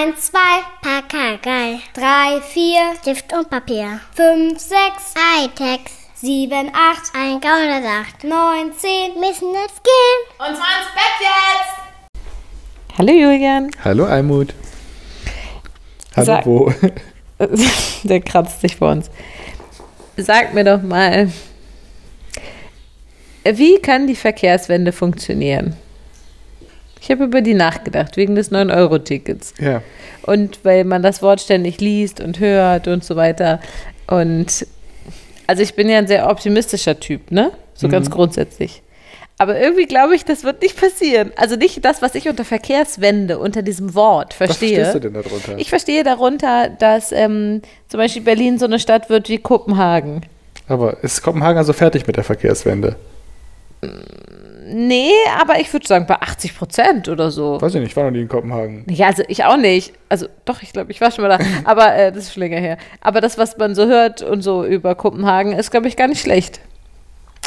1, 0.00 0.14
2, 0.30 0.38
Pakagei. 0.80 1.80
3, 1.92 2.40
4, 2.40 2.94
Stift 3.02 3.32
und 3.34 3.50
Papier. 3.50 4.00
5, 4.14 4.58
6, 4.58 4.74
Hightech. 5.36 5.80
7, 6.14 6.70
8, 6.72 7.12
ein 7.14 7.40
Gauner 7.40 7.82
sagt. 7.82 8.24
9, 8.24 8.72
10, 8.78 9.20
müssen 9.20 9.52
jetzt 9.52 9.82
gehen. 9.84 10.20
Und 10.38 10.56
zwar 10.56 10.80
ins 10.80 10.94
Bett 10.94 11.20
jetzt! 11.20 12.96
Hallo 12.96 13.12
Julian. 13.12 13.70
Hallo 13.84 14.06
Almut. 14.06 14.54
Hallo 16.16 16.24
Sag- 16.24 16.44
Bo. 16.44 16.72
Der 18.04 18.20
kratzt 18.22 18.62
sich 18.62 18.76
vor 18.76 18.92
uns. 18.92 19.10
Sag 20.16 20.54
mir 20.54 20.64
doch 20.64 20.80
mal, 20.80 21.30
wie 23.44 23.78
kann 23.82 24.06
die 24.06 24.16
Verkehrswende 24.16 24.92
funktionieren? 24.92 25.76
Ich 27.00 27.10
habe 27.10 27.24
über 27.24 27.40
die 27.40 27.54
nachgedacht, 27.54 28.16
wegen 28.16 28.34
des 28.34 28.52
9-Euro-Tickets. 28.52 29.54
Ja. 29.58 29.82
Und 30.22 30.58
weil 30.64 30.84
man 30.84 31.02
das 31.02 31.22
Wort 31.22 31.40
ständig 31.40 31.80
liest 31.80 32.20
und 32.20 32.40
hört 32.40 32.88
und 32.88 33.02
so 33.04 33.16
weiter. 33.16 33.60
Und 34.06 34.66
also 35.46 35.62
ich 35.62 35.74
bin 35.74 35.88
ja 35.88 35.98
ein 35.98 36.06
sehr 36.06 36.28
optimistischer 36.28 37.00
Typ, 37.00 37.30
ne? 37.30 37.52
So 37.74 37.86
Mhm. 37.88 37.92
ganz 37.92 38.10
grundsätzlich. 38.10 38.82
Aber 39.38 39.58
irgendwie 39.58 39.86
glaube 39.86 40.14
ich, 40.14 40.26
das 40.26 40.44
wird 40.44 40.60
nicht 40.60 40.78
passieren. 40.78 41.32
Also 41.36 41.56
nicht 41.56 41.82
das, 41.82 42.02
was 42.02 42.14
ich 42.14 42.28
unter 42.28 42.44
Verkehrswende, 42.44 43.38
unter 43.38 43.62
diesem 43.62 43.94
Wort 43.94 44.32
Was 44.38 44.48
verstehe. 44.48 44.84
verstehst 44.84 44.94
du 44.96 45.00
denn 45.00 45.14
darunter? 45.14 45.54
Ich 45.56 45.70
verstehe 45.70 46.04
darunter, 46.04 46.68
dass 46.68 47.10
ähm, 47.10 47.62
zum 47.88 47.98
Beispiel 47.98 48.20
Berlin 48.22 48.58
so 48.58 48.66
eine 48.66 48.78
Stadt 48.78 49.08
wird 49.08 49.30
wie 49.30 49.38
Kopenhagen. 49.38 50.26
Aber 50.68 51.02
ist 51.02 51.22
Kopenhagen 51.22 51.56
also 51.56 51.72
fertig 51.72 52.06
mit 52.06 52.16
der 52.16 52.24
Verkehrswende? 52.24 52.96
Nee, 54.72 55.10
aber 55.40 55.58
ich 55.58 55.72
würde 55.72 55.86
sagen 55.86 56.06
bei 56.06 56.16
80 56.16 56.56
Prozent 56.56 57.08
oder 57.08 57.30
so. 57.30 57.60
Weiß 57.60 57.74
ich 57.74 57.80
nicht, 57.80 57.90
ich 57.90 57.96
war 57.96 58.04
noch 58.04 58.10
nie 58.12 58.20
in 58.20 58.28
Kopenhagen. 58.28 58.84
Ja, 58.88 59.06
also 59.06 59.22
ich 59.26 59.44
auch 59.44 59.56
nicht. 59.56 59.92
Also 60.08 60.26
doch, 60.44 60.62
ich 60.62 60.72
glaube, 60.72 60.92
ich 60.92 61.00
war 61.00 61.10
schon 61.10 61.26
mal 61.26 61.38
da. 61.38 61.44
Aber 61.64 61.94
äh, 61.94 62.12
das 62.12 62.24
ist 62.24 62.34
schon 62.34 62.42
länger 62.42 62.60
her. 62.60 62.76
Aber 63.00 63.20
das, 63.20 63.36
was 63.38 63.56
man 63.56 63.74
so 63.74 63.86
hört 63.86 64.22
und 64.22 64.42
so 64.42 64.64
über 64.64 64.94
Kopenhagen, 64.94 65.52
ist, 65.52 65.70
glaube 65.70 65.88
ich, 65.88 65.96
gar 65.96 66.08
nicht 66.08 66.20
schlecht. 66.20 66.60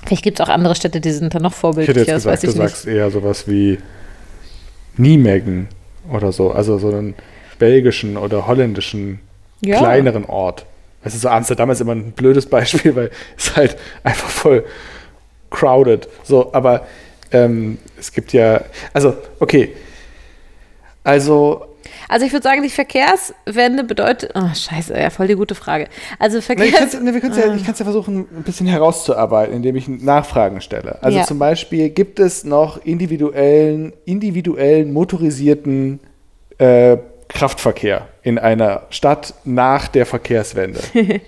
Vielleicht 0.06 0.24
gibt 0.24 0.40
es 0.40 0.46
auch 0.46 0.50
andere 0.52 0.76
Städte, 0.76 1.00
die 1.00 1.12
sind 1.12 1.34
da 1.34 1.40
noch 1.40 1.52
Ich 1.52 1.56
hätte 1.56 1.62
vorbildlicher. 1.62 2.00
jetzt 2.14 2.24
gesagt, 2.24 2.44
du 2.44 2.52
sagst 2.52 2.88
eher 2.88 3.10
sowas 3.10 3.48
wie 3.48 3.78
Nijmegen 4.98 5.68
oder 6.12 6.32
so. 6.32 6.52
Also 6.52 6.78
so 6.78 6.90
einen 6.90 7.16
belgischen 7.60 8.18
oder 8.18 8.48
holländischen 8.48 9.20
Ja. 9.62 9.78
kleineren 9.78 10.26
Ort. 10.26 10.66
Das 11.04 11.14
ist 11.14 11.22
so 11.22 11.30
Amsterdam 11.30 11.70
ist 11.70 11.80
immer 11.82 11.94
ein 11.94 12.12
blödes 12.12 12.46
Beispiel, 12.48 12.96
weil 12.96 13.12
es 13.38 13.56
halt 13.56 13.78
einfach 14.04 14.30
voll 14.30 14.66
crowded. 15.54 16.10
So, 16.24 16.52
aber 16.54 16.86
ähm, 17.32 17.78
es 17.98 18.12
gibt 18.12 18.34
ja, 18.34 18.62
also 18.94 19.16
okay, 19.40 19.74
also 21.04 21.66
Also 22.10 22.26
ich 22.26 22.34
würde 22.34 22.44
sagen, 22.44 22.64
die 22.64 22.70
Verkehrswende 22.70 23.84
bedeutet. 23.84 24.32
Oh, 24.36 24.54
scheiße, 24.54 24.94
ja, 24.98 25.10
voll 25.10 25.28
die 25.28 25.36
gute 25.36 25.56
Frage. 25.56 25.88
Also 26.20 26.36
Na, 26.36 26.40
ich 26.40 26.46
Verkehrs... 26.46 26.92
können's 26.92 27.38
ja, 27.38 27.54
ich 27.54 27.64
kann 27.64 27.74
es 27.74 27.80
ja 27.80 27.86
versuchen, 27.86 28.28
ein 28.36 28.44
bisschen 28.44 28.68
herauszuarbeiten, 28.68 29.56
indem 29.56 29.76
ich 29.76 29.88
Nachfragen 29.88 30.62
stelle. 30.62 30.98
Also 31.02 31.20
Ja. 31.20 31.26
zum 31.26 31.40
Beispiel, 31.40 31.90
gibt 31.90 32.20
es 32.20 32.44
noch 32.44 32.84
individuellen, 32.86 33.94
individuellen 34.06 34.92
motorisierten 34.94 36.00
äh, 36.58 36.98
Kraftverkehr 37.30 38.08
in 38.22 38.38
einer 38.38 38.84
Stadt 38.90 39.34
nach 39.44 39.88
der 39.88 40.06
Verkehrswende? 40.06 40.80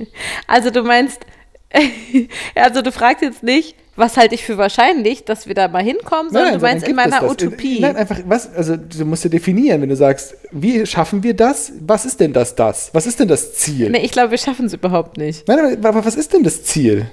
Also 0.47 0.69
du 0.69 0.83
meinst, 0.83 1.25
also 2.55 2.81
du 2.81 2.91
fragst 2.91 3.21
jetzt 3.21 3.43
nicht, 3.43 3.75
was 3.95 4.17
halte 4.17 4.35
ich 4.35 4.43
für 4.43 4.57
wahrscheinlich, 4.57 5.23
dass 5.23 5.47
wir 5.47 5.55
da 5.55 5.67
mal 5.67 5.83
hinkommen, 5.83 6.31
sondern 6.31 6.53
du 6.53 6.59
sondern 6.59 6.61
meinst 6.61 6.87
in 6.87 6.95
meiner. 6.95 7.29
Utopie. 7.29 7.79
Nein, 7.79 7.95
einfach, 7.95 8.19
was, 8.25 8.53
also 8.53 8.75
du 8.75 9.05
musst 9.05 9.23
ja 9.23 9.29
definieren, 9.29 9.81
wenn 9.81 9.89
du 9.89 9.95
sagst, 9.95 10.35
wie 10.51 10.85
schaffen 10.85 11.23
wir 11.23 11.33
das? 11.33 11.71
Was 11.79 12.05
ist 12.05 12.19
denn 12.19 12.33
das, 12.33 12.55
das? 12.55 12.89
Was 12.93 13.05
ist 13.05 13.19
denn 13.19 13.27
das 13.27 13.53
Ziel? 13.53 13.89
Nee, 13.89 13.99
ich 14.03 14.11
glaube, 14.11 14.31
wir 14.31 14.37
schaffen 14.37 14.65
es 14.65 14.73
überhaupt 14.73 15.17
nicht. 15.17 15.47
Nein, 15.47 15.59
aber, 15.59 15.89
aber 15.89 16.05
was 16.05 16.15
ist 16.15 16.33
denn 16.33 16.43
das 16.43 16.63
Ziel? 16.63 17.07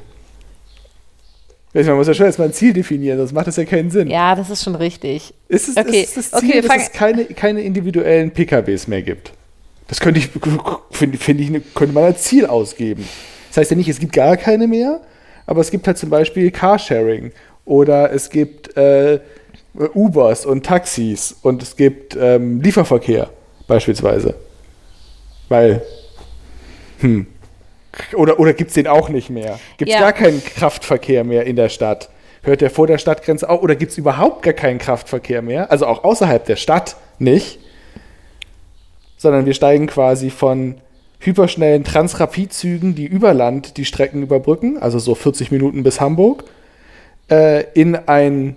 Man 1.74 1.96
muss 1.96 2.06
ja 2.06 2.12
schon 2.12 2.26
erstmal 2.26 2.48
ein 2.48 2.52
Ziel 2.52 2.74
definieren, 2.74 3.16
sonst 3.16 3.32
macht 3.32 3.46
das 3.46 3.56
ja 3.56 3.64
keinen 3.64 3.90
Sinn. 3.90 4.08
Ja, 4.08 4.34
das 4.34 4.50
ist 4.50 4.62
schon 4.62 4.74
richtig. 4.74 5.32
Ist 5.48 5.68
es, 5.68 5.76
Okay, 5.76 6.02
ist 6.02 6.18
es 6.18 6.30
das 6.30 6.42
okay, 6.42 6.52
Ziel, 6.52 6.62
wir 6.62 6.68
dass 6.68 6.82
es 6.82 6.92
keine, 6.92 7.24
keine 7.24 7.62
individuellen 7.62 8.30
PKWs 8.30 8.88
mehr 8.88 9.00
gibt? 9.00 9.32
Das 9.88 10.00
könnte 10.00 10.20
ich, 10.20 10.28
finde 10.90 11.16
find 11.16 11.40
ich, 11.40 11.74
könnte 11.74 11.94
man 11.94 12.04
als 12.04 12.24
Ziel 12.24 12.44
ausgeben. 12.44 13.08
Das 13.52 13.58
heißt 13.58 13.72
ja 13.72 13.76
nicht, 13.76 13.88
es 13.90 14.00
gibt 14.00 14.14
gar 14.14 14.38
keine 14.38 14.66
mehr, 14.66 15.02
aber 15.44 15.60
es 15.60 15.70
gibt 15.70 15.86
halt 15.86 15.98
zum 15.98 16.08
Beispiel 16.08 16.50
Carsharing 16.50 17.32
oder 17.66 18.10
es 18.10 18.30
gibt 18.30 18.74
äh, 18.78 19.20
Ubers 19.94 20.46
und 20.46 20.64
Taxis 20.64 21.36
und 21.42 21.62
es 21.62 21.76
gibt 21.76 22.16
ähm, 22.18 22.62
Lieferverkehr 22.62 23.28
beispielsweise. 23.68 24.36
Weil, 25.50 25.82
hm, 27.00 27.26
oder, 28.14 28.40
oder 28.40 28.54
gibt 28.54 28.68
es 28.70 28.74
den 28.74 28.86
auch 28.86 29.10
nicht 29.10 29.28
mehr? 29.28 29.58
Gibt 29.76 29.90
es 29.90 29.94
Ja. 29.96 30.00
gar 30.00 30.14
keinen 30.14 30.42
Kraftverkehr 30.42 31.22
mehr 31.22 31.44
in 31.44 31.56
der 31.56 31.68
Stadt? 31.68 32.08
Hört 32.42 32.62
der 32.62 32.70
vor 32.70 32.86
der 32.86 32.96
Stadtgrenze 32.96 33.50
auf? 33.50 33.60
Oder 33.62 33.76
gibt 33.76 33.92
es 33.92 33.98
überhaupt 33.98 34.42
gar 34.42 34.54
keinen 34.54 34.78
Kraftverkehr 34.78 35.42
mehr? 35.42 35.70
Also 35.70 35.86
auch 35.86 36.04
außerhalb 36.04 36.42
der 36.46 36.56
Stadt 36.56 36.96
nicht. 37.18 37.58
Sondern 39.18 39.44
wir 39.44 39.52
steigen 39.52 39.88
quasi 39.88 40.30
von 40.30 40.76
hyperschnellen 41.24 41.84
Transrapidzügen, 41.84 42.94
die 42.94 43.06
über 43.06 43.32
Land 43.34 43.76
die 43.76 43.84
Strecken 43.84 44.22
überbrücken, 44.22 44.76
also 44.78 44.98
so 44.98 45.14
40 45.14 45.50
Minuten 45.50 45.82
bis 45.82 46.00
Hamburg, 46.00 46.44
äh, 47.30 47.64
in 47.74 47.94
ein 47.96 48.56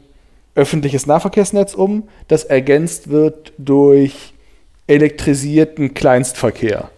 öffentliches 0.55 1.05
Nahverkehrsnetz 1.05 1.73
um, 1.73 2.07
das 2.27 2.43
ergänzt 2.43 3.09
wird 3.09 3.53
durch 3.57 4.33
elektrisierten 4.87 5.93
Kleinstverkehr. 5.93 6.89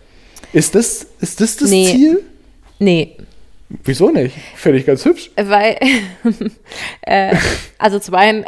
Ist 0.53 0.75
das 0.75 1.07
ist 1.19 1.41
das, 1.41 1.57
das 1.57 1.69
Nee. 1.69 1.85
Ziel? 1.91 2.23
Nee, 2.79 3.17
Wieso 3.83 4.11
nicht? 4.11 4.33
Finde 4.55 4.79
ich 4.79 4.85
ganz 4.85 5.03
hübsch. 5.03 5.29
weil, 5.35 5.75
äh, 7.01 7.35
also 7.77 7.99
zum 7.99 8.15
einen, 8.15 8.45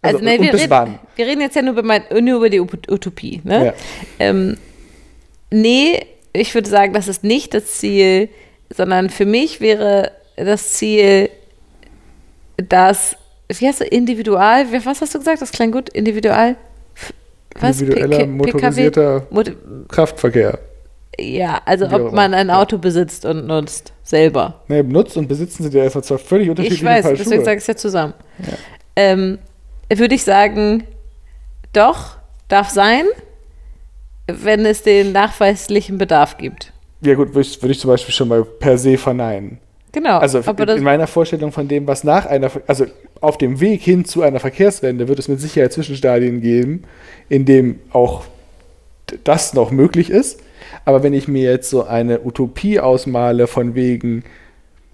also, 0.00 0.16
Also, 0.16 0.24
nee, 0.24 0.40
wir, 0.40 0.54
reden, 0.54 0.98
wir 1.14 1.26
reden 1.26 1.40
jetzt 1.42 1.56
ja 1.56 1.60
nur 1.62 1.72
über, 1.72 1.82
mein, 1.82 2.02
nur 2.22 2.38
über 2.38 2.48
die 2.48 2.58
Ut- 2.60 2.90
Utopie. 2.90 3.42
Ne? 3.44 3.66
Ja. 3.66 3.74
Ähm, 4.18 4.56
nee, 5.50 6.06
ich 6.32 6.54
würde 6.54 6.68
sagen, 6.68 6.92
das 6.92 7.08
ist 7.08 7.24
nicht 7.24 7.54
das 7.54 7.78
Ziel, 7.78 8.28
sondern 8.74 9.10
für 9.10 9.26
mich 9.26 9.60
wäre 9.60 10.12
das 10.36 10.72
Ziel, 10.74 11.30
dass, 12.56 13.16
wie 13.48 13.66
heißt 13.66 13.80
du, 13.80 13.84
individual, 13.84 14.66
was 14.84 15.00
hast 15.00 15.14
du 15.14 15.18
gesagt? 15.18 15.42
Das 15.42 15.52
klang 15.52 15.72
gut, 15.72 15.88
individual. 15.90 16.56
Was? 17.60 17.80
Individueller, 17.80 18.18
PK 18.18 18.26
motorisierter 18.26 19.26
Mot 19.30 19.52
Kraftverkehr. 19.88 20.58
ja, 21.18 21.60
also 21.66 21.90
Wie 21.90 21.94
ob 21.94 22.12
man 22.12 22.32
ein 22.32 22.48
ja. 22.48 22.58
Auto 22.58 22.78
besitzt 22.78 23.26
und 23.26 23.46
nutzt, 23.46 23.92
selber. 24.02 24.62
Nee, 24.68 24.82
benutzt 24.82 25.16
und 25.18 25.28
besitzen 25.28 25.64
sind 25.64 25.74
ja 25.74 25.82
erstmal 25.84 26.04
zwei 26.04 26.18
völlig 26.18 26.48
unterschiedliche 26.48 26.82
Ich 26.82 26.88
weiß, 26.88 27.04
Paar 27.04 27.12
deswegen 27.12 27.44
sage 27.44 27.56
ich 27.58 27.62
es 27.62 27.66
ja 27.66 27.76
zusammen. 27.76 28.14
Ähm, 28.96 29.38
würde 29.90 30.14
ich 30.14 30.24
sagen, 30.24 30.84
doch, 31.74 32.16
darf 32.48 32.70
sein, 32.70 33.04
wenn 34.42 34.66
es 34.66 34.82
den 34.82 35.12
nachweislichen 35.12 35.98
Bedarf 35.98 36.38
gibt. 36.38 36.72
Ja 37.00 37.14
gut, 37.14 37.28
würde 37.28 37.40
ich, 37.40 37.60
würde 37.60 37.72
ich 37.72 37.80
zum 37.80 37.90
Beispiel 37.90 38.14
schon 38.14 38.28
mal 38.28 38.44
per 38.44 38.78
se 38.78 38.96
verneinen. 38.96 39.58
Genau. 39.92 40.18
Also 40.18 40.38
in, 40.38 40.82
meiner 40.82 41.06
Vorstellung 41.06 41.52
von 41.52 41.68
dem, 41.68 41.86
was 41.86 42.02
nach 42.02 42.26
einer, 42.26 42.50
also 42.66 42.86
auf 43.20 43.36
dem 43.36 43.60
Weg 43.60 43.82
hin 43.82 44.06
zu 44.06 44.22
einer 44.22 44.40
Verkehrswende 44.40 45.06
wird 45.06 45.18
es 45.18 45.28
mit 45.28 45.40
Sicherheit 45.40 45.72
Zwischenstadien 45.72 46.40
geben, 46.40 46.84
in 47.28 47.44
dem 47.44 47.78
auch 47.92 48.24
das 49.24 49.52
noch 49.52 49.70
möglich 49.70 50.08
ist. 50.08 50.40
Aber 50.84 51.02
wenn 51.02 51.12
ich 51.12 51.28
mir 51.28 51.50
jetzt 51.50 51.68
so 51.68 51.84
eine 51.84 52.24
Utopie 52.24 52.80
ausmale 52.80 53.46
von 53.46 53.74
wegen, 53.74 54.24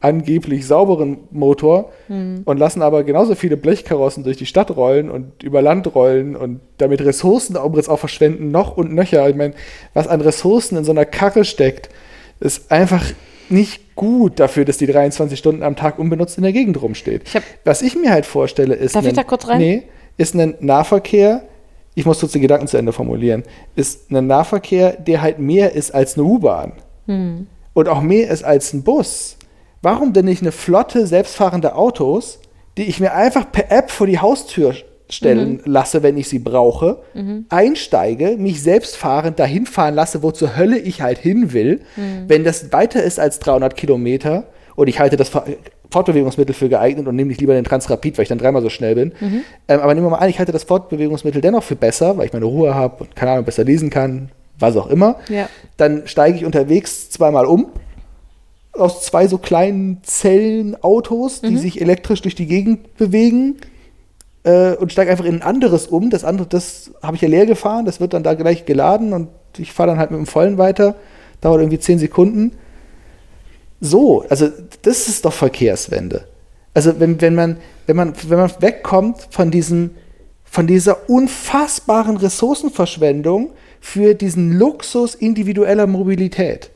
angeblich 0.00 0.66
sauberen 0.66 1.18
Motor 1.30 1.90
Hm. 2.08 2.42
und 2.44 2.58
lassen 2.58 2.82
aber 2.82 3.04
genauso 3.04 3.34
viele 3.34 3.56
Blechkarossen 3.56 4.22
durch 4.24 4.36
die 4.36 4.44
Stadt 4.46 4.76
rollen 4.76 5.10
und 5.10 5.42
über 5.42 5.62
Land 5.62 5.94
rollen 5.94 6.36
und 6.36 6.60
damit 6.76 7.00
Ressourcen 7.02 7.56
auch 7.56 7.96
verschwenden, 7.98 8.50
noch 8.50 8.76
und 8.76 8.92
nöcher. 8.92 9.26
Ich 9.30 9.36
meine, 9.36 9.54
was 9.94 10.06
an 10.08 10.20
Ressourcen 10.20 10.76
in 10.76 10.84
so 10.84 10.90
einer 10.90 11.06
Karre 11.06 11.44
steckt, 11.44 11.88
ist 12.40 12.70
einfach 12.70 13.02
nicht 13.48 13.94
gut 13.94 14.40
dafür, 14.40 14.64
dass 14.64 14.76
die 14.76 14.86
23 14.86 15.38
Stunden 15.38 15.62
am 15.62 15.76
Tag 15.76 15.98
unbenutzt 15.98 16.36
in 16.36 16.42
der 16.42 16.52
Gegend 16.52 16.82
rumsteht. 16.82 17.22
Ich 17.26 17.40
Was 17.64 17.80
ich 17.80 17.94
mir 17.96 18.10
halt 18.10 18.26
vorstelle, 18.26 18.74
ist. 18.74 18.96
Darf 18.96 19.04
ich 19.04 19.10
ein- 19.10 19.14
da 19.14 19.22
kurz 19.24 19.46
rein? 19.48 19.58
Nee, 19.58 19.82
ist 20.18 20.34
ein 20.34 20.54
Nahverkehr, 20.60 21.44
ich 21.94 22.04
muss 22.06 22.20
kurz 22.20 22.32
den 22.32 22.42
Gedanken 22.42 22.66
zu 22.66 22.76
Ende 22.76 22.92
formulieren, 22.92 23.42
ist 23.76 24.10
ein 24.10 24.26
Nahverkehr, 24.26 24.92
der 24.92 25.22
halt 25.22 25.38
mehr 25.38 25.72
ist 25.72 25.94
als 25.94 26.16
eine 26.16 26.24
U-Bahn. 26.26 26.72
Hm. 27.06 27.46
Und 27.72 27.88
auch 27.88 28.00
mehr 28.00 28.28
ist 28.30 28.44
als 28.44 28.72
ein 28.72 28.82
Bus. 28.82 29.36
Warum 29.82 30.12
denn 30.12 30.24
nicht 30.24 30.42
eine 30.42 30.52
Flotte 30.52 31.06
selbstfahrende 31.06 31.74
Autos, 31.74 32.38
die 32.76 32.84
ich 32.84 33.00
mir 33.00 33.12
einfach 33.14 33.50
per 33.52 33.70
App 33.70 33.90
vor 33.90 34.06
die 34.06 34.18
Haustür 34.18 34.74
stellen 35.10 35.60
Mhm. 35.64 35.72
lasse, 35.72 36.02
wenn 36.02 36.16
ich 36.16 36.28
sie 36.28 36.38
brauche, 36.38 37.02
einsteige, 37.50 38.36
mich 38.38 38.62
selbst 38.62 38.96
fahrend 38.96 39.38
dahin 39.38 39.66
fahren 39.66 39.94
lasse, 39.94 40.22
wo 40.22 40.30
zur 40.30 40.56
Hölle 40.56 40.78
ich 40.78 41.02
halt 41.02 41.18
hin 41.18 41.52
will. 41.52 41.82
Mhm. 41.96 42.24
Wenn 42.28 42.42
das 42.44 42.72
weiter 42.72 43.02
ist 43.02 43.20
als 43.20 43.38
300 43.38 43.76
Kilometer 43.76 44.44
und 44.76 44.88
ich 44.88 44.98
halte 44.98 45.16
das 45.16 45.28
Ver- 45.28 45.44
Fortbewegungsmittel 45.94 46.54
für 46.54 46.68
geeignet 46.68 47.06
und 47.06 47.16
nehme 47.16 47.28
nicht 47.28 47.40
lieber 47.40 47.54
den 47.54 47.64
Transrapid, 47.64 48.18
weil 48.18 48.24
ich 48.24 48.28
dann 48.28 48.38
dreimal 48.38 48.60
so 48.62 48.68
schnell 48.68 48.94
bin. 48.94 49.12
Mhm. 49.20 49.40
Ähm, 49.68 49.80
aber 49.80 49.94
nehmen 49.94 50.06
wir 50.06 50.10
mal 50.10 50.18
an, 50.18 50.28
ich 50.28 50.38
halte 50.38 50.52
das 50.52 50.64
Fortbewegungsmittel 50.64 51.40
dennoch 51.40 51.62
für 51.62 51.76
besser, 51.76 52.16
weil 52.18 52.26
ich 52.26 52.32
meine 52.32 52.44
Ruhe 52.44 52.74
habe 52.74 53.04
und 53.04 53.16
keine 53.16 53.30
Ahnung, 53.32 53.44
besser 53.44 53.64
lesen 53.64 53.88
kann, 53.90 54.28
was 54.58 54.76
auch 54.76 54.88
immer. 54.88 55.16
Ja. 55.28 55.48
Dann 55.76 56.02
steige 56.06 56.36
ich 56.36 56.44
unterwegs 56.44 57.08
zweimal 57.10 57.46
um 57.46 57.68
aus 58.72 59.02
zwei 59.04 59.28
so 59.28 59.38
kleinen 59.38 59.98
Zellenautos, 60.02 61.42
Mhm. 61.42 61.48
die 61.48 61.56
sich 61.58 61.80
elektrisch 61.80 62.22
durch 62.22 62.34
die 62.34 62.46
Gegend 62.46 62.96
bewegen 62.96 63.56
äh, 64.42 64.74
und 64.74 64.90
steige 64.92 65.10
einfach 65.10 65.24
in 65.24 65.36
ein 65.36 65.42
anderes 65.42 65.86
um. 65.86 66.10
Das 66.10 66.24
andere, 66.24 66.48
das 66.48 66.90
habe 67.02 67.16
ich 67.16 67.22
ja 67.22 67.28
leer 67.28 67.46
gefahren, 67.46 67.84
das 67.86 68.00
wird 68.00 68.14
dann 68.14 68.24
da 68.24 68.34
gleich 68.34 68.66
geladen 68.66 69.12
und 69.12 69.28
ich 69.58 69.72
fahre 69.72 69.90
dann 69.90 69.98
halt 69.98 70.10
mit 70.10 70.18
dem 70.18 70.26
Vollen 70.26 70.58
weiter. 70.58 70.96
Dauert 71.40 71.60
irgendwie 71.60 71.78
zehn 71.78 71.98
Sekunden. 72.00 72.52
So, 73.84 74.24
also 74.30 74.48
das 74.80 75.08
ist 75.08 75.26
doch 75.26 75.34
Verkehrswende. 75.34 76.24
Also 76.72 76.98
wenn, 76.98 77.20
wenn, 77.20 77.34
man, 77.34 77.58
wenn, 77.86 77.96
man, 77.96 78.14
wenn 78.26 78.38
man 78.38 78.50
wegkommt 78.60 79.28
von, 79.28 79.50
diesem, 79.50 79.90
von 80.42 80.66
dieser 80.66 81.10
unfassbaren 81.10 82.16
Ressourcenverschwendung 82.16 83.50
für 83.80 84.14
diesen 84.14 84.58
Luxus 84.58 85.14
individueller 85.14 85.86
Mobilität. 85.86 86.70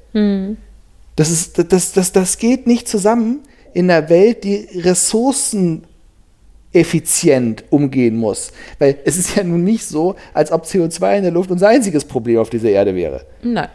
Das, 1.17 1.31
ist, 1.31 1.73
das, 1.73 1.93
das, 1.93 2.13
das 2.13 2.37
geht 2.37 2.67
nicht 2.67 2.89
zusammen 2.89 3.39
in 3.73 3.91
einer 3.91 4.11
Welt, 4.11 4.45
die 4.45 4.69
ressourceneffizient 4.75 7.65
umgehen 7.71 8.19
muss. 8.19 8.53
Weil 8.79 8.99
es 9.07 9.17
ist 9.17 9.35
ja 9.35 9.45
nun 9.45 9.65
nicht 9.65 9.87
so, 9.87 10.15
als 10.35 10.53
ob 10.53 10.65
CO2 10.65 11.17
in 11.17 11.23
der 11.23 11.33
Luft 11.33 11.51
unser 11.51 11.69
einziges 11.69 12.05
Problem 12.05 12.39
auf 12.39 12.51
dieser 12.51 12.69
Erde 12.69 12.95
wäre. 12.95 13.25
Nein. 13.43 13.71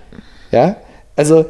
Ja, 0.52 0.78
also, 1.16 1.46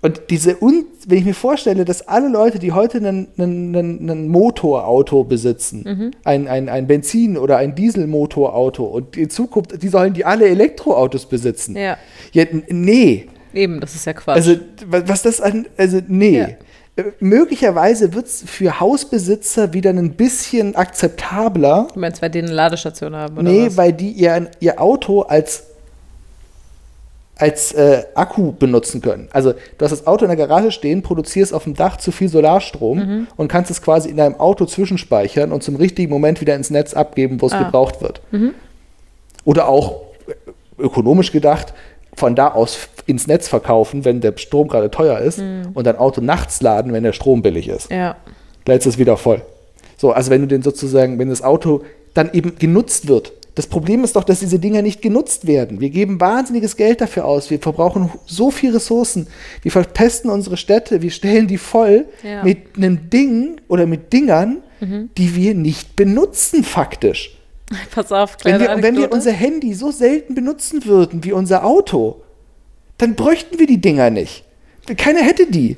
und 0.00 0.22
diese, 0.30 0.62
Un 0.62 0.84
wenn 1.06 1.18
ich 1.18 1.24
mir 1.24 1.34
vorstelle, 1.34 1.84
dass 1.84 2.06
alle 2.06 2.28
Leute, 2.28 2.58
die 2.58 2.72
heute 2.72 2.98
einen, 2.98 3.28
einen, 3.38 3.74
einen, 3.74 4.28
Motorauto 4.28 5.24
besitzen, 5.24 6.12
ein, 6.24 6.46
ein, 6.46 6.68
ein 6.68 6.86
Benzin- 6.86 7.36
oder 7.38 7.56
ein 7.56 7.74
Dieselmotorauto 7.74 8.84
und 8.84 9.16
in 9.16 9.30
Zukunft, 9.30 9.82
die 9.82 9.88
sollen 9.88 10.12
die 10.12 10.24
alle 10.24 10.46
Elektroautos 10.48 11.26
besitzen. 11.26 11.76
Ja. 11.76 11.96
ja 12.32 12.44
nee. 12.68 13.26
Eben, 13.54 13.80
das 13.80 13.94
ist 13.94 14.04
ja 14.04 14.12
Quatsch. 14.12 14.36
Also, 14.36 14.52
wa- 14.86 15.02
was 15.06 15.22
das 15.22 15.40
an, 15.40 15.66
also, 15.76 16.00
nee. 16.06 16.38
Ja. 16.38 16.48
Äh, 16.96 17.04
Möglicherweise 17.20 18.12
wird 18.12 18.26
es 18.26 18.42
für 18.46 18.80
Hausbesitzer 18.80 19.72
wieder 19.72 19.90
ein 19.90 20.12
bisschen 20.12 20.76
akzeptabler, 20.76 21.88
du 21.94 22.00
meinst, 22.00 22.20
weil 22.22 22.30
die 22.30 22.40
eine 22.40 22.52
Ladestation 22.52 23.14
haben 23.16 23.38
oder 23.38 23.50
Nee, 23.50 23.66
was? 23.66 23.76
weil 23.76 23.92
die 23.92 24.10
ihr, 24.10 24.50
ihr 24.60 24.80
Auto 24.80 25.22
als, 25.22 25.64
als 27.38 27.72
äh, 27.72 28.02
Akku 28.14 28.52
benutzen 28.52 29.00
können. 29.00 29.28
Also 29.32 29.52
du 29.52 29.84
hast 29.84 29.92
das 29.92 30.06
Auto 30.06 30.24
in 30.24 30.28
der 30.28 30.36
Garage 30.36 30.72
stehen, 30.72 31.02
produzierst 31.02 31.54
auf 31.54 31.64
dem 31.64 31.74
Dach 31.74 31.96
zu 31.96 32.10
viel 32.10 32.28
Solarstrom 32.28 32.98
Mhm. 32.98 33.26
und 33.36 33.48
kannst 33.48 33.70
es 33.70 33.80
quasi 33.80 34.08
in 34.10 34.16
deinem 34.16 34.34
Auto 34.40 34.64
zwischenspeichern 34.66 35.52
und 35.52 35.62
zum 35.62 35.76
richtigen 35.76 36.10
Moment 36.10 36.40
wieder 36.40 36.54
ins 36.56 36.70
Netz 36.70 36.94
abgeben, 36.94 37.40
wo 37.40 37.46
es 37.46 37.52
Ah. 37.52 37.62
gebraucht 37.62 38.02
wird. 38.02 38.20
Mhm. 38.32 38.54
Oder 39.44 39.68
auch 39.68 40.00
äh, 40.26 40.32
ökonomisch 40.82 41.32
gedacht, 41.32 41.74
von 42.14 42.34
da 42.34 42.48
aus 42.48 42.88
ins 43.06 43.26
Netz 43.28 43.46
verkaufen, 43.48 44.04
wenn 44.04 44.20
der 44.20 44.36
Strom 44.36 44.66
gerade 44.68 44.90
teuer 44.90 45.20
ist 45.20 45.38
und 45.38 45.86
dein 45.86 45.96
Auto 45.96 46.20
nachts 46.20 46.60
laden, 46.60 46.92
wenn 46.92 47.04
der 47.04 47.12
Strom 47.12 47.42
billig 47.42 47.68
ist 47.68 47.90
ja. 47.92 48.16
lädst 48.66 48.86
es 48.88 48.98
wieder 48.98 49.16
voll. 49.16 49.40
So, 49.96 50.10
also 50.12 50.30
wenn 50.30 50.40
du 50.40 50.48
den 50.48 50.62
sozusagen, 50.62 51.18
wenn 51.20 51.28
das 51.28 51.42
Auto 51.42 51.82
dann 52.14 52.30
eben 52.32 52.58
genutzt 52.58 53.06
wird. 53.06 53.32
Das 53.58 53.66
Problem 53.66 54.04
ist 54.04 54.14
doch, 54.14 54.22
dass 54.22 54.38
diese 54.38 54.60
Dinger 54.60 54.82
nicht 54.82 55.02
genutzt 55.02 55.48
werden. 55.48 55.80
Wir 55.80 55.90
geben 55.90 56.20
wahnsinniges 56.20 56.76
Geld 56.76 57.00
dafür 57.00 57.24
aus. 57.24 57.50
Wir 57.50 57.58
verbrauchen 57.58 58.08
so 58.24 58.52
viel 58.52 58.70
Ressourcen. 58.70 59.26
Wir 59.62 59.72
verpesten 59.72 60.30
unsere 60.30 60.56
Städte. 60.56 61.02
Wir 61.02 61.10
stellen 61.10 61.48
die 61.48 61.58
voll 61.58 62.06
Ja. 62.22 62.44
mit 62.44 62.76
einem 62.76 63.10
Ding 63.10 63.60
oder 63.66 63.86
mit 63.86 64.12
Dingern, 64.12 64.58
die 64.80 65.34
wir 65.34 65.56
nicht 65.56 65.96
benutzen 65.96 66.62
faktisch. 66.62 67.36
Pass 67.90 68.12
auf, 68.12 68.36
Wenn 68.44 68.58
kleine 68.58 68.76
wir, 68.76 68.82
wenn 68.84 68.96
wir 68.96 69.10
unser 69.10 69.32
Handy 69.32 69.74
so 69.74 69.90
selten 69.90 70.36
benutzen 70.36 70.84
würden 70.84 71.24
wie 71.24 71.32
unser 71.32 71.64
Auto, 71.64 72.22
dann 72.96 73.16
bräuchten 73.16 73.58
wir 73.58 73.66
die 73.66 73.80
Dinger 73.80 74.10
nicht. 74.10 74.44
Keiner 74.96 75.22
hätte 75.22 75.46
die. 75.50 75.76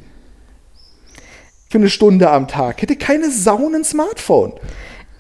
Für 1.71 1.79
eine 1.79 1.89
Stunde 1.89 2.29
am 2.29 2.47
Tag. 2.47 2.83
Hätte 2.83 2.97
keine 2.97 3.31
Sau 3.31 3.67
ein 3.75 3.85
Smartphone. 3.85 4.53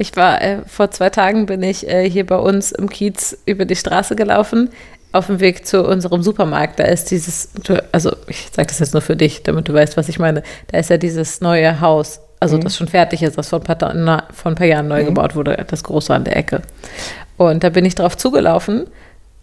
Ich 0.01 0.17
war, 0.17 0.41
äh, 0.41 0.63
vor 0.67 0.91
zwei 0.91 1.11
Tagen 1.11 1.45
bin 1.45 1.63
ich 1.63 1.87
äh, 1.87 2.09
hier 2.09 2.25
bei 2.25 2.39
uns 2.39 2.73
im 2.73 2.89
Kiez 2.89 3.37
über 3.45 3.67
die 3.67 3.77
Straße 3.77 4.17
gelaufen, 4.17 4.71
auf 5.13 5.27
dem 5.27 5.41
Weg 5.41 5.67
zu 5.67 5.87
unserem 5.87 6.23
Supermarkt. 6.23 6.79
Da 6.79 6.85
ist 6.85 7.11
dieses, 7.11 7.51
also 7.93 8.17
ich 8.27 8.49
sage 8.51 8.69
das 8.69 8.79
jetzt 8.79 8.95
nur 8.95 9.03
für 9.03 9.15
dich, 9.15 9.43
damit 9.43 9.69
du 9.69 9.75
weißt, 9.75 9.99
was 9.99 10.09
ich 10.09 10.19
meine. 10.19 10.43
Da 10.69 10.79
ist 10.79 10.89
ja 10.89 10.97
dieses 10.97 11.43
neue 11.43 11.83
Haus, 11.83 12.21
also 12.41 12.57
das 12.57 12.79
schon 12.79 12.89
fertig 12.89 13.23
ist, 13.23 13.37
das 13.37 13.51
vor 13.51 13.61
ein 13.61 13.63
paar, 13.63 13.93
na, 13.93 14.25
vor 14.33 14.51
ein 14.51 14.55
paar 14.55 14.67
Jahren 14.67 14.89
neu 14.89 15.05
gebaut 15.05 15.37
wurde, 15.37 15.67
das 15.69 15.85
große 15.85 16.15
an 16.15 16.25
der 16.25 16.35
Ecke. 16.35 16.63
Und 17.37 17.63
da 17.63 17.69
bin 17.69 17.85
ich 17.85 17.95
drauf 17.95 18.17
zugelaufen 18.17 18.87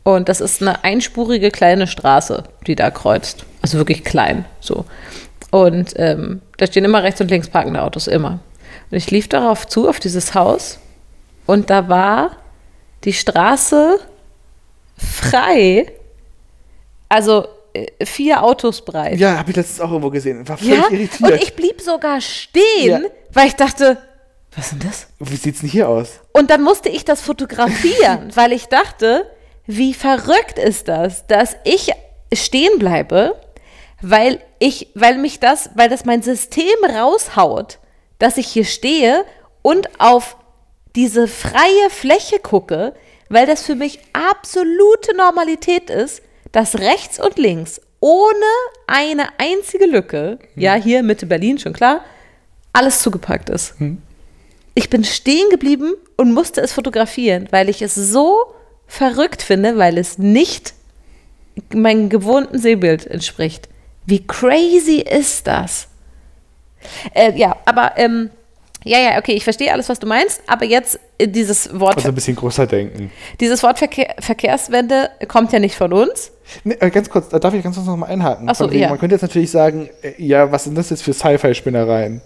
und 0.01 0.27
das 0.27 0.41
ist 0.41 0.63
eine 0.63 0.83
einspurige 0.83 1.51
kleine 1.51 1.85
Straße, 1.85 2.45
die 2.65 2.73
da 2.73 2.89
kreuzt. 2.89 3.45
Also 3.61 3.77
wirklich 3.77 4.03
klein, 4.03 4.45
so. 4.59 4.85
Und 5.51 5.93
ähm, 5.97 6.41
da 6.57 6.65
stehen 6.65 6.83
immer 6.83 7.03
rechts 7.03 7.21
und 7.21 7.29
links 7.29 7.47
parkende 7.47 7.83
Autos, 7.83 8.07
immer. 8.07 8.39
Und 8.91 8.97
ich 8.97 9.11
lief 9.11 9.27
darauf 9.27 9.67
zu, 9.67 9.87
auf 9.89 9.99
dieses 9.99 10.33
Haus, 10.33 10.79
und 11.45 11.69
da 11.69 11.87
war 11.87 12.31
die 13.03 13.13
Straße 13.13 13.99
frei, 14.97 15.91
also 17.09 17.47
äh, 17.73 18.05
vier 18.05 18.43
Autos 18.43 18.83
breit. 18.83 19.19
Ja, 19.19 19.37
habe 19.37 19.51
ich 19.51 19.55
letztens 19.55 19.79
auch 19.81 19.89
irgendwo 19.91 20.09
gesehen. 20.09 20.47
War 20.47 20.57
völlig 20.57 20.73
Ja, 20.75 20.89
irritiert. 20.89 21.31
und 21.31 21.41
ich 21.41 21.55
blieb 21.55 21.81
sogar 21.81 22.19
stehen, 22.21 22.63
Ja. 23.03 23.09
weil 23.31 23.47
ich 23.47 23.55
dachte, 23.55 23.97
was 24.55 24.65
ist 24.65 24.71
denn 24.81 24.89
das? 24.89 25.07
Wie 25.19 25.35
sieht's 25.35 25.59
denn 25.61 25.69
hier 25.69 25.87
aus? 25.87 26.19
Und 26.33 26.49
dann 26.49 26.63
musste 26.63 26.89
ich 26.89 27.05
das 27.05 27.21
fotografieren, 27.21 28.31
weil 28.35 28.51
ich 28.51 28.65
dachte, 28.67 29.29
wie 29.67 29.93
verrückt 29.93 30.57
ist 30.57 30.87
das, 30.87 31.27
dass 31.27 31.55
ich 31.63 31.91
stehen 32.33 32.79
bleibe, 32.79 33.35
weil 34.01 34.41
ich, 34.59 34.87
weil 34.95 35.17
mich 35.17 35.39
das, 35.39 35.69
weil 35.75 35.89
das 35.89 36.05
mein 36.05 36.21
System 36.23 36.65
raushaut, 36.83 37.79
dass 38.19 38.37
ich 38.37 38.47
hier 38.47 38.65
stehe 38.65 39.25
und 39.61 39.99
auf 39.99 40.37
diese 40.95 41.27
freie 41.27 41.89
Fläche 41.89 42.39
gucke, 42.39 42.93
weil 43.29 43.45
das 43.45 43.63
für 43.63 43.75
mich 43.75 43.99
absolute 44.13 45.15
Normalität 45.15 45.89
ist, 45.89 46.21
dass 46.51 46.79
rechts 46.79 47.19
und 47.19 47.37
links 47.37 47.81
ohne 47.99 48.45
eine 48.85 49.27
einzige 49.39 49.85
Lücke, 49.85 50.39
ja, 50.55 50.75
hier 50.75 51.03
Mitte 51.03 51.25
Berlin, 51.25 51.57
schon 51.57 51.73
klar, 51.73 52.03
alles 52.73 53.01
zugepackt 53.01 53.49
ist. 53.49 53.75
Ich 54.75 54.89
bin 54.89 55.03
stehen 55.03 55.49
geblieben 55.49 55.93
und 56.15 56.33
musste 56.33 56.61
es 56.61 56.71
fotografieren, 56.71 57.47
weil 57.51 57.69
ich 57.69 57.81
es 57.81 57.95
so 57.95 58.53
verrückt 58.85 59.41
finde, 59.41 59.77
weil 59.77 59.97
es 59.97 60.17
nicht 60.19 60.73
meinem 61.73 62.09
gewohnten 62.09 62.59
Sehbild 62.59 63.07
entspricht. 63.07 63.67
Wie 64.05 64.25
crazy 64.25 64.99
ist 65.01 65.47
das? 65.47 65.87
Äh, 67.13 67.37
ja, 67.37 67.55
aber 67.65 67.93
ähm, 67.97 68.29
ja, 68.83 68.99
ja, 68.99 69.17
okay, 69.17 69.33
ich 69.33 69.43
verstehe 69.43 69.71
alles, 69.71 69.89
was 69.89 69.99
du 69.99 70.07
meinst, 70.07 70.41
aber 70.47 70.65
jetzt 70.65 70.99
äh, 71.17 71.27
dieses 71.27 71.77
Wort, 71.79 71.97
Also 71.97 72.07
ein 72.09 72.15
bisschen 72.15 72.35
größer 72.35 72.67
denken. 72.67 73.11
dieses 73.39 73.61
Wort 73.63 73.79
Verkehr, 73.79 74.15
Verkehrswende 74.19 75.09
kommt 75.27 75.51
ja 75.51 75.59
nicht 75.59 75.75
von 75.75 75.91
uns. 75.93 76.31
Nee, 76.63 76.75
äh, 76.79 76.89
ganz 76.89 77.09
kurz, 77.09 77.29
da 77.29 77.39
darf 77.39 77.53
ich 77.53 77.63
ganz 77.63 77.75
kurz 77.75 77.87
noch 77.87 77.97
mal 77.97 78.05
einhaken. 78.05 78.47
Ach 78.49 78.55
so, 78.55 78.69
wegen, 78.69 78.81
ja. 78.81 78.89
Man 78.89 78.99
könnte 78.99 79.15
jetzt 79.15 79.23
natürlich 79.23 79.51
sagen, 79.51 79.89
äh, 80.01 80.13
ja, 80.17 80.51
was 80.51 80.63
sind 80.65 80.77
das 80.77 80.89
jetzt 80.89 81.03
für 81.03 81.13
Sci-Fi-Spinnereien? 81.13 82.21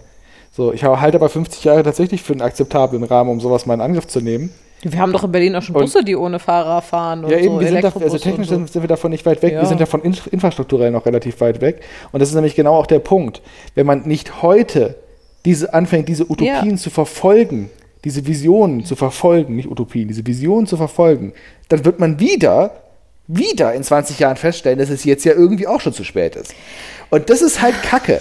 So, 0.54 0.72
ich 0.72 0.84
halte 0.84 1.16
aber 1.16 1.30
50 1.30 1.64
Jahre 1.64 1.82
tatsächlich 1.82 2.22
für 2.22 2.34
einen 2.34 2.42
akzeptablen 2.42 3.02
Rahmen, 3.04 3.30
um 3.30 3.40
sowas 3.40 3.64
mal 3.64 3.74
in 3.74 3.80
Angriff 3.80 4.06
zu 4.06 4.20
nehmen. 4.20 4.52
Wir 4.82 4.98
haben 4.98 5.12
doch 5.12 5.22
in 5.24 5.30
Berlin 5.32 5.54
auch 5.56 5.62
schon 5.62 5.76
Und- 5.76 5.82
Busse, 5.82 6.02
die 6.04 6.16
ohne 6.16 6.38
Fahrer 6.38 6.82
fahren 6.82 7.24
und 7.24 7.30
Ja, 7.30 7.38
eben, 7.38 7.54
so 7.54 7.60
wir 7.60 7.68
sind 7.68 7.84
da, 7.84 7.92
also 7.94 8.18
technisch 8.18 8.48
und 8.50 8.66
so. 8.66 8.72
sind, 8.72 8.82
wir 8.82 8.88
davon 8.88 9.10
nicht 9.12 9.24
weit 9.24 9.40
weg. 9.42 9.52
Ja. 9.54 9.60
Wir 9.60 9.68
sind 9.68 9.78
ja 9.80 9.86
von 9.86 10.02
in, 10.02 10.16
infrastrukturell 10.32 10.90
noch 10.90 11.06
relativ 11.06 11.40
weit 11.40 11.60
weg. 11.60 11.80
Und 12.10 12.20
das 12.20 12.28
ist 12.30 12.34
nämlich 12.34 12.54
genau 12.56 12.74
auch 12.76 12.86
der 12.86 12.98
Punkt. 12.98 13.42
Wenn 13.74 13.86
man 13.86 14.02
nicht 14.02 14.42
heute 14.42 14.96
diese 15.44 15.72
anfängt, 15.72 16.08
diese 16.08 16.24
Utopien 16.24 16.70
Ja. 16.70 16.76
zu 16.76 16.90
verfolgen, 16.90 17.70
diese 18.04 18.26
Visionen 18.26 18.84
zu 18.84 18.96
verfolgen, 18.96 19.54
nicht 19.56 19.70
Utopien, 19.70 20.08
diese 20.08 20.26
Visionen 20.26 20.66
zu 20.66 20.76
verfolgen, 20.76 21.32
dann 21.68 21.84
wird 21.84 22.00
man 22.00 22.18
wieder 22.18 22.72
wieder 23.28 23.72
in 23.72 23.84
20 23.84 24.18
Jahren 24.18 24.36
feststellen, 24.36 24.78
dass 24.80 24.90
es 24.90 25.04
jetzt 25.04 25.24
ja 25.24 25.32
irgendwie 25.32 25.66
auch 25.68 25.80
schon 25.80 25.92
zu 25.92 26.02
spät 26.04 26.34
ist. 26.34 26.54
Und 27.08 27.30
das 27.30 27.40
ist 27.40 27.62
halt 27.62 27.80
Kacke. 27.82 28.20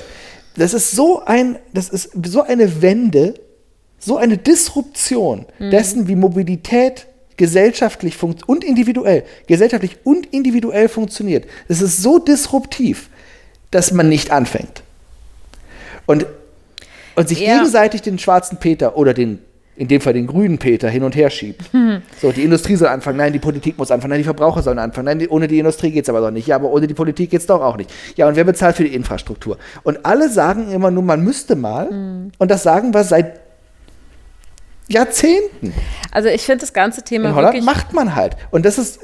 Das 0.55 0.73
ist 0.75 0.91
so 0.91 1.23
ein, 1.25 1.57
das 1.73 1.89
ist 1.89 2.11
so 2.27 2.43
eine 2.43 2.81
Wende, 2.83 3.33
so 4.03 4.17
eine 4.17 4.37
Disruption 4.37 5.45
dessen, 5.59 6.07
wie 6.07 6.15
Mobilität 6.15 7.05
gesellschaftlich 7.37 8.17
und 8.21 8.63
individuell, 8.63 9.23
gesellschaftlich 9.47 9.97
und 10.03 10.25
individuell 10.33 10.89
funktioniert. 10.89 11.45
Das 11.67 11.81
ist 11.81 12.01
so 12.01 12.19
disruptiv, 12.19 13.09
dass 13.69 13.91
man 13.93 14.09
nicht 14.09 14.31
anfängt. 14.31 14.83
Und, 16.05 16.25
und 17.15 17.29
sich 17.29 17.39
Ja. 17.39 17.57
gegenseitig 17.57 18.01
den 18.01 18.19
schwarzen 18.19 18.57
Peter 18.57 18.97
oder 18.97 19.13
den, 19.13 19.39
in 19.75 19.87
dem 19.87 20.01
Fall 20.01 20.13
den 20.13 20.27
grünen 20.27 20.57
Peter 20.57 20.89
hin 20.89 21.03
und 21.03 21.15
her 21.15 21.29
schiebt. 21.29 21.61
So, 22.21 22.31
die 22.31 22.43
Industrie 22.43 22.75
soll 22.75 22.87
anfangen, 22.89 23.17
nein, 23.17 23.33
die 23.33 23.39
Politik 23.39 23.77
muss 23.77 23.89
anfangen, 23.91 24.11
nein, 24.11 24.19
die 24.19 24.25
Verbraucher 24.25 24.61
sollen 24.61 24.77
anfangen, 24.79 25.05
nein, 25.05 25.19
die, 25.19 25.27
ohne 25.29 25.47
die 25.47 25.59
Industrie 25.59 25.91
geht 25.91 26.03
es 26.05 26.09
aber 26.09 26.21
doch 26.21 26.31
nicht. 26.31 26.47
Ja, 26.47 26.55
aber 26.55 26.71
ohne 26.71 26.87
die 26.87 26.93
Politik 26.93 27.29
geht 27.31 27.41
es 27.41 27.45
doch 27.47 27.61
auch 27.61 27.77
nicht. 27.77 27.91
Ja, 28.15 28.27
und 28.27 28.35
wer 28.35 28.43
bezahlt 28.43 28.75
für 28.75 28.83
die 28.83 28.93
Infrastruktur? 28.93 29.57
Und 29.83 30.05
alle 30.05 30.29
sagen 30.29 30.71
immer 30.71 30.89
nur, 30.91 31.03
man 31.03 31.23
müsste 31.23 31.55
mal. 31.55 31.89
Und 32.37 32.51
das 32.51 32.63
sagen 32.63 32.93
wir 32.93 33.03
seit 33.03 33.39
Jahrzehnten. 34.91 35.73
Also 36.11 36.29
ich 36.29 36.41
finde 36.43 36.61
das 36.61 36.73
ganze 36.73 37.01
Thema 37.03 37.29
In 37.29 37.35
Holland 37.35 37.53
wirklich. 37.55 37.65
macht 37.65 37.93
man 37.93 38.15
halt. 38.15 38.35
Und 38.51 38.65
das 38.65 38.77
ist. 38.77 38.99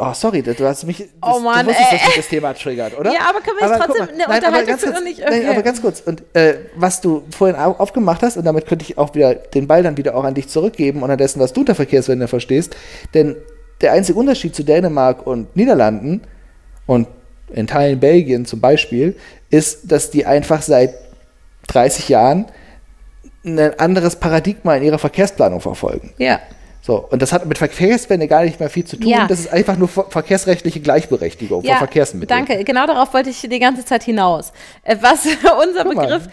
Oh, 0.00 0.12
sorry, 0.14 0.42
du 0.42 0.54
hast 0.64 0.84
mich. 0.86 0.98
Das, 0.98 1.08
Oh 1.22 1.40
Mann, 1.40 1.66
du 1.66 1.72
wusstest, 1.72 1.92
dass 1.92 2.06
mich 2.06 2.16
das 2.16 2.28
Thema 2.28 2.54
triggert, 2.54 2.96
oder? 2.96 3.12
Ja, 3.12 3.18
aber 3.28 3.40
können 3.40 3.56
wir 3.58 3.68
guck 3.68 3.86
trotzdem 3.86 4.04
mal, 4.04 4.08
eine 4.10 4.18
nein, 4.18 4.26
aber 4.28 4.34
Unterhaltung 4.36 4.66
ganz 4.68 4.82
kurz, 4.84 4.98
und 4.98 5.04
nicht- 5.04 5.18
Nein, 5.20 5.28
okay. 5.40 5.48
aber 5.48 5.62
ganz 5.62 5.82
kurz. 5.82 6.00
Und 6.00 6.22
äh, 6.36 6.54
was 6.76 7.00
du 7.00 7.24
vorhin 7.36 7.56
au- 7.56 7.72
aufgemacht 7.78 8.22
hast, 8.22 8.36
und 8.36 8.44
damit 8.44 8.66
könnte 8.66 8.84
ich 8.84 8.96
auch 8.96 9.12
wieder 9.16 9.34
den 9.34 9.66
Ball 9.66 9.82
dann 9.82 9.96
wieder 9.96 10.14
auch 10.14 10.22
an 10.22 10.34
dich 10.34 10.48
zurückgeben 10.48 11.02
und 11.02 11.10
an 11.10 11.18
dessen, 11.18 11.40
was 11.40 11.52
du 11.52 11.60
unter 11.62 11.74
Verkehrswende 11.74 12.28
verstehst. 12.28 12.76
Denn 13.12 13.34
der 13.80 13.90
einzige 13.92 14.16
Unterschied 14.20 14.54
zu 14.54 14.62
Dänemark 14.62 15.26
und 15.26 15.56
Niederlanden 15.56 16.20
und 16.86 17.08
in 17.52 17.66
Teilen 17.66 17.98
Belgien 17.98 18.46
zum 18.46 18.60
Beispiel, 18.60 19.16
ist, 19.50 19.90
dass 19.90 20.10
die 20.12 20.26
einfach 20.26 20.62
seit 20.62 20.94
30 21.66 22.08
Jahren 22.08 22.44
ein 23.56 23.78
anderes 23.78 24.16
Paradigma 24.16 24.74
in 24.76 24.82
ihrer 24.82 24.98
Verkehrsplanung 24.98 25.60
verfolgen. 25.60 26.12
Ja. 26.18 26.40
So, 26.88 27.06
und 27.10 27.20
das 27.20 27.34
hat 27.34 27.44
mit 27.44 27.58
Verkehrswende 27.58 28.26
gar 28.28 28.44
nicht 28.44 28.58
mehr 28.60 28.70
viel 28.70 28.84
zu 28.86 28.96
tun. 28.96 29.08
Ja. 29.08 29.26
Das 29.26 29.40
ist 29.40 29.52
einfach 29.52 29.76
nur 29.76 29.88
ver 29.88 30.06
verkehrsrechtliche 30.08 30.80
Gleichberechtigung 30.80 31.62
von 31.62 31.76
Verkehrsmitteln. 31.76 32.46
Danke, 32.46 32.64
genau 32.64 32.86
darauf 32.86 33.12
wollte 33.12 33.28
ich 33.28 33.42
die 33.42 33.58
ganze 33.58 33.84
Zeit 33.84 34.04
hinaus. 34.04 34.52
Äh, 34.84 34.96
Was 35.02 35.26
unser 35.66 35.84
Guck 35.84 35.96
mal, 35.96 36.06
Begriff, 36.06 36.28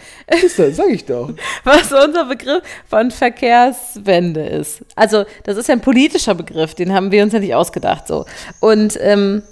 du, 0.56 0.72
sag 0.72 0.88
ich 0.88 1.04
doch. 1.04 1.30
was 1.64 1.92
unser 1.92 2.24
Begriff 2.24 2.62
von 2.88 3.10
Verkehrswende 3.10 4.46
ist. 4.46 4.82
Also, 4.94 5.26
das 5.44 5.58
ist 5.58 5.68
ja 5.68 5.74
ein 5.74 5.82
politischer 5.82 6.34
Begriff, 6.34 6.74
den 6.74 6.94
haben 6.94 7.12
wir 7.12 7.22
uns 7.22 7.34
ja 7.34 7.38
nicht 7.38 7.54
ausgedacht 7.54 8.06
so. 8.06 8.24
Und 8.60 8.98
ähm, 9.02 9.42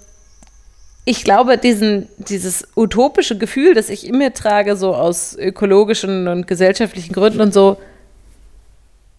ich 1.04 1.24
glaube, 1.24 1.58
diesen, 1.58 2.08
dieses 2.18 2.66
utopische 2.76 3.36
Gefühl, 3.36 3.74
das 3.74 3.90
ich 3.90 4.06
in 4.06 4.16
mir 4.16 4.32
trage, 4.32 4.76
so 4.76 4.94
aus 4.94 5.36
ökologischen 5.36 6.28
und 6.28 6.46
gesellschaftlichen 6.46 7.12
Gründen 7.12 7.40
und 7.40 7.52
so, 7.52 7.76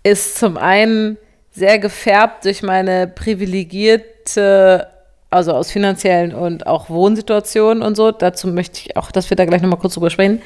ist 0.03 0.37
zum 0.37 0.57
einen 0.57 1.17
sehr 1.51 1.77
gefärbt 1.79 2.45
durch 2.45 2.63
meine 2.63 3.07
privilegierte, 3.07 4.87
also 5.29 5.53
aus 5.53 5.71
finanziellen 5.71 6.33
und 6.33 6.65
auch 6.65 6.89
Wohnsituationen 6.89 7.83
und 7.83 7.95
so. 7.95 8.11
Dazu 8.11 8.47
möchte 8.47 8.79
ich 8.79 8.97
auch, 8.97 9.11
dass 9.11 9.29
wir 9.29 9.37
da 9.37 9.45
gleich 9.45 9.61
nochmal 9.61 9.79
kurz 9.79 9.93
drüber 9.93 10.09
sprechen. 10.09 10.41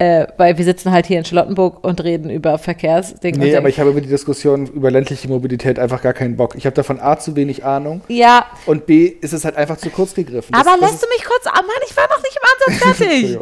Äh, 0.00 0.28
weil 0.36 0.56
wir 0.56 0.64
sitzen 0.64 0.92
halt 0.92 1.06
hier 1.06 1.18
in 1.18 1.24
Charlottenburg 1.24 1.82
und 1.84 2.04
reden 2.04 2.30
über 2.30 2.56
Verkehrsdinge. 2.58 3.38
Nee, 3.38 3.56
aber 3.56 3.68
ich 3.68 3.80
habe 3.80 3.90
über 3.90 4.00
die 4.00 4.08
Diskussion 4.08 4.66
über 4.68 4.92
ländliche 4.92 5.26
Mobilität 5.26 5.76
einfach 5.80 6.02
gar 6.02 6.12
keinen 6.12 6.36
Bock. 6.36 6.54
Ich 6.54 6.66
habe 6.66 6.74
davon 6.74 7.00
A 7.00 7.18
zu 7.18 7.34
wenig 7.34 7.64
Ahnung 7.64 8.02
ja, 8.06 8.46
und 8.66 8.86
B 8.86 9.06
ist 9.06 9.32
es 9.32 9.44
halt 9.44 9.56
einfach 9.56 9.76
zu 9.76 9.90
kurz 9.90 10.14
gegriffen. 10.14 10.52
Das- 10.52 10.64
aber 10.66 10.80
das 10.80 10.92
lässt 10.92 11.02
du 11.02 11.08
mich 11.08 11.24
kurz, 11.24 11.46
ah 11.46 11.62
Mann, 11.62 11.82
ich 11.88 11.96
war 11.96 12.06
noch 12.08 12.22
nicht 12.22 12.38
im 12.38 12.76
Ansatz 12.76 12.96
fertig. 12.98 13.38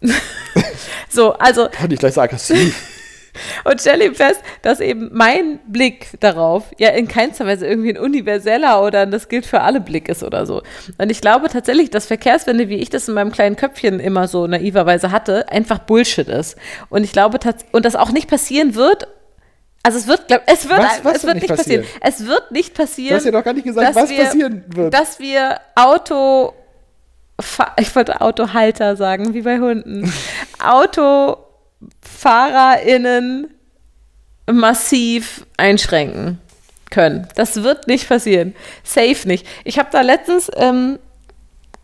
So, 1.08 1.32
also 1.34 1.68
Kann 1.70 1.90
ich 1.90 1.98
gleich 1.98 2.14
so 2.14 2.20
aggressiv. 2.20 2.93
Und 3.64 3.80
stell 3.80 4.00
ihm 4.02 4.14
fest, 4.14 4.40
dass 4.62 4.80
eben 4.80 5.10
mein 5.12 5.58
Blick 5.66 6.08
darauf 6.20 6.64
ja 6.78 6.90
in 6.90 7.08
keinster 7.08 7.46
Weise 7.46 7.66
irgendwie 7.66 7.90
ein 7.90 7.98
universeller 7.98 8.82
oder 8.82 9.00
ein 9.00 9.10
das 9.10 9.28
gilt 9.28 9.44
für 9.46 9.60
alle 9.60 9.80
Blick 9.80 10.08
ist 10.08 10.22
oder 10.22 10.46
so. 10.46 10.62
Und 10.98 11.10
ich 11.10 11.20
glaube 11.20 11.48
tatsächlich, 11.48 11.90
dass 11.90 12.06
Verkehrswende, 12.06 12.68
wie 12.68 12.76
ich 12.76 12.90
das 12.90 13.08
in 13.08 13.14
meinem 13.14 13.32
kleinen 13.32 13.56
Köpfchen 13.56 13.98
immer 14.00 14.28
so 14.28 14.46
naiverweise 14.46 15.10
hatte, 15.10 15.48
einfach 15.50 15.78
Bullshit 15.80 16.28
ist. 16.28 16.56
Und 16.90 17.02
ich 17.04 17.12
glaube, 17.12 17.38
und 17.72 17.84
das 17.84 17.96
auch 17.96 18.12
nicht 18.12 18.28
passieren 18.28 18.74
wird. 18.74 19.08
Also 19.82 19.98
es 19.98 20.06
wird, 20.06 20.28
glaub, 20.28 20.40
es 20.46 20.68
wird, 20.68 20.78
Was- 20.78 21.04
was 21.04 21.16
es 21.16 21.24
wird 21.24 21.34
nicht 21.34 21.48
passieren. 21.48 21.82
passieren? 21.82 22.02
Es 22.02 22.26
wird 22.26 22.50
nicht 22.52 22.74
passieren. 22.74 23.10
Du 23.10 23.16
hast 23.16 23.24
ja 23.26 23.32
doch 23.32 23.44
gar 23.44 23.52
nicht 23.52 23.64
gesagt, 23.64 23.88
dass 23.88 23.96
was 23.96 24.08
wir, 24.10 24.24
passieren 24.24 24.64
wird. 24.68 24.94
Dass 24.94 25.18
wir 25.18 25.58
Auto, 25.74 26.54
ich 27.78 27.94
wollte 27.94 28.20
Autohalter 28.20 28.96
sagen, 28.96 29.34
wie 29.34 29.42
bei 29.42 29.58
Hunden. 29.58 30.10
AutofahrerInnen 32.24 33.48
massiv 34.50 35.46
einschränken 35.56 36.38
können. 36.90 37.28
Das 37.34 37.62
wird 37.62 37.86
nicht 37.86 38.08
passieren. 38.08 38.54
Safe 38.82 39.26
nicht. 39.26 39.46
Ich 39.64 39.78
habe 39.78 39.88
da 39.90 40.02
letztens, 40.02 40.50
ähm, 40.56 40.98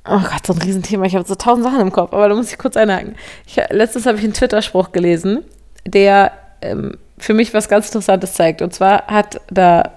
oh 0.06 0.20
Gott, 0.20 0.46
so 0.46 0.52
ein 0.52 0.62
Riesenthema. 0.62 1.04
Ich 1.06 1.14
habe 1.14 1.26
so 1.26 1.34
tausend 1.34 1.64
Sachen 1.64 1.80
im 1.80 1.92
Kopf, 1.92 2.12
aber 2.12 2.28
da 2.28 2.34
muss 2.34 2.50
ich 2.50 2.58
kurz 2.58 2.76
einhaken. 2.76 3.16
Ich, 3.46 3.56
letztens 3.70 4.06
habe 4.06 4.18
ich 4.18 4.24
einen 4.24 4.34
Twitter-Spruch 4.34 4.92
gelesen, 4.92 5.44
der 5.86 6.32
ähm, 6.60 6.98
für 7.18 7.34
mich 7.34 7.52
was 7.54 7.68
ganz 7.68 7.86
Interessantes 7.86 8.34
zeigt. 8.34 8.62
Und 8.62 8.74
zwar 8.74 9.06
hat 9.06 9.40
da, 9.50 9.90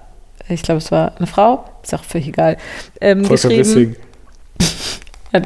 ich 0.47 0.63
glaube, 0.63 0.79
es 0.79 0.91
war 0.91 1.15
eine 1.17 1.27
Frau, 1.27 1.65
ist 1.83 1.93
auch 1.93 2.03
völlig 2.03 2.29
egal, 2.29 2.57
ähm, 3.01 3.27
geschrieben, 3.27 3.95
hat, 5.33 5.43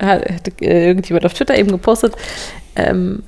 hat, 0.00 0.30
hat 0.30 0.62
äh, 0.62 0.86
irgendjemand 0.86 1.26
auf 1.26 1.34
Twitter 1.34 1.56
eben 1.56 1.70
gepostet, 1.70 2.14
ähm, 2.76 3.22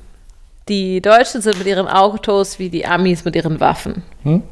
die 0.69 1.01
Deutschen 1.01 1.41
sind 1.41 1.57
mit 1.57 1.67
ihren 1.67 1.87
Autos 1.87 2.59
wie 2.59 2.69
die 2.69 2.85
Amis 2.85 3.23
mit 3.25 3.35
ihren 3.35 3.59
Waffen. 3.59 4.03
Hm? 4.23 4.43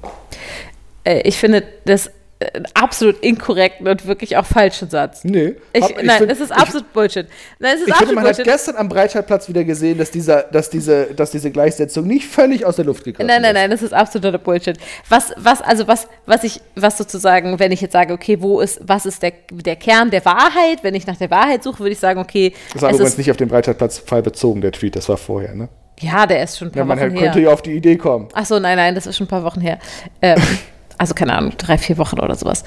Äh, 1.04 1.22
ich 1.22 1.38
finde 1.38 1.64
das 1.86 2.08
äh, 2.40 2.48
einen 2.54 2.66
absolut 2.74 3.20
inkorrekten 3.24 3.88
und 3.88 4.06
wirklich 4.08 4.36
auch 4.36 4.46
falschen 4.46 4.90
Satz. 4.90 5.24
Nee. 5.24 5.56
Ich, 5.72 5.82
Hab- 5.84 6.04
nein, 6.04 6.18
find- 6.18 6.32
es 6.32 6.40
ist 6.42 6.52
absolut 6.52 6.92
Bullshit. 6.92 7.28
Nein, 7.60 7.76
es 7.76 7.82
ist 7.82 7.88
Ich, 7.88 7.94
ich 7.94 7.96
finde, 7.98 8.12
absolut 8.12 8.16
man 8.16 8.26
hat 8.26 8.36
Bullshit. 8.36 8.52
gestern 8.54 8.76
am 8.76 8.90
Breitscheidplatz 8.90 9.48
wieder 9.48 9.64
gesehen, 9.64 9.98
dass, 9.98 10.12
dieser, 10.12 10.44
dass, 10.44 10.70
diese, 10.70 11.06
dass 11.14 11.32
diese 11.32 11.50
Gleichsetzung 11.52 12.06
nicht 12.08 12.26
völlig 12.28 12.66
aus 12.66 12.76
der 12.76 12.86
Luft 12.86 13.04
gegriffen 13.06 13.28
Nein, 13.28 13.42
nein, 13.42 13.56
ist. 13.56 13.62
nein, 13.62 13.72
das 13.72 13.82
ist 13.84 13.94
absoluter 13.94 14.38
Bullshit. 14.38 14.78
Was, 15.08 15.32
was, 15.38 15.62
also 15.62 15.88
was, 15.88 16.08
was 16.26 16.44
ich, 16.44 16.60
was 16.76 16.98
sozusagen, 16.98 17.58
wenn 17.60 17.72
ich 17.72 17.80
jetzt 17.82 17.94
sage, 17.94 18.14
okay, 18.14 18.38
wo 18.42 18.60
ist, 18.60 18.80
was 18.86 19.06
ist 19.06 19.22
der, 19.24 19.32
der 19.52 19.76
Kern 19.78 20.12
der 20.12 20.26
Wahrheit? 20.26 20.80
Wenn 20.84 20.96
ich 20.96 21.08
nach 21.08 21.18
der 21.18 21.30
Wahrheit 21.32 21.64
suche, 21.64 21.80
würde 21.80 21.92
ich 21.94 22.00
sagen, 22.00 22.20
okay, 22.20 22.54
Das 22.74 22.82
war 22.82 22.90
übrigens 22.90 23.12
ist, 23.12 23.18
nicht 23.18 23.32
auf 23.32 23.38
den 23.38 23.48
Breitscheidplatz-Fall 23.48 24.24
bezogen, 24.24 24.60
der 24.62 24.72
Tweet, 24.74 24.96
das 24.98 25.08
war 25.08 25.18
vorher, 25.18 25.56
ne? 25.56 25.70
Ja, 26.00 26.26
der 26.26 26.44
ist 26.44 26.58
schon 26.58 26.68
ein 26.68 26.72
paar 26.72 26.80
Ja, 26.80 26.86
man 26.86 27.00
Wochen 27.00 27.12
her. 27.12 27.20
könnte 27.20 27.40
ja 27.42 27.54
auf 27.54 27.62
die 27.62 27.74
Idee 27.74 27.96
kommen. 27.98 28.28
Ach 28.34 28.46
so, 28.46 28.60
nein, 28.60 28.78
nein, 28.78 28.96
das 28.96 29.08
ist 29.08 29.18
schon 29.18 29.26
ein 29.26 29.30
paar 29.30 29.44
Wochen 29.44 29.62
her. 29.62 29.80
Ähm, 30.22 30.42
also 30.98 31.14
keine 31.14 31.34
Ahnung, 31.36 31.54
drei, 31.58 31.78
vier 31.78 31.98
Wochen 31.98 32.20
oder 32.20 32.36
sowas. 32.36 32.64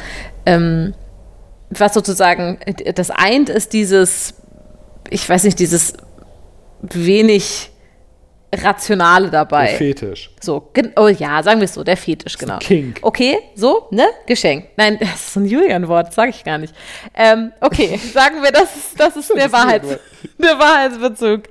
Ähm, 0.47 0.95
was 1.71 1.95
sozusagen 1.95 2.59
das 2.95 3.11
eint, 3.11 3.51
ist 3.51 3.73
dieses, 3.73 4.35
ich 5.11 5.29
weiß 5.29 5.45
nicht, 5.45 5.59
dieses 5.59 5.95
wenig 6.81 7.71
Rationale 8.55 9.29
dabei. 9.29 9.67
Der 9.67 9.77
Fetisch. 9.77 10.31
So, 10.41 10.71
oh 10.97 11.09
ja, 11.09 11.43
sagen 11.43 11.61
wir 11.61 11.67
es 11.67 11.75
so, 11.75 11.85
der 11.85 11.99
Fetisch, 11.99 12.39
genau. 12.39 12.59
Kink. 12.59 12.99
Okay, 13.03 13.39
so, 13.55 13.89
ne? 13.91 14.07
Geschenk. 14.27 14.69
Nein, 14.77 14.99
das 15.01 15.29
ist 15.29 15.37
ein 15.37 15.45
Julian-Wort, 15.45 16.15
sage 16.15 16.31
ich 16.31 16.45
gar 16.45 16.57
nicht. 16.57 16.75
Ähm, 17.15 17.53
okay, 17.61 17.99
sagen 18.15 18.43
wir, 18.43 18.51
das 18.51 18.75
ist, 18.75 18.99
das 18.99 19.17
ist 19.17 19.31
der, 19.37 19.53
Wahrheits 19.53 19.99
der 20.39 20.59
Wahrheitsbezug. 20.59 21.43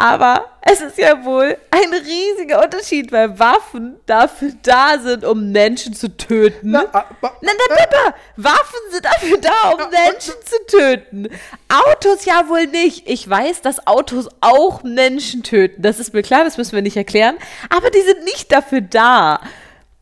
Aber 0.00 0.46
es 0.62 0.80
ist 0.80 0.96
ja 0.96 1.26
wohl 1.26 1.58
ein 1.70 1.92
riesiger 1.92 2.64
Unterschied, 2.64 3.12
weil 3.12 3.38
Waffen 3.38 4.00
dafür 4.06 4.52
da 4.62 4.98
sind, 4.98 5.26
um 5.26 5.52
Menschen 5.52 5.92
zu 5.92 6.16
töten. 6.16 6.70
Na, 6.70 6.86
ah, 6.90 7.04
Nein, 7.20 7.30
nein, 7.42 7.76
Pippa, 7.76 8.14
Waffen 8.36 8.80
sind 8.90 9.04
dafür 9.04 9.36
da, 9.36 9.72
um 9.72 9.90
Menschen 9.90 10.32
zu 10.42 10.56
töten. 10.74 11.28
Autos 11.68 12.24
ja 12.24 12.48
wohl 12.48 12.66
nicht. 12.68 13.10
Ich 13.10 13.28
weiß, 13.28 13.60
dass 13.60 13.86
Autos 13.86 14.30
auch 14.40 14.82
Menschen 14.84 15.42
töten. 15.42 15.82
Das 15.82 16.00
ist 16.00 16.14
mir 16.14 16.22
klar, 16.22 16.44
das 16.44 16.56
müssen 16.56 16.72
wir 16.72 16.82
nicht 16.82 16.96
erklären. 16.96 17.36
Aber 17.68 17.90
die 17.90 18.00
sind 18.00 18.24
nicht 18.24 18.50
dafür 18.52 18.80
da. 18.80 19.42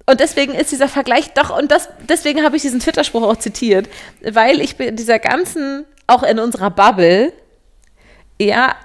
Und 0.06 0.20
deswegen 0.20 0.54
ist 0.54 0.70
dieser 0.70 0.88
Vergleich 0.88 1.32
doch, 1.32 1.50
und 1.50 1.72
das, 1.72 1.88
deswegen 2.08 2.44
habe 2.44 2.54
ich 2.54 2.62
diesen 2.62 2.78
Twitter-Spruch 2.78 3.24
auch 3.24 3.36
zitiert, 3.36 3.88
weil 4.22 4.60
ich 4.60 4.76
bin 4.76 4.86
in 4.86 4.96
dieser 4.96 5.18
ganzen, 5.18 5.86
auch 6.06 6.22
in 6.22 6.38
unserer 6.38 6.70
Bubble, 6.70 7.32
ja, 8.40 8.76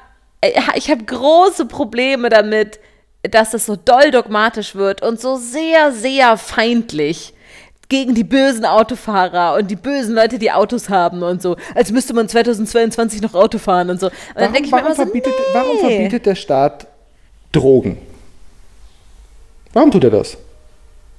ich 0.76 0.90
habe 0.92 1.04
große 1.04 1.66
Probleme 1.66 2.30
damit, 2.30 2.80
dass 3.24 3.54
es 3.54 3.66
so 3.66 3.76
doll 3.76 4.12
dogmatisch 4.12 4.76
wird 4.76 5.02
und 5.02 5.20
so 5.22 5.38
sehr, 5.38 5.92
sehr 5.92 6.38
feindlich 6.38 7.34
gegen 7.90 8.16
die 8.16 8.24
bösen 8.24 8.66
Autofahrer 8.66 9.56
und 9.56 9.70
die 9.70 9.76
bösen 9.76 10.16
Leute, 10.16 10.40
die 10.40 10.52
Autos 10.52 10.90
haben 10.90 11.22
und 11.24 11.42
so. 11.42 11.56
Als 11.76 11.92
müsste 11.92 12.14
man 12.14 12.28
2022 12.28 13.22
noch 13.22 13.34
Auto 13.36 13.60
fahren 13.60 13.90
und 13.90 14.00
so. 14.00 14.08
Und 14.08 14.14
dann 14.36 14.42
Warum, 14.44 14.54
denke 14.54 14.66
ich 14.68 14.72
mir 14.72 14.78
warum, 14.78 14.88
immer 14.88 14.96
so, 14.96 15.04
verbietet, 15.04 15.34
nee. 15.38 15.54
warum 15.54 15.78
verbietet 15.80 16.26
der 16.26 16.36
Staat 16.36 16.88
Drogen? 17.52 17.98
Warum 19.74 19.92
tut 19.92 20.04
er 20.04 20.10
das? 20.12 20.38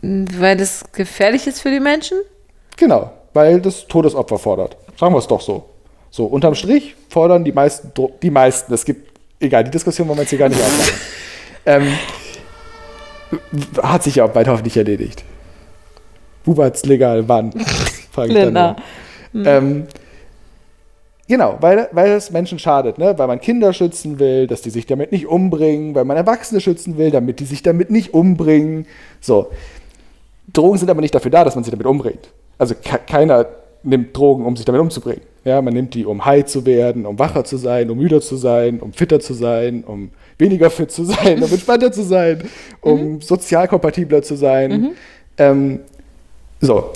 Weil 0.02 0.56
das 0.56 0.84
gefährlich 0.92 1.46
ist 1.46 1.60
für 1.60 1.70
die 1.70 1.80
Menschen? 1.80 2.18
Genau. 2.76 3.10
weil 3.32 3.60
das 3.60 3.86
Todesopfer 3.86 4.38
fordert. 4.38 4.76
Sagen 4.98 5.14
wir 5.14 5.18
es 5.18 5.26
doch 5.26 5.40
so. 5.40 5.64
So, 6.10 6.26
unterm 6.26 6.54
Strich 6.54 6.94
fordern 7.08 7.44
die 7.44 7.52
meisten, 7.52 7.90
Dro- 7.94 8.12
die 8.22 8.30
meisten, 8.30 8.72
es 8.74 8.84
gibt, 8.84 9.10
egal, 9.40 9.64
die 9.64 9.70
Diskussion 9.70 10.08
wollen 10.08 10.18
wir 10.18 10.22
jetzt 10.22 10.30
hier 10.30 10.38
gar 10.38 10.48
nicht 10.48 10.60
aufmachen. 10.60 11.00
ähm, 11.66 11.98
hat 13.82 14.02
sich 14.02 14.16
ja 14.16 14.26
bald 14.26 14.48
hoffentlich 14.48 14.76
erledigt. 14.76 15.24
Bubert's 16.44 16.84
legal, 16.84 17.28
wann? 17.28 17.52
Frage 18.12 18.28
ich 18.28 18.34
Linda. 18.34 18.76
Ähm, 19.34 19.86
genau, 21.26 21.56
weil, 21.60 21.88
weil 21.92 22.12
es 22.12 22.30
Menschen 22.30 22.58
schadet, 22.58 22.98
ne? 22.98 23.18
weil 23.18 23.26
man 23.26 23.40
Kinder 23.40 23.72
schützen 23.72 24.18
will, 24.18 24.46
dass 24.46 24.62
die 24.62 24.70
sich 24.70 24.86
damit 24.86 25.10
nicht 25.10 25.26
umbringen, 25.26 25.94
weil 25.94 26.04
man 26.04 26.16
Erwachsene 26.16 26.60
schützen 26.60 26.98
will, 26.98 27.10
damit 27.10 27.40
die 27.40 27.44
sich 27.44 27.62
damit 27.62 27.90
nicht 27.90 28.14
umbringen. 28.14 28.86
So. 29.20 29.50
Drogen 30.52 30.78
sind 30.78 30.90
aber 30.90 31.00
nicht 31.00 31.14
dafür 31.14 31.30
da, 31.30 31.42
dass 31.42 31.54
man 31.54 31.64
sich 31.64 31.72
damit 31.72 31.86
umbringt. 31.86 32.28
Also 32.58 32.74
ke 32.74 33.00
keiner 33.06 33.46
nimmt 33.82 34.16
Drogen, 34.16 34.44
um 34.44 34.56
sich 34.56 34.64
damit 34.64 34.80
umzubringen. 34.80 35.22
Ja, 35.44 35.60
man 35.60 35.74
nimmt 35.74 35.92
die, 35.92 36.06
um 36.06 36.24
high 36.24 36.46
zu 36.46 36.64
werden, 36.64 37.04
um 37.04 37.18
wacher 37.18 37.44
zu 37.44 37.58
sein, 37.58 37.90
um 37.90 37.98
müder 37.98 38.20
zu 38.22 38.36
sein, 38.36 38.80
um 38.80 38.94
fitter 38.94 39.20
zu 39.20 39.34
sein, 39.34 39.84
um 39.84 40.10
weniger 40.38 40.70
fit 40.70 40.90
zu 40.90 41.04
sein, 41.04 41.42
um 41.42 41.50
entspannter 41.52 41.92
zu 41.92 42.02
sein, 42.02 42.48
um 42.80 43.20
sozial 43.20 43.68
kompatibler 43.68 44.22
zu 44.22 44.36
sein. 44.36 44.92
Ähm, 45.36 45.80
so. 46.60 46.92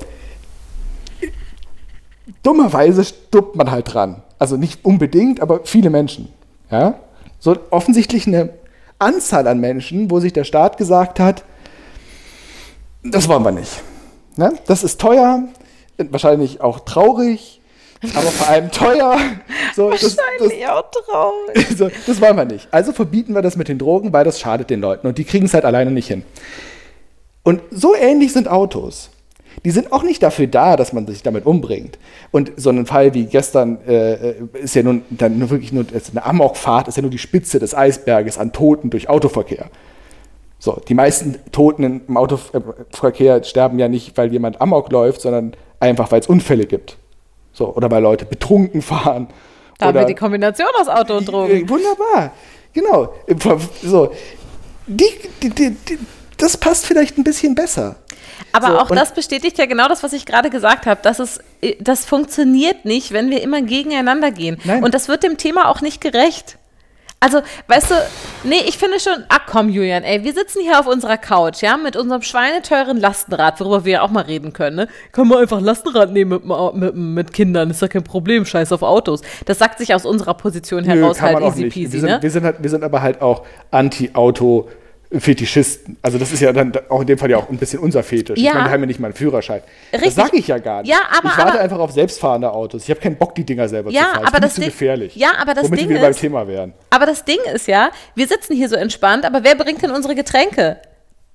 Dummerweise 2.43 3.05
stirbt 3.05 3.55
man 3.57 3.71
halt 3.71 3.93
dran. 3.93 4.23
Also 4.39 4.57
nicht 4.57 4.85
unbedingt, 4.85 5.41
aber 5.41 5.61
viele 5.65 5.91
Menschen. 5.91 6.29
Ja? 6.71 7.01
So 7.39 7.57
offensichtlich 7.71 8.27
eine 8.27 8.51
Anzahl 8.99 9.47
an 9.47 9.61
Menschen, 9.61 10.11
wo 10.11 10.21
sich 10.21 10.33
der 10.33 10.45
Staat 10.45 10.79
gesagt 10.79 11.21
hat, 11.21 11.45
das 13.05 13.29
wollen 13.29 13.43
wir 13.43 13.53
nicht. 13.53 13.83
Ne? 14.37 14.55
Das 14.67 14.85
ist 14.85 15.01
teuer, 15.01 15.45
wahrscheinlich 15.99 16.61
auch 16.61 16.81
traurig, 16.81 17.58
aber 18.15 18.29
vor 18.29 18.49
allem 18.49 18.71
teuer. 18.71 19.17
So, 19.75 19.91
das, 19.91 20.01
das, 20.01 20.17
Wahrscheinlich 20.19 20.67
auch 20.69 20.85
traurig. 20.91 21.67
so, 21.77 21.91
das 22.07 22.21
wollen 22.21 22.37
wir 22.37 22.45
nicht. 22.45 22.69
Also 22.71 22.93
verbieten 22.93 23.35
wir 23.35 23.43
das 23.43 23.57
mit 23.57 23.69
den 23.69 23.79
Drogen, 23.79 24.13
weil 24.13 24.25
das 24.25 24.41
schadet 24.41 24.71
den 24.71 24.81
Leuten 24.81 25.07
und 25.07 25.19
die 25.19 25.25
kriegen 25.25 25.47
es 25.47 25.55
halt 25.55 25.65
alleine 25.65 25.91
nicht 25.91 26.09
hin. 26.09 26.23
Und 27.43 27.63
so 27.71 27.95
ähnlich 27.95 28.33
sind 28.33 28.49
Autos. 28.49 29.11
Die 29.65 29.71
sind 29.71 29.93
auch 29.93 30.03
nicht 30.03 30.23
dafür 30.23 30.47
da, 30.47 30.77
dass 30.77 30.93
man 30.93 31.07
sich 31.07 31.23
damit 31.23 31.45
umbringt. 31.45 31.99
Und 32.31 32.53
so 32.57 32.71
ein 32.71 32.87
Fall 32.87 33.15
wie 33.15 33.25
gestern 33.25 33.79
äh, 33.87 34.35
ist 34.53 34.75
ja 34.75 34.83
nun 34.83 35.03
dann 35.11 35.39
nur 35.39 35.51
wirklich 35.51 35.73
nur 35.73 35.85
ist 35.93 36.11
eine 36.11 36.25
Amokfahrt, 36.25 36.87
ist 36.89 36.97
ja 36.97 37.03
nur 37.03 37.11
die 37.11 37.19
Spitze 37.19 37.59
des 37.59 37.75
Eisberges 37.75 38.39
an 38.39 38.53
Toten 38.53 38.91
durch 38.91 39.09
Autoverkehr. 39.09 39.71
So, 40.61 40.81
die 40.89 40.95
meisten 40.95 41.37
Toten 41.53 42.03
im 42.07 42.17
Autoverkehr 42.17 43.43
sterben 43.45 43.79
ja 43.79 43.89
nicht, 43.89 44.17
weil 44.17 44.33
jemand 44.33 44.61
Amok 44.61 44.91
läuft, 44.91 45.21
sondern 45.21 45.55
einfach, 45.81 46.11
weil 46.11 46.21
es 46.21 46.27
Unfälle 46.27 46.67
gibt. 46.67 46.97
So, 47.59 47.75
oder 47.75 47.91
weil 47.91 48.01
Leute 48.01 48.25
betrunken 48.25 48.83
fahren. 48.83 49.27
Da 49.79 49.87
haben 49.87 49.99
wir 49.99 50.05
die 50.05 50.15
Kombination 50.15 50.69
aus 50.81 50.89
Auto 50.89 51.17
und 51.17 51.27
Drogen. 51.29 51.51
äh, 51.51 51.69
Wunderbar. 51.69 52.33
Genau. 52.73 53.13
So. 53.83 54.13
Die, 54.87 55.11
die, 55.43 55.51
die, 55.51 55.77
das 56.37 56.57
passt 56.57 56.87
vielleicht 56.87 57.19
ein 57.19 57.25
bisschen 57.25 57.57
besser. 57.57 57.97
Aber 58.53 58.69
So, 58.69 58.79
auch 58.79 58.89
das 58.91 59.13
bestätigt 59.13 59.59
ja 59.59 59.67
genau 59.67 59.89
das, 59.89 60.05
was 60.05 60.13
ich 60.13 60.25
gerade 60.25 60.51
gesagt 60.51 60.87
habe. 60.87 61.01
Dass 61.03 61.19
es, 61.19 61.41
äh, 61.61 61.75
das 61.81 62.05
funktioniert 62.05 62.85
nicht, 62.85 63.11
wenn 63.13 63.29
wir 63.29 63.43
immer 63.43 63.61
gegeneinander 63.61 64.31
gehen. 64.31 64.59
Nein. 64.63 64.85
Und 64.85 64.95
das 64.95 65.09
wird 65.09 65.25
dem 65.25 65.37
Thema 65.37 65.69
auch 65.69 65.81
nicht 65.81 66.01
gerecht. 66.01 66.59
Also, 67.21 67.39
weißt 67.67 67.91
du, 67.91 67.95
nee, 68.45 68.61
ich 68.69 68.79
finde 68.79 69.01
schon, 69.01 69.25
ach 69.29 69.41
komm, 69.51 69.71
Julian, 69.71 70.05
ey, 70.05 70.23
wir 70.23 70.33
sitzen 70.33 70.63
hier 70.63 70.79
auf 70.79 70.87
unserer 70.87 71.17
Couch, 71.17 71.63
ja, 71.63 71.77
mit 71.77 71.97
unserem 71.97 72.23
schweineteuren 72.23 72.97
Lastenrad, 72.97 73.59
worüber 73.59 73.85
wir 73.85 73.93
ja 73.95 74.03
auch 74.03 74.11
mal 74.11 74.23
reden 74.23 74.53
können, 74.53 74.77
ne? 74.77 74.89
Können 75.11 75.29
wir 75.29 75.41
einfach 75.41 75.61
Lastenrad 75.61 76.13
nehmen 76.13 76.41
mit, 76.45 76.75
mit, 76.75 76.95
mit 76.95 77.33
Kindern, 77.33 77.71
ist 77.71 77.83
ja 77.83 77.89
kein 77.89 78.05
Problem, 78.05 78.45
scheiß 78.45 78.71
auf 78.71 78.83
Autos. 78.83 79.23
Das 79.47 79.59
sagt 79.59 79.79
sich 79.79 79.93
aus 79.95 80.07
unserer 80.07 80.35
Position 80.35 80.85
heraus 80.85 81.21
halt 81.21 81.41
easy 81.41 81.69
peasy, 81.69 81.95
wir, 81.95 82.01
sind, 82.01 82.11
ne? 82.11 82.19
wir, 82.23 82.31
sind 82.31 82.45
halt, 82.45 82.63
wir 82.63 82.71
sind 82.71 82.85
aber 82.85 83.03
halt 83.03 83.21
auch 83.21 83.45
Anti-Auto-Fetischisten. 85.11 85.97
Also 86.03 86.19
das 86.19 86.33
ist 86.33 86.41
ja 86.41 86.53
dann 86.53 86.73
auch 86.89 87.01
in 87.01 87.07
dem 87.07 87.19
Fall 87.19 87.31
ja 87.31 87.39
auch 87.39 87.49
ein 87.49 87.57
bisschen 87.57 87.79
unser 87.81 88.03
Fetisch. 88.03 88.39
Ja. 88.39 88.51
Ich 88.51 88.55
meine, 88.55 88.67
wir 88.67 88.73
haben 88.73 88.81
ja 88.81 88.87
nicht 88.87 89.01
mal 89.01 89.07
einen 89.09 89.15
Führerschein. 89.15 89.63
Richtig. 89.93 90.15
Das 90.15 90.15
sage 90.15 90.37
ich 90.37 90.49
ja 90.49 90.59
gar 90.59 90.83
nicht. 90.83 90.91
Ja, 90.91 90.99
aber- 91.17 91.29
ich 91.31 91.39
warte 91.39 91.53
aber- 91.53 91.61
einfach 91.61 91.79
auf 91.79 91.93
selbstfahrende 91.93 92.51
Autos. 92.53 92.85
Ich 92.85 92.91
habe 92.91 93.01
keinen 93.01 93.17
Bock, 93.17 93.35
die 93.35 93.45
Dinger 93.45 93.69
selber 93.69 93.91
Ja, 93.91 94.01
zu 94.03 94.07
fahren. 94.11 94.27
aber 94.27 94.31
das 94.33 94.41
das 94.41 94.49
ist 94.51 94.55
zu 94.57 94.61
Ding- 94.63 94.71
gefährlich. 94.71 95.17
Ja, 95.17 95.33
aber 95.41 95.55
das 95.55 95.65
Womit 95.65 95.81
Ding 95.81 95.89
wir 95.89 96.01
beim 96.01 96.11
ist- 96.11 96.21
Thema 96.21 96.47
wären. 96.47 96.73
Aber 96.91 97.07
das 97.07 97.25
Ding 97.25 97.39
ist 97.55 97.67
ja, 97.69 97.91
wir 98.15 98.27
sitzen 98.27 98.55
hier 98.55 98.69
so 98.69 98.77
entspannt, 98.77 99.25
aber 99.25 99.43
wer 99.45 99.55
bringt 99.55 99.83
denn 99.83 99.91
unsere 99.91 100.15
Getränke? 100.15 100.79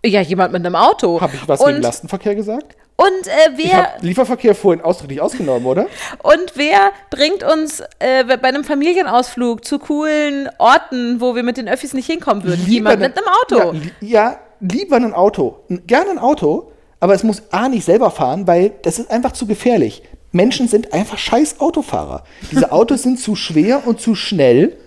Ja, 0.06 0.22
jemand 0.22 0.52
mit 0.52 0.66
einem 0.66 0.76
Auto. 0.76 1.22
Habe 1.22 1.34
ich 1.36 1.48
was 1.48 1.62
und, 1.62 1.68
gegen 1.70 1.82
Lastenverkehr 1.82 2.36
gesagt? 2.36 2.76
Und, 2.96 3.28
äh, 3.28 3.52
wer, 3.56 3.94
Lieferverkehr 4.02 4.54
vorhin 4.54 4.84
ausdrücklich 4.84 5.20
ausgenommen, 5.20 5.66
oder? 5.66 5.88
und 6.22 6.54
wer 6.56 6.92
bringt 7.10 7.44
uns 7.44 7.82
äh, 8.00 8.24
bei 8.24 8.44
einem 8.44 8.64
Familienausflug 8.64 9.66
zu 9.66 9.80
coolen 9.80 10.48
Orten, 10.60 11.20
wo 11.20 11.36
wir 11.36 11.42
mit 11.44 11.58
den 11.58 11.68
Öffis 11.68 11.94
nicht 11.94 12.06
hinkommen 12.06 12.44
würden? 12.44 12.66
Jemand 12.68 13.00
ne- 13.00 13.08
mit 13.08 13.18
einem 13.18 13.28
Auto. 13.28 13.78
Ja, 14.00 14.08
ja, 14.08 14.40
lieber 14.60 14.98
ein 14.98 15.14
Auto. 15.14 15.64
Gerne 15.88 16.12
ein 16.12 16.20
Auto, 16.20 16.72
aber 17.00 17.16
es 17.16 17.24
muss 17.24 17.42
A 17.52 17.68
nicht 17.68 17.84
selber 17.84 18.12
fahren, 18.12 18.46
weil 18.48 18.74
das 18.84 19.00
ist 19.00 19.10
einfach 19.10 19.32
zu 19.32 19.48
gefährlich. 19.48 20.04
Menschen 20.32 20.68
sind 20.68 20.94
einfach 20.94 21.18
scheiß 21.18 21.60
Autofahrer. 21.60 22.24
Diese 22.52 22.72
Autos 22.72 23.04
sind 23.04 23.20
zu 23.20 23.36
schwer 23.36 23.88
und 23.88 24.02
zu 24.02 24.14
schnell 24.16 24.78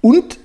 und 0.00 0.38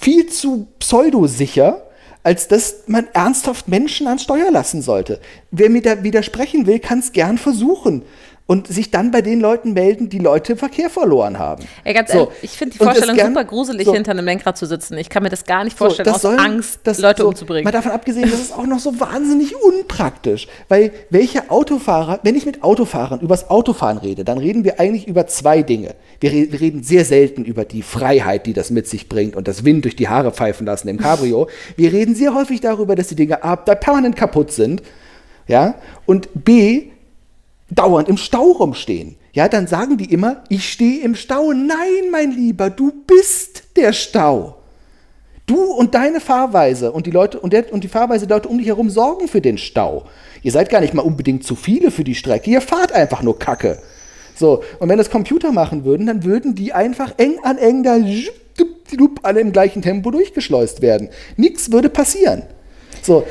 viel 0.00 0.26
zu 0.28 0.68
pseudosicher, 0.78 1.85
als 2.26 2.48
dass 2.48 2.82
man 2.88 3.06
ernsthaft 3.12 3.68
Menschen 3.68 4.08
ans 4.08 4.24
Steuer 4.24 4.50
lassen 4.50 4.82
sollte. 4.82 5.20
Wer 5.52 5.70
mir 5.70 5.80
da 5.80 6.02
widersprechen 6.02 6.66
will, 6.66 6.80
kann 6.80 6.98
es 6.98 7.12
gern 7.12 7.38
versuchen. 7.38 8.02
Und 8.48 8.68
sich 8.68 8.92
dann 8.92 9.10
bei 9.10 9.22
den 9.22 9.40
Leuten 9.40 9.72
melden, 9.72 10.08
die 10.08 10.20
Leute 10.20 10.52
im 10.52 10.58
Verkehr 10.58 10.88
verloren 10.88 11.36
haben. 11.36 11.64
Ey, 11.82 11.92
ganz 11.92 12.12
So. 12.12 12.18
ehrlich, 12.18 12.34
ich 12.42 12.50
finde 12.52 12.74
die 12.78 12.84
Vorstellung 12.84 13.16
gern- 13.16 13.32
super 13.34 13.44
gruselig, 13.44 13.86
so. 13.86 13.92
hinter 13.92 14.12
einem 14.12 14.24
Lenkrad 14.24 14.56
zu 14.56 14.66
sitzen. 14.66 14.96
Ich 14.98 15.08
kann 15.08 15.24
mir 15.24 15.30
das 15.30 15.44
gar 15.46 15.64
nicht 15.64 15.76
So, 15.76 15.84
vorstellen, 15.86 16.08
aus 16.10 16.22
sollen- 16.22 16.38
Angst, 16.38 16.78
das- 16.84 17.00
Leute 17.00 17.22
so, 17.22 17.28
umzubringen. 17.28 17.64
Mal 17.64 17.72
davon 17.72 17.90
abgesehen, 17.90 18.30
das 18.30 18.38
ist 18.40 18.54
auch 18.56 18.66
noch 18.66 18.78
so 18.78 19.00
wahnsinnig 19.00 19.52
unpraktisch. 19.60 20.46
Weil 20.68 20.92
welche 21.10 21.50
Autofahrer, 21.50 22.20
wenn 22.22 22.36
ich 22.36 22.46
mit 22.46 22.62
Autofahrern 22.62 23.18
übers 23.18 23.50
Autofahren 23.50 23.98
rede, 23.98 24.22
dann 24.24 24.38
reden 24.38 24.62
wir 24.62 24.78
eigentlich 24.78 25.08
über 25.08 25.26
zwei 25.26 25.62
Dinge. 25.62 25.96
Wir, 26.20 26.30
wir 26.30 26.60
reden 26.60 26.84
sehr 26.84 27.04
selten 27.04 27.44
über 27.44 27.64
die 27.64 27.82
Freiheit, 27.82 28.46
die 28.46 28.52
das 28.52 28.70
mit 28.70 28.86
sich 28.86 29.08
bringt 29.08 29.34
und 29.34 29.48
das 29.48 29.64
Wind 29.64 29.84
durch 29.84 29.96
die 29.96 30.06
Haare 30.08 30.30
pfeifen 30.30 30.66
lassen 30.66 30.86
im 30.86 30.98
Cabrio. 30.98 31.48
Wir 31.76 31.92
reden 31.92 32.14
sehr 32.14 32.32
häufig 32.32 32.60
darüber, 32.60 32.94
dass 32.94 33.08
die 33.08 33.16
Dinge 33.16 33.42
A, 33.42 33.56
da 33.56 33.74
permanent 33.74 34.14
kaputt 34.14 34.52
sind. 34.52 34.82
Ja, 35.48 35.74
und 36.06 36.28
B, 36.44 36.90
dauernd 37.70 38.08
im 38.08 38.16
Stau 38.16 38.52
rumstehen. 38.52 39.16
Ja, 39.32 39.48
dann 39.48 39.66
sagen 39.66 39.96
die 39.98 40.12
immer, 40.12 40.44
ich 40.48 40.70
stehe 40.70 41.02
im 41.02 41.14
Stau. 41.14 41.52
Nein, 41.52 42.10
mein 42.10 42.32
Lieber, 42.32 42.70
du 42.70 42.92
bist 43.06 43.64
der 43.76 43.92
Stau. 43.92 44.56
Du 45.46 45.62
und 45.62 45.94
deine 45.94 46.20
Fahrweise 46.20 46.90
und 46.90 47.06
die 47.06 47.10
Leute 47.10 47.38
und, 47.38 47.52
der, 47.52 47.72
und 47.72 47.84
die 47.84 47.88
Fahrweise 47.88 48.26
der 48.26 48.38
Leute 48.38 48.48
um 48.48 48.58
dich 48.58 48.66
herum 48.66 48.90
sorgen 48.90 49.28
für 49.28 49.40
den 49.40 49.58
Stau. 49.58 50.06
Ihr 50.42 50.50
seid 50.50 50.70
gar 50.70 50.80
nicht 50.80 50.94
mal 50.94 51.02
unbedingt 51.02 51.44
zu 51.44 51.54
viele 51.54 51.90
für 51.90 52.02
die 52.02 52.14
Strecke. 52.14 52.50
Ihr 52.50 52.60
fahrt 52.60 52.92
einfach 52.92 53.22
nur 53.22 53.38
Kacke. 53.38 53.78
So, 54.34 54.62
und 54.80 54.88
wenn 54.88 54.98
das 54.98 55.10
Computer 55.10 55.52
machen 55.52 55.84
würden, 55.84 56.06
dann 56.06 56.24
würden 56.24 56.54
die 56.54 56.72
einfach 56.72 57.14
eng 57.16 57.38
an 57.42 57.58
eng 57.58 57.82
da 57.82 57.96
alle 59.22 59.40
im 59.40 59.52
gleichen 59.52 59.82
Tempo 59.82 60.10
durchgeschleust 60.10 60.82
werden. 60.82 61.08
Nichts 61.36 61.72
würde 61.72 61.88
passieren. 61.88 62.42
So, 63.02 63.24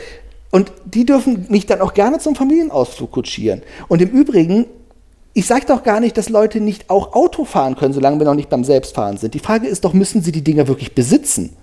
und 0.56 0.72
die 0.86 1.06
dürfen 1.06 1.48
mich 1.50 1.66
dann 1.66 1.82
auch 1.82 1.94
gerne 1.94 2.18
zum 2.20 2.34
Familienausflug 2.34 3.12
kutschieren. 3.12 3.62
Und 3.90 4.02
im 4.02 4.08
Übrigen, 4.08 4.68
ich 5.34 5.48
sage 5.48 5.66
doch 5.68 5.84
gar 5.84 6.00
nicht, 6.00 6.16
dass 6.16 6.30
Leute 6.30 6.62
nicht 6.62 6.90
auch 6.90 7.12
Auto 7.12 7.44
fahren 7.44 7.76
können, 7.76 7.94
solange 7.94 8.20
wir 8.20 8.26
noch 8.26 8.36
nicht 8.36 8.48
beim 8.48 8.64
Selbstfahren 8.64 9.18
sind. 9.18 9.34
Die 9.34 9.40
Frage 9.40 9.68
ist 9.68 9.84
doch, 9.84 9.92
müssen 9.92 10.22
sie 10.22 10.32
die 10.32 10.46
Dinger 10.46 10.70
wirklich 10.70 10.96
besitzen? 10.96 11.58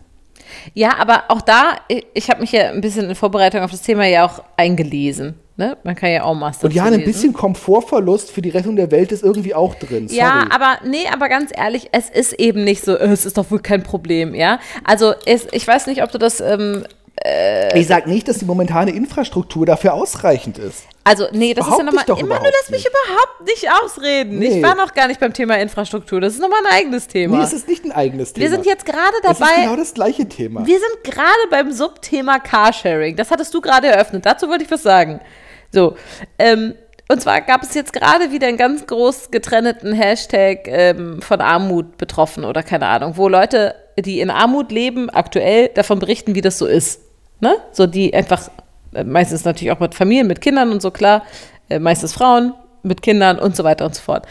Ja, 0.75 0.99
aber 0.99 1.23
auch 1.29 1.41
da, 1.41 1.77
ich, 2.13 2.29
habe 2.29 2.43
mich 2.43 2.53
ja 2.53 2.69
ein 2.69 2.83
bisschen 2.83 3.09
in 3.09 3.15
Vorbereitung 3.15 3.63
auf 3.63 3.71
das 3.71 3.81
Thema 3.81 4.05
ja 4.05 4.27
auch 4.27 4.45
eingelesen. 4.59 5.37
Ne? 5.57 5.79
Man 5.85 5.95
kann 5.95 6.11
ja 6.11 6.25
auch 6.25 6.35
Master 6.35 6.67
Und 6.67 6.75
ja, 6.75 6.85
ein 6.85 7.03
bisschen 7.03 7.33
Komfortverlust 7.33 8.31
für 8.31 8.43
die 8.43 8.51
Rettung 8.51 8.77
der 8.77 8.91
Welt 8.91 9.11
ist 9.11 9.23
irgendwie 9.23 9.55
auch 9.55 9.75
drin. 9.75 10.09
Sorry. 10.09 10.21
Ja, 10.21 10.45
aber 10.51 10.81
nee, 10.85 11.07
aber 11.11 11.31
ganz 11.31 11.51
ehrlich, 11.57 11.89
es 11.93 12.11
ist 12.11 12.35
eben 12.35 12.63
nicht 12.63 12.85
so, 12.85 12.95
es 12.99 13.25
ist 13.25 13.39
doch 13.39 13.51
wohl 13.51 13.61
kein 13.61 13.83
Problem, 13.83 14.35
ja. 14.35 14.61
Also 14.85 15.15
es, 15.25 15.47
ich 15.51 15.67
weiß 15.67 15.87
nicht, 15.87 16.03
ob 16.03 16.13
du 16.13 16.19
das, 16.19 16.43
ähm, 16.43 16.85
ich 17.75 17.87
sage 17.87 18.09
nicht, 18.09 18.27
dass 18.27 18.39
die 18.39 18.45
momentane 18.45 18.91
Infrastruktur 18.91 19.67
dafür 19.67 19.95
ausreichend 19.95 20.59
ist. 20.59 20.85
also 21.05 21.27
nee, 21.33 21.55
das 21.55 21.67
ist 21.67 21.71
ja 21.71 21.77
Behaupte 21.77 21.85
nochmal, 21.85 22.05
doch 22.07 22.19
immer 22.19 22.37
überhaupt 22.37 22.47
lässt 22.47 22.71
mich 22.71 22.87
überhaupt 22.87 23.47
nicht 23.47 23.71
ausreden. 23.71 24.39
Nee. 24.39 24.59
Ich 24.59 24.63
war 24.63 24.75
noch 24.75 24.93
gar 24.95 25.09
nicht 25.09 25.21
beim 25.21 25.33
Thema 25.33 25.59
Infrastruktur, 25.59 26.21
das 26.21 26.35
ist 26.35 26.41
nochmal 26.41 26.61
ein 26.67 26.73
eigenes 26.75 27.07
Thema. 27.07 27.39
Nee, 27.39 27.45
es 27.45 27.53
ist 27.53 27.69
nicht 27.69 27.85
ein 27.85 27.93
eigenes 27.93 28.33
Thema. 28.33 28.43
Wir 28.45 28.51
sind 28.51 28.67
jetzt 28.67 28.85
gerade 28.87 29.15
Es 29.23 29.31
ist 29.31 29.41
dabei, 29.41 29.63
genau 29.63 29.77
das 29.77 29.95
gleiche 29.95 30.29
Thema. 30.29 30.67
wir 30.67 30.79
sind 30.79 31.05
gerade 31.05 31.49
beim 31.51 31.71
Subthema 31.71 32.39
Carsharing. 32.39 33.15
Das 33.15 33.31
hattest 33.31 33.53
du 33.55 33.61
gerade 33.61 33.89
eröffnet. 33.89 34.25
Dazu 34.27 34.49
wollte 34.49 34.65
ich 34.65 34.71
was 34.71 34.83
sagen. 34.83 35.21
So, 35.71 35.97
ähm, 36.39 36.75
und 37.09 37.21
zwar 37.21 37.41
gab 37.43 37.63
es 37.63 37.75
jetzt 37.75 37.93
gerade 37.93 38.31
wieder 38.33 38.47
einen 38.49 38.57
ganz 38.57 38.87
groß 38.87 39.31
getrennten 39.31 39.93
Hashtag 39.93 40.67
ähm, 40.67 41.21
von 41.21 41.41
Armut 41.41 41.99
betroffen 41.99 42.45
oder 42.45 42.63
keine 42.63 42.87
Ahnung, 42.87 43.17
wo 43.17 43.29
Leute, 43.29 43.75
die 43.99 44.21
in 44.21 44.31
Armut 44.31 44.73
leben, 44.73 45.11
aktuell 45.11 45.69
davon 45.69 45.99
berichten, 45.99 46.35
wie 46.35 46.41
das 46.41 46.59
so 46.59 46.67
ist. 46.67 47.03
Ne? 47.41 47.57
So, 47.73 47.87
die 47.87 48.15
einfach, 48.15 48.51
äh, 48.95 49.05
meistens 49.05 49.45
natürlich 49.45 49.73
auch 49.73 49.81
mit 49.81 49.95
Familien, 49.95 50.27
mit 50.27 50.41
Kindern 50.41 50.71
und 50.71 50.81
so, 50.83 50.91
klar, 50.91 51.23
äh, 51.69 51.79
meistens 51.79 52.13
Frauen, 52.13 52.55
mit 52.83 53.03
Kindern 53.03 53.39
und 53.39 53.57
so 53.57 53.65
weiter 53.65 53.85
und 53.85 53.95
so 53.95 54.03
fort. 54.03 54.27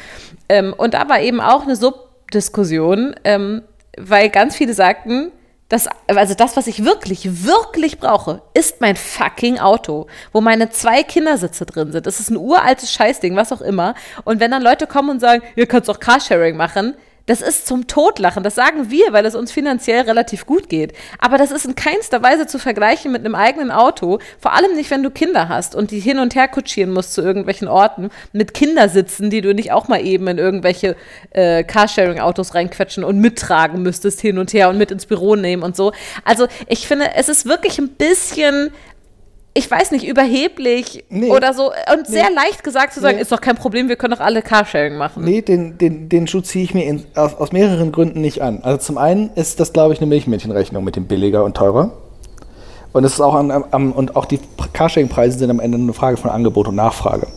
Ähm, 0.50 0.74
und 0.78 0.94
da 0.94 1.08
war 1.10 1.22
eben 1.22 1.40
auch 1.40 1.64
eine 1.64 1.76
Subdiskussion, 1.76 3.16
ähm, 3.24 3.62
weil 3.98 4.30
ganz 4.30 4.56
viele 4.56 4.74
sagten, 4.74 5.32
das, 5.72 5.88
also 6.08 6.34
das, 6.34 6.58
was 6.58 6.68
ich 6.68 6.84
wirklich, 6.84 7.46
wirklich 7.46 7.98
brauche, 7.98 8.42
ist 8.54 8.82
mein 8.82 8.98
fucking 8.98 9.58
Auto, 9.58 10.08
wo 10.34 10.42
meine 10.42 10.70
zwei 10.70 11.02
Kindersitze 11.02 11.66
drin 11.66 11.94
sind. 11.94 12.06
Das 12.06 12.20
ist 12.20 12.30
ein 12.30 12.36
uraltes 12.36 12.92
Scheißding, 12.92 13.38
was 13.38 13.54
auch 13.54 13.62
immer. 13.62 13.96
Und 14.26 14.42
wenn 14.42 14.52
dann 14.52 14.62
Leute 14.62 14.86
kommen 14.86 15.10
und 15.10 15.20
sagen, 15.22 15.42
ihr 15.56 15.68
könnt 15.68 15.90
auch 15.90 16.02
Carsharing 16.02 16.58
machen, 16.58 16.96
das 17.26 17.42
ist 17.42 17.68
zum 17.68 17.88
Totlachen. 17.88 18.44
Das 18.44 18.56
sagen 18.56 18.90
wir, 18.90 19.14
weil 19.14 19.26
es 19.26 19.36
uns 19.36 19.52
finanziell 19.52 20.02
relativ 20.02 20.46
gut 20.46 20.70
geht. 20.70 20.94
Aber 21.20 21.38
das 21.38 21.52
ist 21.52 21.66
in 21.66 21.76
keinster 21.76 22.22
Weise 22.24 22.48
zu 22.48 22.60
vergleichen 22.60 23.12
mit 23.12 23.24
einem 23.24 23.36
eigenen 23.36 23.72
Auto. 23.72 24.20
Vor 24.40 24.54
allem 24.54 24.76
nicht, 24.76 24.92
wenn 24.92 25.04
du 25.04 25.12
Kinder 25.12 25.50
hast 25.50 25.76
und 25.76 25.92
die 25.92 26.00
hin 26.00 26.20
und 26.20 26.36
her 26.36 26.48
kutschieren 26.48 26.92
musst 26.92 27.14
zu 27.14 27.22
irgendwelchen 27.22 27.68
Orten 27.68 28.10
mit 28.34 28.54
Kindersitzen, 28.54 29.30
die 29.30 29.42
du 29.42 29.54
nicht 29.54 29.72
auch 29.72 29.88
mal 29.88 30.06
eben 30.06 30.28
in 30.28 30.38
irgendwelche 30.38 30.96
äh, 31.32 31.64
Carsharing-Autos 31.64 32.56
reinquetschen 32.56 33.04
und 33.04 33.20
mittragen 33.20 33.82
müsstest 33.82 34.22
hin 34.22 34.38
und 34.38 34.54
her 34.54 34.70
und 34.70 34.78
mit 34.78 34.92
ins 34.92 35.06
Büro 35.06 35.36
nehmen 35.36 35.64
und 35.64 35.76
so. 35.76 35.94
Also 36.26 36.48
ich 36.68 36.88
finde, 36.88 37.12
es 37.16 37.30
ist 37.30 37.46
wirklich 37.46 37.80
ein 37.80 37.90
bisschen 37.90 38.72
ich 39.54 39.70
weiß 39.70 39.92
nicht, 39.92 40.08
überheblich 40.08 41.04
Nee. 41.10 41.30
oder 41.30 41.54
so 41.54 41.72
und 41.94 42.08
sehr 42.08 42.30
Nee. 42.30 42.36
leicht 42.36 42.64
gesagt 42.64 42.94
zu 42.94 43.02
sagen, 43.02 43.18
Nee. 43.18 43.22
ist 43.22 43.32
doch 43.32 43.42
kein 43.42 43.56
Problem, 43.56 43.90
wir 43.90 43.98
können 43.98 44.14
doch 44.14 44.22
alle 44.24 44.42
Carsharing 44.42 44.96
machen. 44.96 45.24
Nee, 45.26 45.42
den, 45.42 45.78
den, 45.78 46.08
den 46.08 46.28
Schuh 46.28 46.42
ziehe 46.42 46.64
ich 46.64 46.74
mir 46.74 46.86
in, 46.86 47.04
aus, 47.16 47.36
aus 47.36 47.52
mehreren 47.52 47.92
Gründen 47.92 48.22
nicht 48.22 48.42
an. 48.42 48.60
Also 48.64 48.78
zum 48.78 48.98
einen 48.98 49.30
ist 49.36 49.60
das, 49.60 49.74
glaube 49.74 49.94
ich, 49.94 50.00
eine 50.00 50.08
Milchmädchenrechnung 50.08 50.84
mit 50.84 50.96
dem 50.96 51.06
billiger 51.06 51.44
und 51.44 51.58
teurer. 51.58 51.92
Und 52.94 53.04
es 53.04 53.14
ist 53.14 53.22
auch 53.22 53.36
am, 53.36 53.52
am, 53.52 53.92
und 53.94 54.16
auch 54.16 54.26
die 54.26 54.40
Carsharing-Preise 54.74 55.40
sind 55.40 55.50
am 55.50 55.60
Ende 55.60 55.78
eine 55.78 55.94
Frage 55.94 56.18
von 56.18 56.30
Angebot 56.30 56.68
und 56.68 56.76
Nachfrage. 56.76 57.28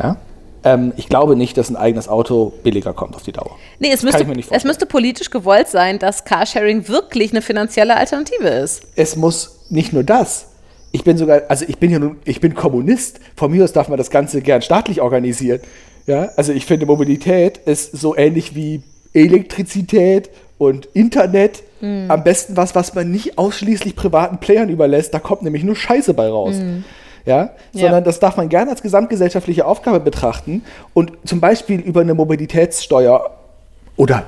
Ja? 0.00 0.16
Ähm, 0.64 0.92
ich 0.96 1.08
glaube 1.08 1.34
nicht, 1.36 1.56
dass 1.56 1.68
ein 1.70 1.76
eigenes 1.76 2.08
Auto 2.08 2.52
billiger 2.62 2.92
kommt 2.92 3.16
auf 3.16 3.22
die 3.22 3.32
Dauer. 3.32 3.56
Nee, 3.80 3.90
es 3.92 4.02
müsste, 4.04 4.24
es 4.50 4.64
müsste 4.64 4.86
politisch 4.86 5.30
gewollt 5.30 5.68
sein, 5.68 5.98
dass 5.98 6.24
Carsharing 6.24 6.86
wirklich 6.88 7.32
eine 7.32 7.42
finanzielle 7.42 7.96
Alternative 7.96 8.46
ist. 8.48 8.82
es 8.94 9.16
muss 9.16 9.66
nicht 9.70 9.92
nur 9.92 10.04
das. 10.04 10.46
Ich 10.92 11.04
bin 11.04 11.16
sogar, 11.16 11.42
also 11.48 11.64
ich 11.66 11.78
bin 11.78 11.90
ja 11.90 11.98
nun, 11.98 12.16
ich 12.24 12.40
bin 12.40 12.54
Kommunist. 12.54 13.18
Von 13.34 13.50
mir 13.50 13.64
aus 13.64 13.72
darf 13.72 13.88
man 13.88 13.98
das 13.98 14.10
Ganze 14.10 14.42
gern 14.42 14.62
staatlich 14.62 15.00
organisieren. 15.00 15.60
Ja, 16.06 16.30
also 16.36 16.52
ich 16.52 16.66
finde 16.66 16.86
Mobilität 16.86 17.58
ist 17.58 17.92
so 17.92 18.16
ähnlich 18.16 18.54
wie 18.54 18.82
Elektrizität 19.14 20.30
und 20.58 20.86
Internet. 20.92 21.62
Am 22.08 22.22
besten 22.22 22.56
was, 22.56 22.76
was 22.76 22.94
man 22.94 23.10
nicht 23.10 23.38
ausschließlich 23.38 23.96
privaten 23.96 24.38
Playern 24.38 24.68
überlässt. 24.68 25.12
Da 25.12 25.18
kommt 25.18 25.42
nämlich 25.42 25.64
nur 25.64 25.74
Scheiße 25.74 26.14
bei 26.14 26.28
raus. 26.28 26.56
Ja, 27.24 27.50
sondern 27.72 28.04
das 28.04 28.20
darf 28.20 28.36
man 28.36 28.48
gerne 28.48 28.70
als 28.70 28.82
gesamtgesellschaftliche 28.82 29.64
Aufgabe 29.64 30.00
betrachten 30.00 30.62
und 30.92 31.12
zum 31.24 31.40
Beispiel 31.40 31.80
über 31.80 32.00
eine 32.00 32.14
Mobilitätssteuer 32.14 33.30
oder 33.96 34.26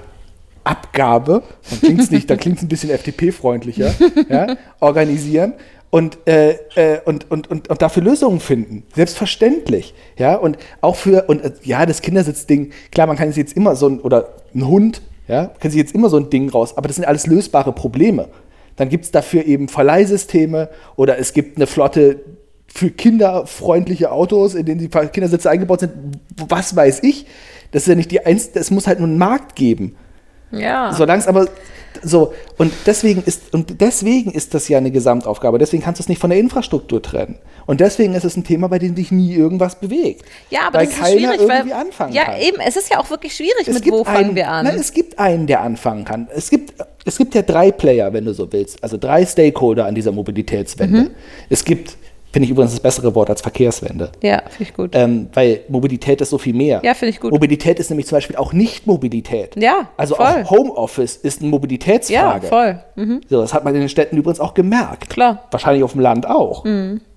Abgabe, 0.64 1.42
dann 1.68 1.80
klingt 1.80 2.00
es 2.00 2.10
nicht, 2.10 2.30
dann 2.30 2.38
klingt 2.38 2.56
es 2.56 2.62
ein 2.62 2.68
bisschen 2.68 2.90
FDP-freundlicher, 2.90 3.94
ja, 4.30 4.56
organisieren 4.80 5.52
und, 5.94 6.26
äh, 6.26 6.54
äh, 6.74 7.00
und, 7.04 7.30
und, 7.30 7.48
und, 7.48 7.70
und 7.70 7.80
dafür 7.80 8.02
Lösungen 8.02 8.40
finden. 8.40 8.82
Selbstverständlich. 8.96 9.94
Ja, 10.18 10.34
und 10.34 10.58
auch 10.80 10.96
für, 10.96 11.26
und 11.28 11.40
äh, 11.40 11.52
ja, 11.62 11.86
das 11.86 12.02
Kindersitzding, 12.02 12.72
klar, 12.90 13.06
man 13.06 13.16
kann 13.16 13.28
sich 13.28 13.36
jetzt 13.36 13.56
immer 13.56 13.76
so 13.76 13.86
ein, 13.86 14.00
oder 14.00 14.30
ein 14.52 14.66
Hund, 14.66 15.02
ja, 15.28 15.52
kann 15.60 15.70
sich 15.70 15.78
jetzt 15.78 15.94
immer 15.94 16.08
so 16.08 16.16
ein 16.16 16.30
Ding 16.30 16.48
raus, 16.48 16.76
aber 16.76 16.88
das 16.88 16.96
sind 16.96 17.04
alles 17.04 17.28
lösbare 17.28 17.72
Probleme. 17.72 18.26
Dann 18.74 18.88
gibt 18.88 19.04
es 19.04 19.12
dafür 19.12 19.44
eben 19.44 19.68
Verleihsysteme 19.68 20.68
oder 20.96 21.16
es 21.20 21.32
gibt 21.32 21.58
eine 21.58 21.68
Flotte 21.68 22.22
für 22.66 22.90
kinderfreundliche 22.90 24.10
Autos, 24.10 24.56
in 24.56 24.66
denen 24.66 24.80
die 24.80 24.88
Kindersitze 24.88 25.48
eingebaut 25.48 25.78
sind. 25.78 25.92
Was 26.48 26.74
weiß 26.74 27.04
ich? 27.04 27.26
Das 27.70 27.82
ist 27.82 27.88
ja 27.88 27.94
nicht 27.94 28.10
die 28.10 28.26
eins, 28.26 28.50
es 28.52 28.72
muss 28.72 28.88
halt 28.88 28.98
nur 28.98 29.06
einen 29.06 29.18
Markt 29.18 29.54
geben. 29.54 29.94
Ja. 30.58 30.92
Solange 30.92 31.20
es 31.20 31.28
aber 31.28 31.46
so 32.02 32.34
und 32.58 32.72
deswegen 32.86 33.22
ist 33.24 33.54
und 33.54 33.80
deswegen 33.80 34.32
ist 34.32 34.54
das 34.54 34.68
ja 34.68 34.78
eine 34.78 34.90
Gesamtaufgabe. 34.90 35.58
Deswegen 35.58 35.82
kannst 35.82 36.00
du 36.00 36.02
es 36.02 36.08
nicht 36.08 36.20
von 36.20 36.30
der 36.30 36.38
Infrastruktur 36.38 37.00
trennen. 37.00 37.38
Und 37.66 37.80
deswegen 37.80 38.14
ist 38.14 38.24
es 38.24 38.36
ein 38.36 38.44
Thema, 38.44 38.68
bei 38.68 38.78
dem 38.78 38.94
sich 38.96 39.10
nie 39.10 39.32
irgendwas 39.34 39.76
bewegt. 39.76 40.24
Ja, 40.50 40.68
aber 40.68 40.80
weil 40.80 40.86
das 40.86 40.98
ist 40.98 41.08
schwierig, 41.08 41.40
irgendwie 41.40 41.70
weil 41.70 41.72
anfangen 41.72 42.12
ja 42.12 42.24
kann. 42.24 42.40
eben, 42.40 42.58
es 42.60 42.76
ist 42.76 42.90
ja 42.90 42.98
auch 42.98 43.08
wirklich 43.10 43.34
schwierig 43.34 43.66
Es 43.66 43.74
mit 43.74 43.84
gibt 43.84 43.96
wo 43.96 44.04
fangen 44.04 44.16
einen, 44.16 44.34
wir 44.34 44.48
an. 44.48 44.66
Nein, 44.66 44.76
es 44.78 44.92
gibt 44.92 45.18
einen, 45.18 45.46
der 45.46 45.62
anfangen 45.62 46.04
kann. 46.04 46.28
Es 46.34 46.50
gibt, 46.50 46.74
es 47.04 47.16
gibt 47.16 47.34
ja 47.34 47.42
drei 47.42 47.70
Player, 47.70 48.12
wenn 48.12 48.24
du 48.24 48.34
so 48.34 48.52
willst. 48.52 48.82
Also 48.82 48.96
drei 48.96 49.24
Stakeholder 49.24 49.86
an 49.86 49.94
dieser 49.94 50.12
Mobilitätswende. 50.12 51.02
Mhm. 51.02 51.10
Es 51.48 51.64
gibt, 51.64 51.96
finde 52.34 52.44
ich 52.46 52.50
übrigens 52.50 52.72
das 52.72 52.80
bessere 52.80 53.14
Wort 53.14 53.30
als 53.30 53.40
Verkehrswende. 53.42 54.10
ja, 54.22 54.42
finde 54.48 54.62
ich 54.64 54.74
gut. 54.74 54.90
Ähm, 54.94 55.28
weil 55.32 55.60
Mobilität 55.68 56.20
ist 56.20 56.30
so 56.30 56.36
viel 56.38 56.52
mehr. 56.52 56.80
Ja, 56.82 56.92
finde 56.94 57.10
ich 57.10 57.20
gut. 57.20 57.30
Mobilität 57.32 57.78
ist 57.78 57.90
nämlich 57.90 58.06
zum 58.08 58.16
Beispiel 58.16 58.34
auch 58.36 58.52
Nicht-Mobilität. 58.52 59.54
Ja, 59.56 59.88
Also 59.96 60.16
voll. 60.16 60.26
auch 60.26 60.50
Homeoffice 60.50 61.16
ist 61.16 61.38
eine 61.40 61.46
ja, 61.46 61.50
Mobilitätsfrage. 61.52 62.46
voll. 62.48 62.78
Mhm. 62.96 63.20
So, 63.30 63.40
das 63.40 63.54
hat 63.54 63.64
man 63.64 63.72
in 63.74 63.80
den 63.80 63.88
Städten 63.88 64.16
übrigens 64.16 64.40
auch 64.40 64.54
gemerkt. 64.54 65.10
Klar. 65.10 65.32
Mhm. 65.34 65.38
Wahrscheinlich 65.52 65.84
auf 65.84 65.92
dem 65.92 66.00
Land 66.00 66.28
auch. 66.28 66.64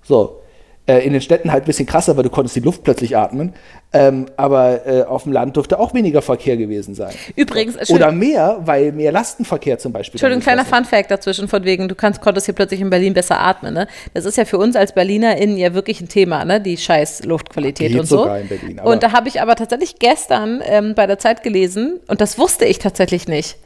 So. 0.03 0.39
Äh, 0.87 0.99
in 0.99 1.11
den 1.11 1.21
Städten 1.21 1.51
halt 1.51 1.63
ein 1.63 1.67
bisschen 1.67 1.85
krasser, 1.85 2.15
weil 2.15 2.23
du 2.23 2.29
konntest 2.29 2.55
die 2.55 2.61
Luft 2.61 2.83
plötzlich 2.83 3.17
atmen. 3.17 3.53
Ähm, 3.91 4.27
aber 4.37 4.87
äh, 4.87 5.03
auf 5.03 5.23
dem 5.23 5.33
Land 5.33 5.57
dürfte 5.57 5.79
auch 5.79 5.93
weniger 5.93 6.21
Verkehr 6.21 6.55
gewesen 6.55 6.95
sein. 6.95 7.13
Übrigens, 7.35 7.89
Oder 7.89 8.13
mehr, 8.13 8.61
weil 8.61 8.93
mehr 8.93 9.11
Lastenverkehr 9.11 9.79
zum 9.79 9.91
Beispiel. 9.91 10.15
Entschuldigung, 10.15 10.41
kleiner 10.41 10.63
Fun-Fact 10.63 11.11
dazwischen, 11.11 11.49
von 11.49 11.65
wegen, 11.65 11.89
du 11.89 11.95
kannst, 11.95 12.21
konntest 12.21 12.45
hier 12.45 12.55
plötzlich 12.55 12.79
in 12.79 12.89
Berlin 12.89 13.13
besser 13.13 13.37
atmen. 13.37 13.73
Ne? 13.73 13.87
Das 14.13 14.23
ist 14.23 14.37
ja 14.37 14.45
für 14.45 14.57
uns 14.57 14.77
als 14.77 14.93
BerlinerInnen 14.93 15.57
ja 15.57 15.73
wirklich 15.73 15.99
ein 15.99 16.07
Thema, 16.07 16.45
ne? 16.45 16.61
die 16.61 16.77
scheiß 16.77 17.25
Luftqualität 17.25 17.91
Geht 17.91 17.99
und 17.99 18.05
so. 18.05 18.19
sogar 18.19 18.39
in 18.39 18.47
Berlin, 18.47 18.79
und 18.79 19.03
da 19.03 19.11
habe 19.11 19.27
ich 19.27 19.41
aber 19.41 19.55
tatsächlich 19.55 19.99
gestern 19.99 20.61
ähm, 20.65 20.95
bei 20.95 21.05
der 21.05 21.19
Zeit 21.19 21.43
gelesen, 21.43 21.99
und 22.07 22.21
das 22.21 22.37
wusste 22.37 22.63
ich 22.63 22.79
tatsächlich 22.79 23.27
nicht, 23.27 23.57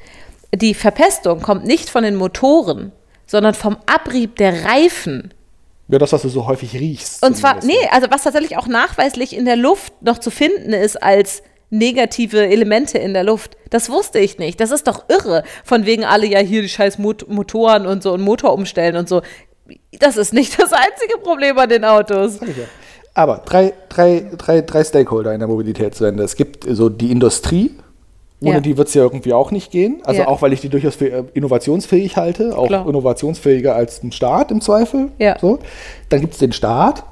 die 0.55 0.73
Verpestung 0.73 1.41
kommt 1.41 1.65
nicht 1.65 1.89
von 1.89 2.03
den 2.03 2.15
Motoren, 2.15 2.91
sondern 3.27 3.53
vom 3.53 3.77
Abrieb 3.86 4.38
der 4.38 4.65
Reifen. 4.65 5.34
Ja, 5.88 6.00
das, 6.00 6.13
was 6.13 6.22
du 6.22 6.30
so 6.30 6.48
häufig 6.48 6.74
riechst. 6.74 7.26
Und 7.26 7.36
zwar, 7.36 7.63
nee, 7.65 7.74
also 7.91 8.08
was 8.10 8.24
tatsächlich 8.24 8.58
auch 8.58 8.67
nachweislich 8.67 9.36
in 9.36 9.46
der 9.46 9.58
Luft 9.58 9.94
noch 10.02 10.20
zu 10.20 10.32
finden 10.32 10.74
ist 10.74 11.02
als 11.02 11.44
negative 11.70 12.48
Elemente 12.48 12.98
in 12.98 13.13
der 13.13 13.24
Luft. 13.24 13.58
Das 13.70 13.89
wusste 13.89 14.20
ich 14.20 14.38
nicht. 14.38 14.60
Das 14.60 14.72
ist 14.72 14.88
doch 14.88 15.06
irre. 15.10 15.44
Von 15.63 15.86
wegen 15.86 16.06
alle 16.06 16.28
ja 16.28 16.39
hier 16.39 16.62
die 16.62 16.70
scheiß 16.70 17.00
Mot 17.00 17.28
Motoren 17.30 17.88
und 17.88 18.04
so 18.04 18.13
und 18.13 18.22
Motor 18.22 18.54
umstellen 18.54 18.96
und 18.98 19.10
so. 19.10 19.22
Das 20.00 20.17
ist 20.17 20.34
nicht 20.34 20.60
das 20.62 20.74
einzige 20.74 21.17
Problem 21.24 21.58
an 21.58 21.70
den 21.70 21.86
Autos. 21.86 22.36
Sag 22.36 22.50
ich 22.50 22.58
ja. 22.58 22.65
Aber 23.13 23.41
drei, 23.46 23.74
drei, 23.89 24.32
drei, 24.38 24.62
drei 24.62 24.84
Stakeholder 24.84 25.34
in 25.34 25.39
der 25.39 25.48
Mobilitätswende. 25.48 26.24
Es 26.24 26.36
gibt 26.36 26.65
so 26.70 26.89
die 26.89 27.12
Industrie, 27.12 27.72
ohne 28.43 28.56
Ja. 28.56 28.60
die 28.60 28.77
wird 28.77 28.88
es 28.88 28.93
ja 28.93 29.04
irgendwie 29.04 29.34
auch 29.34 29.51
nicht 29.51 29.71
gehen. 29.71 30.01
Also 30.04 30.21
Ja. 30.21 30.27
auch, 30.27 30.41
weil 30.41 30.51
ich 30.54 30.62
die 30.62 30.69
durchaus 30.69 30.95
für 30.95 31.10
äh, 31.12 31.23
innovationsfähig 31.34 32.17
halte, 32.17 32.58
auch 32.58 32.67
Klar. 32.67 32.88
innovationsfähiger 32.88 33.75
als 33.75 34.01
ein 34.04 34.12
Staat 34.12 34.51
im 34.51 34.62
Zweifel. 34.62 35.10
Ja. 35.19 35.34
Mhm. 35.36 35.39
So. 35.41 35.60
Dann 36.10 36.21
gibt 36.21 36.34
es 36.34 36.39
den 36.39 36.51
Staat. 36.51 37.04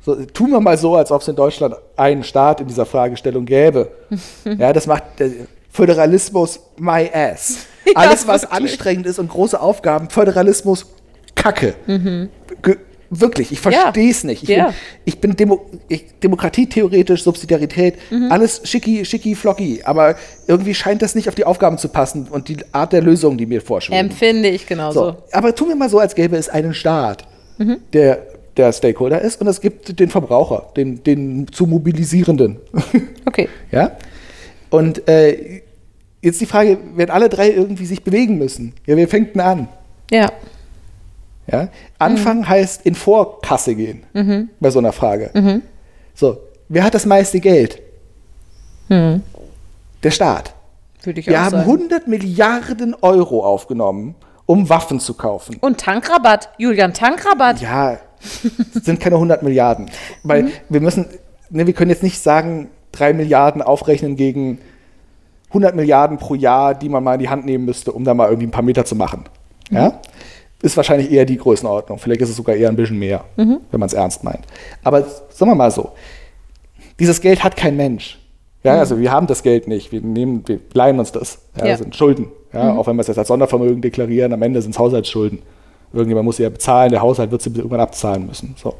So, 0.00 0.14
tun 0.26 0.50
wir 0.50 0.60
mal 0.60 0.76
so, 0.78 0.96
als 0.96 1.12
ob 1.12 1.20
es 1.22 1.28
in 1.28 1.36
Deutschland 1.36 1.74
einen 1.96 2.24
Staat 2.24 2.60
in 2.60 2.66
dieser 2.66 2.86
Fragestellung 2.86 3.44
gäbe. 3.44 3.90
ja, 4.58 4.72
das 4.72 4.86
macht 4.86 5.04
äh, 5.20 5.30
Föderalismus 5.70 6.60
my 6.76 7.08
ass. 7.12 7.66
Alles, 7.94 8.26
was 8.26 8.42
wirklich. 8.42 8.62
anstrengend 8.72 9.06
ist 9.06 9.18
und 9.18 9.28
große 9.30 9.60
Aufgaben, 9.60 10.10
Föderalismus 10.10 10.86
Kacke. 11.34 11.74
Ge 11.86 12.76
wirklich, 13.10 13.52
ich 13.52 13.60
verstehe 13.60 14.10
es 14.10 14.24
nicht. 14.24 14.42
Ich. 14.42 14.48
Ja. 14.50 14.66
bin, 14.66 14.74
ich 15.04 15.18
bin 15.20 15.36
Demo 15.36 15.66
ich, 15.88 16.04
Demokratietheoretisch, 16.22 17.22
Subsidiarität, 17.22 17.94
Mhm. 18.10 18.30
alles 18.30 18.60
schicki, 18.64 19.04
schicki, 19.04 19.34
flocki. 19.34 19.82
Aber 19.84 20.16
irgendwie 20.46 20.74
scheint 20.74 21.02
das 21.02 21.14
nicht 21.14 21.28
auf 21.28 21.34
die 21.34 21.44
Aufgaben 21.44 21.78
zu 21.78 21.88
passen 21.88 22.26
und 22.30 22.48
die 22.48 22.56
Art 22.72 22.92
der 22.92 23.02
Lösung, 23.02 23.38
die 23.38 23.46
mir 23.46 23.60
vorschwebt. 23.62 23.98
Empfinde 23.98 24.48
ich 24.48 24.66
genauso. 24.66 25.00
So, 25.10 25.16
aber 25.32 25.54
tun 25.54 25.68
wir 25.68 25.76
mal 25.76 25.88
so, 25.88 25.98
als 25.98 26.14
gäbe 26.14 26.36
es 26.36 26.48
einen 26.48 26.74
Staat, 26.74 27.26
Mhm. 27.58 27.78
der 27.92 28.26
der 28.56 28.72
Stakeholder 28.72 29.20
ist 29.20 29.40
und 29.40 29.46
es 29.46 29.60
gibt 29.60 30.00
den 30.00 30.10
Verbraucher, 30.10 30.72
den, 30.76 31.02
den 31.04 31.46
zu 31.52 31.66
mobilisierenden. 31.66 32.56
Okay. 33.24 33.48
ja? 33.70 33.92
Und 34.70 35.06
äh, 35.08 35.62
jetzt 36.22 36.40
die 36.40 36.46
Frage, 36.46 36.76
wenn 36.96 37.08
alle 37.08 37.28
drei 37.28 37.50
irgendwie 37.52 37.86
sich 37.86 38.02
bewegen 38.02 38.36
müssen, 38.36 38.72
ja, 38.84 38.96
wer 38.96 39.06
fängt 39.06 39.34
denn 39.34 39.42
an? 39.42 39.68
Ja. 40.10 40.32
Ja? 41.50 41.68
Anfangen 41.98 42.48
heißt 42.48 42.84
in 42.86 42.94
Vorkasse 42.94 43.74
gehen 43.74 44.04
bei 44.60 44.70
so 44.70 44.78
einer 44.78 44.92
Frage. 44.92 45.62
So, 46.14 46.38
wer 46.68 46.84
hat 46.84 46.94
das 46.94 47.06
meiste 47.06 47.40
Geld? 47.40 47.80
Der 48.88 50.10
Staat. 50.10 50.54
Würde 51.02 51.20
ich 51.20 51.26
Wir 51.26 51.34
auch 51.38 51.44
haben 51.44 51.50
sagen. 51.52 51.70
100 51.70 52.08
Milliarden 52.08 52.94
Euro 53.00 53.44
aufgenommen, 53.44 54.14
um 54.46 54.68
Waffen 54.68 54.98
zu 55.00 55.14
kaufen. 55.14 55.56
Und 55.60 55.78
Tankrabatt. 55.80 56.50
Julian, 56.58 56.92
Tankrabatt. 56.92 57.60
Ja, 57.60 57.98
das 58.74 58.84
sind 58.84 58.98
keine 59.00 59.16
100 59.16 59.42
Milliarden. 59.42 59.90
Weil 60.24 60.44
Mhm. 60.44 60.50
wir 60.68 60.80
müssen, 60.80 61.06
ne, 61.50 61.66
wir 61.66 61.72
können 61.74 61.90
jetzt 61.90 62.02
nicht 62.02 62.20
sagen, 62.20 62.68
3 62.92 63.12
Milliarden 63.12 63.62
aufrechnen 63.62 64.16
gegen 64.16 64.58
100 65.50 65.76
Milliarden 65.76 66.18
pro 66.18 66.34
Jahr, 66.34 66.74
die 66.74 66.88
man 66.88 67.04
mal 67.04 67.14
in 67.14 67.20
die 67.20 67.28
Hand 67.28 67.44
nehmen 67.46 67.64
müsste, 67.64 67.92
um 67.92 68.04
da 68.04 68.12
mal 68.14 68.26
irgendwie 68.28 68.46
ein 68.48 68.50
paar 68.52 68.62
Meter 68.64 68.84
zu 68.84 68.96
machen. 68.96 69.24
Mhm. 69.70 69.76
Ja? 69.76 70.00
Ist 70.62 70.76
wahrscheinlich 70.76 71.10
eher 71.12 71.24
die 71.24 71.36
Größenordnung. 71.36 71.98
Vielleicht 71.98 72.20
ist 72.20 72.30
es 72.30 72.36
sogar 72.36 72.56
eher 72.56 72.68
ein 72.68 72.76
bisschen 72.76 72.98
mehr, 72.98 73.24
Mhm. 73.36 73.58
wenn 73.70 73.80
man 73.80 73.86
es 73.86 73.92
ernst 73.92 74.24
meint. 74.24 74.40
Aber 74.82 75.02
sagen 75.02 75.50
wir 75.50 75.54
mal 75.54 75.70
so. 75.70 75.90
dieses 76.98 77.20
Geld 77.20 77.44
hat 77.44 77.56
kein 77.56 77.76
Mensch. 77.76 78.18
Ja, 78.64 78.74
also 78.74 78.98
wir 78.98 79.12
haben 79.12 79.28
das 79.28 79.42
Geld 79.44 79.68
nicht. 79.68 79.92
Wir 79.92 80.00
nehmen, 80.00 80.42
wir 80.46 80.58
leihen 80.74 80.98
uns 80.98 81.12
das. 81.12 81.38
Ja, 81.56 81.64
Ja. 81.64 81.70
Das 81.72 81.80
sind 81.80 81.94
Schulden. 81.94 82.28
Ja, 82.52 82.74
Auch 82.76 82.86
wenn 82.88 82.96
wir 82.96 83.02
es 83.02 83.06
jetzt 83.06 83.18
als 83.18 83.28
Sondervermögen 83.28 83.80
deklarieren, 83.80 84.32
am 84.32 84.42
Ende 84.42 84.60
sind 84.62 84.72
es 84.72 84.78
Haushaltsschulden. 84.78 85.40
Irgendjemand 85.92 86.24
muss 86.24 86.38
sie 86.38 86.42
ja 86.42 86.48
bezahlen, 86.48 86.90
der 86.90 87.00
Haushalt 87.00 87.30
wird 87.30 87.40
sie 87.40 87.50
irgendwann 87.50 87.80
abzahlen 87.80 88.26
müssen. 88.26 88.56
So. 88.60 88.74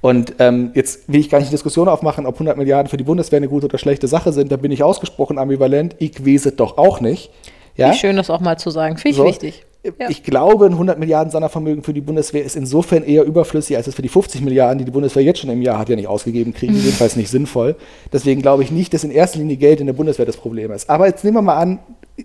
Und 0.00 0.34
ähm, 0.40 0.72
jetzt 0.74 1.08
will 1.10 1.20
ich 1.20 1.30
gar 1.30 1.38
nicht 1.38 1.50
die 1.50 1.54
Diskussion 1.54 1.88
aufmachen, 1.88 2.26
ob 2.26 2.34
100 2.34 2.56
Milliarden 2.56 2.90
für 2.90 2.96
die 2.96 3.04
Bundeswehr 3.04 3.36
eine 3.36 3.48
gute 3.48 3.66
oder 3.66 3.78
schlechte 3.78 4.08
Sache 4.08 4.32
sind. 4.32 4.50
Da 4.50 4.56
bin 4.56 4.72
ich 4.72 4.82
ausgesprochen 4.82 5.38
ambivalent. 5.38 5.94
Ich 5.98 6.26
weiß 6.26 6.46
es 6.46 6.56
doch 6.56 6.76
auch 6.78 7.00
nicht. 7.00 7.30
Ja? 7.76 7.92
Wie 7.92 7.96
schön, 7.96 8.16
das 8.16 8.28
auch 8.28 8.40
mal 8.40 8.58
zu 8.58 8.70
sagen. 8.70 8.96
Finde 8.98 9.10
ich 9.10 9.16
So. 9.16 9.24
wichtig. 9.24 9.64
Ja. 9.84 10.08
Ich 10.08 10.22
glaube, 10.22 10.66
ein 10.66 10.72
100 10.72 10.98
Milliarden 10.98 11.30
Sondervermögen 11.32 11.82
für 11.82 11.92
die 11.92 12.00
Bundeswehr 12.00 12.44
ist 12.44 12.54
insofern 12.54 13.02
eher 13.02 13.24
überflüssig, 13.24 13.76
als 13.76 13.88
es 13.88 13.96
für 13.96 14.02
die 14.02 14.08
50 14.08 14.40
Milliarden, 14.40 14.78
die 14.78 14.84
die 14.84 14.92
Bundeswehr 14.92 15.24
jetzt 15.24 15.40
schon 15.40 15.50
im 15.50 15.60
Jahr 15.60 15.78
hat, 15.78 15.88
ja 15.88 15.96
nicht 15.96 16.06
ausgegeben 16.06 16.54
kriegen, 16.54 16.74
Mhm. 16.74 16.80
jedenfalls 16.80 17.16
nicht 17.16 17.30
sinnvoll. 17.30 17.74
Deswegen 18.12 18.42
glaube 18.42 18.62
ich 18.62 18.70
nicht, 18.70 18.94
dass 18.94 19.02
in 19.02 19.10
erster 19.10 19.38
Linie 19.40 19.56
Geld 19.56 19.80
in 19.80 19.86
der 19.86 19.94
Bundeswehr 19.94 20.24
das 20.26 20.36
Problem 20.36 20.70
ist. 20.70 20.88
Aber 20.88 21.06
jetzt 21.08 21.24
nehmen 21.24 21.36
wir 21.38 21.42
mal 21.42 21.56
an, 21.56 21.80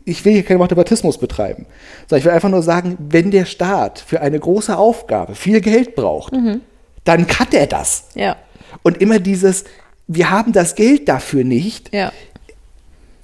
ich 0.05 0.23
will 0.23 0.33
hier 0.33 0.43
keinen 0.43 0.59
Whataboutismus 0.59 1.17
betreiben, 1.17 1.65
sondern 2.07 2.19
ich 2.19 2.25
will 2.25 2.31
einfach 2.33 2.49
nur 2.49 2.61
sagen, 2.61 2.95
wenn 3.09 3.31
der 3.31 3.45
Staat 3.45 3.99
für 4.05 4.21
eine 4.21 4.39
große 4.39 4.77
Aufgabe 4.77 5.33
viel 5.33 5.59
Geld 5.61 5.95
braucht, 5.95 6.33
Mhm. 6.33 6.61
dann 7.05 7.25
kann 7.25 7.47
er 7.53 7.65
das. 7.65 8.09
Ja, 8.13 8.35
Und 8.83 9.01
immer 9.01 9.19
dieses, 9.19 9.63
wir 10.07 10.29
haben 10.29 10.51
das 10.51 10.75
Geld 10.75 11.09
dafür 11.09 11.43
nicht, 11.43 11.91
ja. 11.93 12.11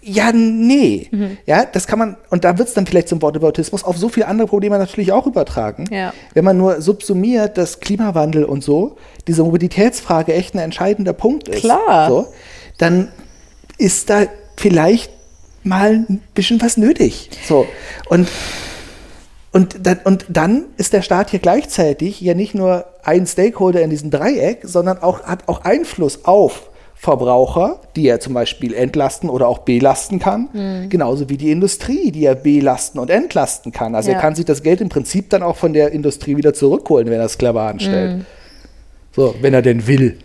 Ja, 0.04 0.32
nee. 0.34 1.08
Mhm. 1.12 1.38
Ja, 1.46 1.66
das 1.66 1.88
kann 1.88 2.00
man, 2.00 2.18
und 2.30 2.44
da 2.44 2.58
wird 2.58 2.68
es 2.68 2.74
dann 2.74 2.86
vielleicht 2.86 3.08
zum 3.08 3.22
Wortebautismus 3.22 3.84
auf 3.84 3.98
so 3.98 4.10
viele 4.10 4.28
andere 4.28 4.48
Probleme 4.48 4.78
natürlich 4.78 5.12
auch 5.12 5.26
übertragen. 5.26 5.86
Ja. 5.92 6.14
Wenn 6.34 6.44
man 6.44 6.58
nur 6.58 6.82
subsumiert, 6.82 7.58
dass 7.58 7.80
Klimawandel 7.80 8.44
und 8.44 8.64
so, 8.64 8.98
diese 9.28 9.44
Mobilitätsfrage 9.44 10.34
echt 10.34 10.56
ein 10.56 10.60
entscheidender 10.60 11.14
Punkt 11.14 11.48
ist. 11.48 11.62
Klar. 11.62 12.10
So, 12.10 12.28
dann 12.78 13.10
ist 13.78 14.10
da 14.10 14.26
vielleicht 14.58 15.12
mal 15.64 16.06
ein 16.10 16.22
bisschen 16.34 16.62
was 16.62 16.76
nötig. 16.76 17.30
So. 17.48 17.66
Und, 18.10 18.28
und, 19.54 19.86
dann, 19.86 20.00
und 20.04 20.26
dann 20.28 20.66
ist 20.78 20.92
der 20.92 21.02
Staat 21.02 21.30
hier 21.30 21.40
gleichzeitig 21.40 22.20
ja 22.20 22.34
nicht 22.34 22.54
nur 22.56 22.86
ein 23.04 23.26
Stakeholder 23.26 23.82
in 23.82 23.90
diesem 23.90 24.12
Dreieck, 24.12 24.60
sondern 24.64 24.98
auch, 24.98 25.24
hat 25.24 25.48
auch 25.48 25.64
Einfluss 25.64 26.26
auf 26.26 26.70
Verbraucher, 27.04 27.82
die 27.98 28.08
er 28.08 28.22
zum 28.22 28.34
Beispiel 28.34 28.74
entlasten 28.74 29.30
oder 29.30 29.50
auch 29.50 29.60
belasten 29.60 30.20
kann, 30.20 30.48
Mhm. 30.54 30.88
genauso 30.90 31.28
wie 31.28 31.36
die 31.36 31.52
Industrie, 31.52 32.12
die 32.12 32.24
er 32.24 32.34
belasten 32.36 32.98
und 32.98 33.10
entlasten 33.10 33.74
kann. 33.74 33.94
Also 33.94 34.10
Ja. 34.10 34.16
er 34.16 34.22
kann 34.22 34.36
sich 34.36 34.46
das 34.46 34.64
Geld 34.64 34.80
im 34.80 34.88
Prinzip 34.88 35.30
dann 35.30 35.44
auch 35.44 35.58
von 35.58 35.74
der 35.74 35.92
Industrie 35.92 36.38
wieder 36.38 36.54
zurückholen, 36.54 37.10
wenn 37.10 37.20
er 37.20 37.28
Sklave 37.28 37.60
anstellt. 37.62 38.20
Mhm. 38.20 38.26
So, 39.14 39.36
wenn 39.42 39.54
er 39.54 39.62
denn 39.62 39.86
will. 39.86 40.18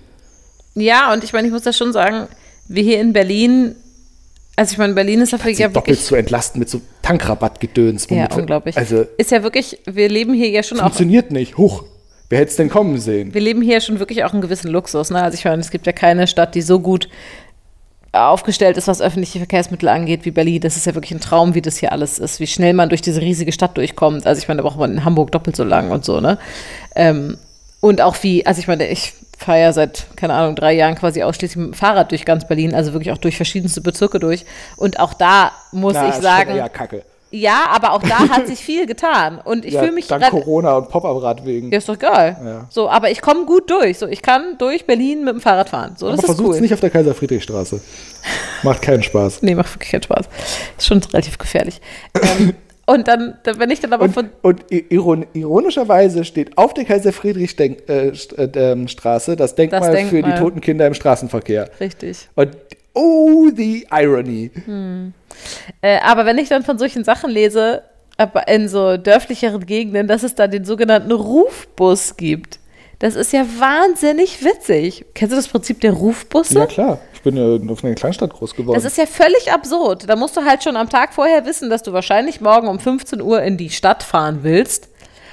Ja, 0.76 1.12
und 1.12 1.24
ich 1.24 1.32
meine, 1.32 1.48
ich 1.48 1.52
muss 1.52 1.62
das 1.62 1.76
schon 1.76 1.92
sagen, 1.92 2.28
wir 2.68 2.84
hier 2.84 3.00
in 3.00 3.12
Berlin, 3.12 3.74
also 4.54 4.70
ich 4.70 4.78
meine, 4.78 4.94
Berlin 4.94 5.20
ist 5.20 5.32
dafür 5.32 5.50
ja 5.50 5.66
doppelt 5.66 5.88
wirklich. 5.88 6.04
zu 6.06 6.14
entlasten 6.14 6.60
mit 6.60 6.68
so 6.70 6.80
Tankrabattgedöns. 7.02 8.06
Ja, 8.08 8.28
unglaublich. 8.36 8.76
Also 8.76 9.04
ist 9.16 9.32
ja 9.32 9.42
wirklich, 9.42 9.80
wir 9.84 10.08
leben 10.08 10.32
hier 10.32 10.48
ja 10.50 10.62
schon 10.62 10.78
auch 10.78 10.82
funktioniert 10.84 11.32
nicht. 11.32 11.58
Huch, 11.58 11.82
wer 12.28 12.40
hätte 12.40 12.50
es 12.50 12.56
denn 12.56 12.68
kommen 12.68 12.98
sehen? 12.98 13.34
wir 13.34 13.40
leben 13.40 13.62
hier 13.62 13.80
schon 13.80 13.98
wirklich 13.98 14.24
auch 14.24 14.32
einen 14.32 14.42
gewissen 14.42 14.70
Luxus. 14.70 15.10
Ne? 15.10 15.22
Also 15.22 15.36
ich 15.36 15.44
meine, 15.44 15.60
es 15.60 15.70
gibt 15.70 15.86
ja 15.86 15.92
keine 15.92 16.26
Stadt, 16.26 16.54
die 16.54 16.62
so 16.62 16.80
gut 16.80 17.08
aufgestellt 18.12 18.76
ist, 18.76 18.88
was 18.88 19.02
öffentliche 19.02 19.38
Verkehrsmittel 19.38 19.88
angeht, 19.88 20.24
wie 20.24 20.30
Berlin. 20.30 20.60
Das 20.60 20.76
ist 20.76 20.86
ja 20.86 20.94
wirklich 20.94 21.12
ein 21.12 21.20
Traum, 21.20 21.54
wie 21.54 21.62
das 21.62 21.76
hier 21.76 21.92
alles 21.92 22.18
ist, 22.18 22.40
wie 22.40 22.46
schnell 22.46 22.72
man 22.72 22.88
durch 22.88 23.02
diese 23.02 23.20
riesige 23.20 23.52
Stadt 23.52 23.76
durchkommt. 23.76 24.26
Also 24.26 24.40
ich 24.40 24.48
meine, 24.48 24.62
da 24.62 24.68
braucht 24.68 24.78
man 24.78 24.92
in 24.92 25.04
Hamburg 25.04 25.30
doppelt 25.32 25.56
so 25.56 25.64
lang 25.64 25.90
und 25.90 26.04
so, 26.04 26.20
ne? 26.20 26.38
Ähm, 26.94 27.36
und 27.80 28.00
auch 28.00 28.16
wie, 28.22 28.44
also 28.44 28.60
ich 28.60 28.66
meine, 28.66 28.88
ich 28.88 29.12
fahre 29.36 29.60
ja 29.60 29.72
seit, 29.72 30.06
keine 30.16 30.34
Ahnung, 30.34 30.56
drei 30.56 30.72
Jahren 30.72 30.96
quasi 30.96 31.22
ausschließlich 31.22 31.56
mit 31.56 31.74
dem 31.74 31.74
Fahrrad 31.74 32.10
durch 32.10 32.24
ganz 32.24 32.48
Berlin, 32.48 32.74
also 32.74 32.92
wirklich 32.92 33.12
auch 33.12 33.18
durch 33.18 33.36
verschiedenste 33.36 33.80
Bezirke 33.80 34.18
durch. 34.18 34.44
Und 34.76 34.98
auch 34.98 35.14
da 35.14 35.52
muss 35.70 35.94
Na, 35.94 36.08
ich 36.08 36.16
sagen, 36.16 36.56
eher 36.56 36.68
Kacke. 36.68 37.04
Ja, 37.30 37.66
aber 37.70 37.92
auch 37.92 38.02
da 38.02 38.28
hat 38.28 38.46
sich 38.46 38.58
viel 38.60 38.86
getan. 38.86 39.40
Und 39.44 39.64
ich 39.64 39.74
ja, 39.74 39.80
fühle 39.80 39.92
mich 39.92 40.06
dank 40.06 40.24
Corona 40.30 40.76
und 40.76 40.88
Pop-Up-Rad 40.88 41.44
wegen. 41.44 41.70
ja, 41.70 41.78
ist 41.78 41.88
doch 41.88 41.98
geil. 41.98 42.36
Ja. 42.44 42.66
So, 42.70 42.88
aber 42.88 43.10
ich 43.10 43.20
komme 43.20 43.44
gut 43.44 43.70
durch. 43.70 43.98
So, 43.98 44.06
ich 44.06 44.22
kann 44.22 44.56
durch 44.58 44.86
Berlin 44.86 45.24
mit 45.24 45.34
dem 45.34 45.40
Fahrrad 45.40 45.68
fahren. 45.68 45.94
So, 45.96 46.06
Aber 46.06 46.16
das 46.16 46.24
ist 46.24 46.30
versucht's 46.30 46.56
cool. 46.56 46.60
nicht 46.62 46.74
auf 46.74 46.80
der 46.80 46.90
Kaiser-Friedrich-Straße. 46.90 47.80
Macht 48.62 48.82
keinen 48.82 49.02
Spaß. 49.02 49.42
Nee, 49.42 49.54
macht 49.54 49.74
wirklich 49.74 49.90
keinen 49.90 50.02
Spaß. 50.02 50.26
Ist 50.78 50.86
schon 50.86 50.98
relativ 51.02 51.38
gefährlich. 51.38 51.80
ähm, 52.20 52.54
und 52.86 53.08
dann, 53.08 53.36
wenn 53.44 53.70
ich 53.70 53.80
dann 53.80 53.92
aber 53.92 54.04
Und, 54.04 54.14
von. 54.14 54.30
und 54.42 54.64
iron 54.70 55.26
ironischerweise 55.34 56.24
steht 56.24 56.56
auf 56.56 56.72
der 56.74 56.84
Kaiser-Friedrich-Straße 56.86 59.36
das 59.36 59.54
Denkmal 59.54 59.80
Das 59.80 59.88
für 59.90 59.96
Denkmal. 60.16 60.32
die 60.32 60.38
toten 60.40 60.60
Kinder 60.60 60.86
im 60.86 60.94
Straßenverkehr. 60.94 61.68
Richtig. 61.80 62.28
Und 62.34 62.56
oh, 62.94 63.48
the 63.54 63.86
irony. 63.90 64.50
Äh, 65.82 65.98
aber 66.00 66.26
wenn 66.26 66.38
ich 66.38 66.48
dann 66.48 66.62
von 66.64 66.78
solchen 66.78 67.04
Sachen 67.04 67.30
lese, 67.30 67.82
aber 68.16 68.48
in 68.48 68.68
so 68.68 68.96
dörflicheren 68.96 69.64
Gegenden, 69.64 70.08
dass 70.08 70.22
es 70.22 70.34
da 70.34 70.48
den 70.48 70.64
sogenannten 70.64 71.12
Rufbus 71.12 72.16
gibt. 72.16 72.58
Das 72.98 73.14
ist 73.14 73.32
ja 73.32 73.46
wahnsinnig 73.58 74.44
witzig. 74.44 75.04
Kennst 75.14 75.32
du 75.32 75.36
das 75.36 75.46
Prinzip 75.46 75.80
der 75.80 75.92
Rufbusse? 75.92 76.58
Ja, 76.58 76.66
klar. 76.66 76.98
Ich 77.14 77.22
bin 77.22 77.36
ja 77.36 77.72
auf 77.72 77.84
einer 77.84 77.94
Kleinstadt 77.94 78.32
groß 78.32 78.56
geworden. 78.56 78.74
Das 78.74 78.84
ist 78.84 78.98
ja 78.98 79.06
völlig 79.06 79.52
absurd. 79.52 80.08
Da 80.08 80.16
musst 80.16 80.36
du 80.36 80.44
halt 80.44 80.64
schon 80.64 80.76
am 80.76 80.88
Tag 80.88 81.14
vorher 81.14 81.46
wissen, 81.46 81.70
dass 81.70 81.84
du 81.84 81.92
wahrscheinlich 81.92 82.40
morgen 82.40 82.66
um 82.66 82.80
15 82.80 83.22
Uhr 83.22 83.40
in 83.42 83.56
die 83.56 83.70
Stadt 83.70 84.02
fahren 84.02 84.40
willst. 84.42 84.88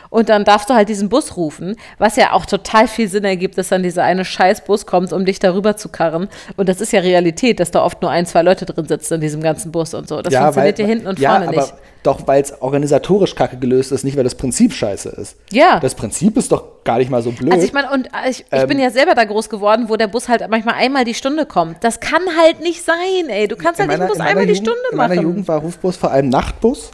Und 0.10 0.30
dann 0.30 0.44
darfst 0.46 0.70
du 0.70 0.74
halt 0.74 0.90
diesen 0.90 1.10
Bus 1.10 1.38
rufen, 1.38 1.76
was 1.98 2.16
ja 2.16 2.34
auch 2.34 2.46
total 2.46 2.88
viel 2.88 3.08
Sinn 3.08 3.24
ergibt, 3.24 3.58
dass 3.58 3.70
dann 3.70 3.84
dieser 3.84 4.04
eine 4.04 4.26
Scheißbus 4.26 4.86
kommt, 4.86 5.14
um 5.14 5.26
dich 5.26 5.40
darüber 5.40 5.78
zu 5.78 5.90
karren. 5.90 6.30
Und 6.58 6.70
das 6.70 6.82
ist 6.82 6.92
ja 6.94 7.02
Realität, 7.02 7.60
dass 7.60 7.72
da 7.72 7.84
oft 7.84 8.02
nur 8.02 8.12
ein, 8.12 8.26
zwei 8.26 8.42
Leute 8.42 8.66
drin 8.66 8.88
sitzen 8.88 9.16
in 9.16 9.22
diesem 9.22 9.42
ganzen 9.42 9.72
Bus 9.72 9.94
und 9.94 10.08
so. 10.08 10.22
Das 10.22 10.34
funktioniert 10.34 10.80
ja 10.80 10.86
hinten 10.86 11.08
und 11.08 11.20
ja, 11.20 11.32
vorne 11.32 11.48
aber 11.48 11.58
nicht. 11.58 11.74
Doch, 12.04 12.28
weil 12.28 12.40
es 12.40 12.62
organisatorisch 12.62 13.34
kacke 13.34 13.58
gelöst 13.58 13.92
ist, 13.92 14.04
nicht 14.04 14.16
weil 14.16 14.24
das 14.24 14.36
Prinzip 14.36 14.74
scheiße 14.74 15.10
ist. 15.10 15.38
Ja. 15.52 15.80
Das 15.80 15.96
Prinzip 15.96 16.38
ist 16.38 16.52
doch 16.52 16.84
gar 16.84 17.00
nicht 17.00 17.10
mal 17.10 17.24
so 17.24 17.32
blöd. 17.32 17.52
Also 17.52 17.66
ich 17.66 17.74
meine, 17.74 17.90
und 17.90 18.10
ich, 18.30 18.42
ich 18.42 18.46
Ähm, 18.52 18.68
bin 18.68 18.80
ja 18.80 18.92
selber 18.92 19.16
da 19.16 19.24
groß 19.26 19.50
geworden, 19.50 19.86
wo 19.90 19.96
der 19.96 20.08
Bus 20.08 20.30
halt 20.30 20.48
manchmal 20.48 20.76
einmal 20.76 21.04
die 21.04 21.16
Stunde 21.16 21.48
kommt. 21.48 21.84
Das 21.84 22.00
kann 22.00 22.22
halt 22.40 22.62
nicht 22.62 22.84
sein, 22.86 23.28
ey. 23.28 23.48
Du 23.48 23.56
kannst 23.56 23.80
halt 23.80 23.90
nicht 23.90 24.00
einen 24.00 24.08
Bus 24.08 24.18
in 24.18 24.22
einmal 24.22 24.46
die 24.46 24.54
Jugend, 24.54 24.68
Stunde 24.68 24.82
in 24.92 24.98
machen. 24.98 25.10
meiner 25.10 25.22
Jugend 25.24 25.48
war 25.48 25.60
Rufbus 25.62 25.98
vor 25.98 26.12
allem 26.12 26.30
Nachtbus 26.30 26.92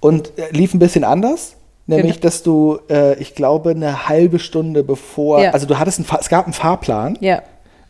und 0.00 0.32
äh, 0.38 0.50
lief 0.52 0.72
ein 0.72 0.78
bisschen 0.78 1.04
anders. 1.04 1.56
Nämlich, 1.90 2.16
Genau. 2.16 2.22
dass 2.22 2.42
du, 2.42 2.78
äh, 2.90 3.14
ich 3.18 3.34
glaube, 3.34 3.70
eine 3.70 4.08
halbe 4.08 4.38
Stunde 4.38 4.84
bevor, 4.84 5.42
Ja. 5.42 5.50
also 5.52 5.66
du 5.66 5.78
hattest 5.78 5.98
einen, 5.98 6.20
es 6.20 6.28
gab 6.28 6.44
einen 6.44 6.52
Fahrplan, 6.52 7.16
ja, 7.20 7.42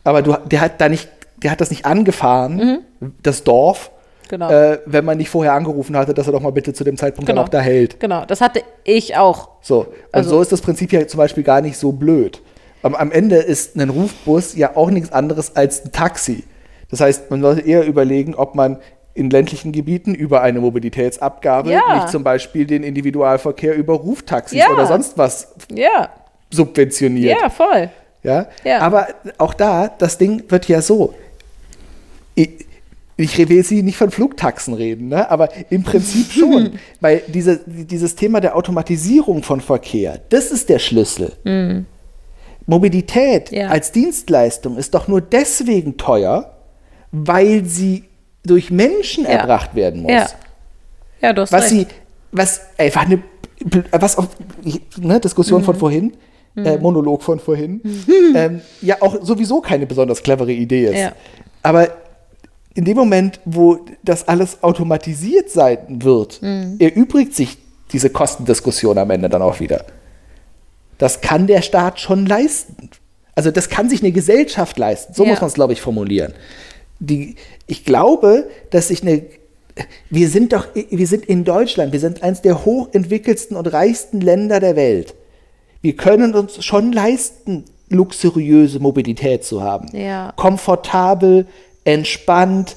aber 0.05 0.21
du, 0.21 0.35
der 0.49 0.61
hat 0.61 0.79
da 0.81 0.87
nicht, 0.89 1.09
der 1.43 1.51
hat 1.51 1.59
das 1.61 1.69
nicht 1.69 1.85
angefahren, 1.85 2.79
das 3.21 3.43
Dorf, 3.43 3.91
Mhm. 3.91 4.29
genau. 4.29 4.49
äh, 4.49 4.79
wenn 4.85 5.03
man 5.03 5.17
nicht 5.17 5.29
vorher 5.29 5.53
angerufen 5.53 5.97
hatte, 5.97 6.13
dass 6.13 6.27
er 6.27 6.31
doch 6.33 6.39
mal 6.41 6.51
bitte 6.53 6.73
zu 6.73 6.83
dem 6.85 6.95
Zeitpunkt 6.95 7.27
Genau. 7.27 7.41
dann 7.41 7.45
auch 7.47 7.49
da 7.49 7.59
hält. 7.59 7.99
Genau, 7.99 8.23
das 8.25 8.39
hatte 8.41 8.61
ich 8.85 9.17
auch. 9.17 9.49
So. 9.61 9.79
Und 9.81 9.87
Also- 10.13 10.29
so 10.31 10.41
ist 10.41 10.51
das 10.53 10.61
Prinzip 10.61 10.93
ja 10.93 11.05
zum 11.05 11.17
Beispiel 11.17 11.43
gar 11.43 11.59
nicht 11.59 11.77
so 11.77 11.91
blöd. 11.91 12.41
Am, 12.81 12.95
am 12.95 13.11
Ende 13.11 13.35
ist 13.35 13.75
ein 13.75 13.89
Rufbus 13.89 14.55
ja 14.55 14.77
auch 14.77 14.89
nichts 14.91 15.11
anderes 15.11 15.57
als 15.57 15.83
ein 15.83 15.91
Taxi. 15.91 16.45
Das 16.89 17.01
heißt, 17.01 17.29
man 17.29 17.41
sollte 17.41 17.61
eher 17.61 17.85
überlegen, 17.85 18.33
ob 18.33 18.55
man 18.55 18.77
in 19.13 19.29
ländlichen 19.29 19.71
Gebieten 19.71 20.13
über 20.15 20.41
eine 20.41 20.59
Mobilitätsabgabe 20.61 21.71
Ja. 21.71 21.95
nicht 21.95 22.09
zum 22.09 22.23
Beispiel 22.23 22.65
den 22.65 22.83
Individualverkehr 22.83 23.75
über 23.75 23.93
Ruftaxis 23.95 24.59
Ja. 24.59 24.69
oder 24.71 24.85
sonst 24.85 25.17
was 25.17 25.53
Ja, 25.73 26.09
subventioniert. 26.51 27.37
ja, 27.41 27.49
voll. 27.49 27.89
Ja? 28.23 28.47
Ja. 28.63 28.79
Aber 28.79 29.07
auch 29.37 29.53
da, 29.53 29.87
das 29.87 30.17
Ding 30.17 30.43
wird 30.49 30.67
ja 30.67 30.81
so. 30.81 31.13
Ich, 32.35 32.65
ich 33.17 33.37
will 33.49 33.63
hier 33.63 33.83
nicht 33.83 33.97
von 33.97 34.11
Flugtaxen 34.11 34.73
reden, 34.73 35.09
ne? 35.09 35.29
aber 35.29 35.49
im 35.69 35.83
Prinzip 35.83 36.31
schon. 36.31 36.79
weil 37.01 37.21
diese, 37.27 37.59
dieses 37.65 38.15
Thema 38.15 38.39
der 38.41 38.55
Automatisierung 38.55 39.43
von 39.43 39.59
Verkehr, 39.61 40.19
das 40.29 40.51
ist 40.51 40.69
der 40.69 40.79
Schlüssel. 40.79 41.33
Mobilität 42.65 43.51
Mhm. 43.51 43.57
Ja. 43.57 43.67
als 43.69 43.91
Dienstleistung 43.91 44.77
ist 44.77 44.93
doch 44.93 45.07
nur 45.07 45.21
deswegen 45.21 45.97
teuer, 45.97 46.55
weil 47.11 47.65
sie 47.65 48.03
durch 48.49 48.71
Menschen 48.71 49.23
Ja. 49.23 49.31
erbracht 49.31 49.75
werden 49.75 50.01
muss 50.01 50.11
Ja. 50.11 50.27
Ja, 51.21 51.33
du 51.33 51.41
hast 51.41 51.51
was 51.51 51.63
recht. 51.63 51.71
sie, 51.71 51.87
was 52.31 52.61
einfach 52.77 53.01
eine, 53.05 53.21
was 53.91 54.17
auf, 54.17 54.27
ne, 54.97 55.19
Diskussion 55.19 55.61
Mhm. 55.61 55.65
von 55.65 55.75
vorhin, 55.75 56.13
äh, 56.55 56.77
Monolog 56.77 57.23
von 57.23 57.39
vorhin, 57.39 57.81
ähm, 58.35 58.61
ja 58.81 58.97
auch 59.01 59.17
sowieso 59.21 59.61
keine 59.61 59.85
besonders 59.85 60.23
clevere 60.23 60.51
Idee 60.51 60.85
ist. 60.85 60.97
Ja. 60.97 61.11
Aber 61.61 61.89
in 62.73 62.85
dem 62.85 62.95
Moment, 62.97 63.39
wo 63.45 63.79
das 64.03 64.27
alles 64.27 64.63
automatisiert 64.63 65.49
sein 65.49 65.77
wird, 66.03 66.41
Mhm. 66.41 66.77
erübrigt 66.79 67.35
sich 67.35 67.57
diese 67.91 68.09
Kostendiskussion 68.09 68.97
am 68.97 69.09
Ende 69.09 69.27
dann 69.29 69.41
auch 69.41 69.59
wieder. 69.59 69.83
Das 70.97 71.21
kann 71.21 71.47
der 71.47 71.61
Staat 71.61 71.99
schon 71.99 72.25
leisten. 72.25 72.89
Also 73.35 73.51
das 73.51 73.69
kann 73.69 73.89
sich 73.89 74.01
eine 74.01 74.11
Gesellschaft 74.11 74.77
leisten. 74.77 75.13
So 75.13 75.23
Ja. 75.23 75.31
muss 75.31 75.41
man 75.41 75.47
es, 75.47 75.53
glaube 75.53 75.73
ich, 75.73 75.81
formulieren. 75.81 76.33
Die, 76.99 77.35
ich 77.67 77.85
glaube, 77.85 78.49
dass 78.71 78.89
sich 78.89 79.01
eine 79.01 79.23
wir 80.09 80.29
sind 80.29 80.53
doch, 80.53 80.67
wir 80.73 81.07
sind 81.07 81.25
in 81.25 81.43
Deutschland, 81.45 81.93
wir 81.93 81.99
sind 81.99 82.23
eines 82.23 82.41
der 82.41 82.65
hochentwickelsten 82.65 83.55
und 83.55 83.71
reichsten 83.71 84.21
Länder 84.21 84.59
der 84.59 84.75
Welt. 84.75 85.15
Wir 85.81 85.95
können 85.95 86.35
uns 86.35 86.63
schon 86.65 86.91
leisten, 86.91 87.65
luxuriöse 87.89 88.79
Mobilität 88.79 89.45
zu 89.45 89.63
haben. 89.63 89.87
Ja. 89.95 90.33
Komfortabel, 90.35 91.47
entspannt. 91.85 92.75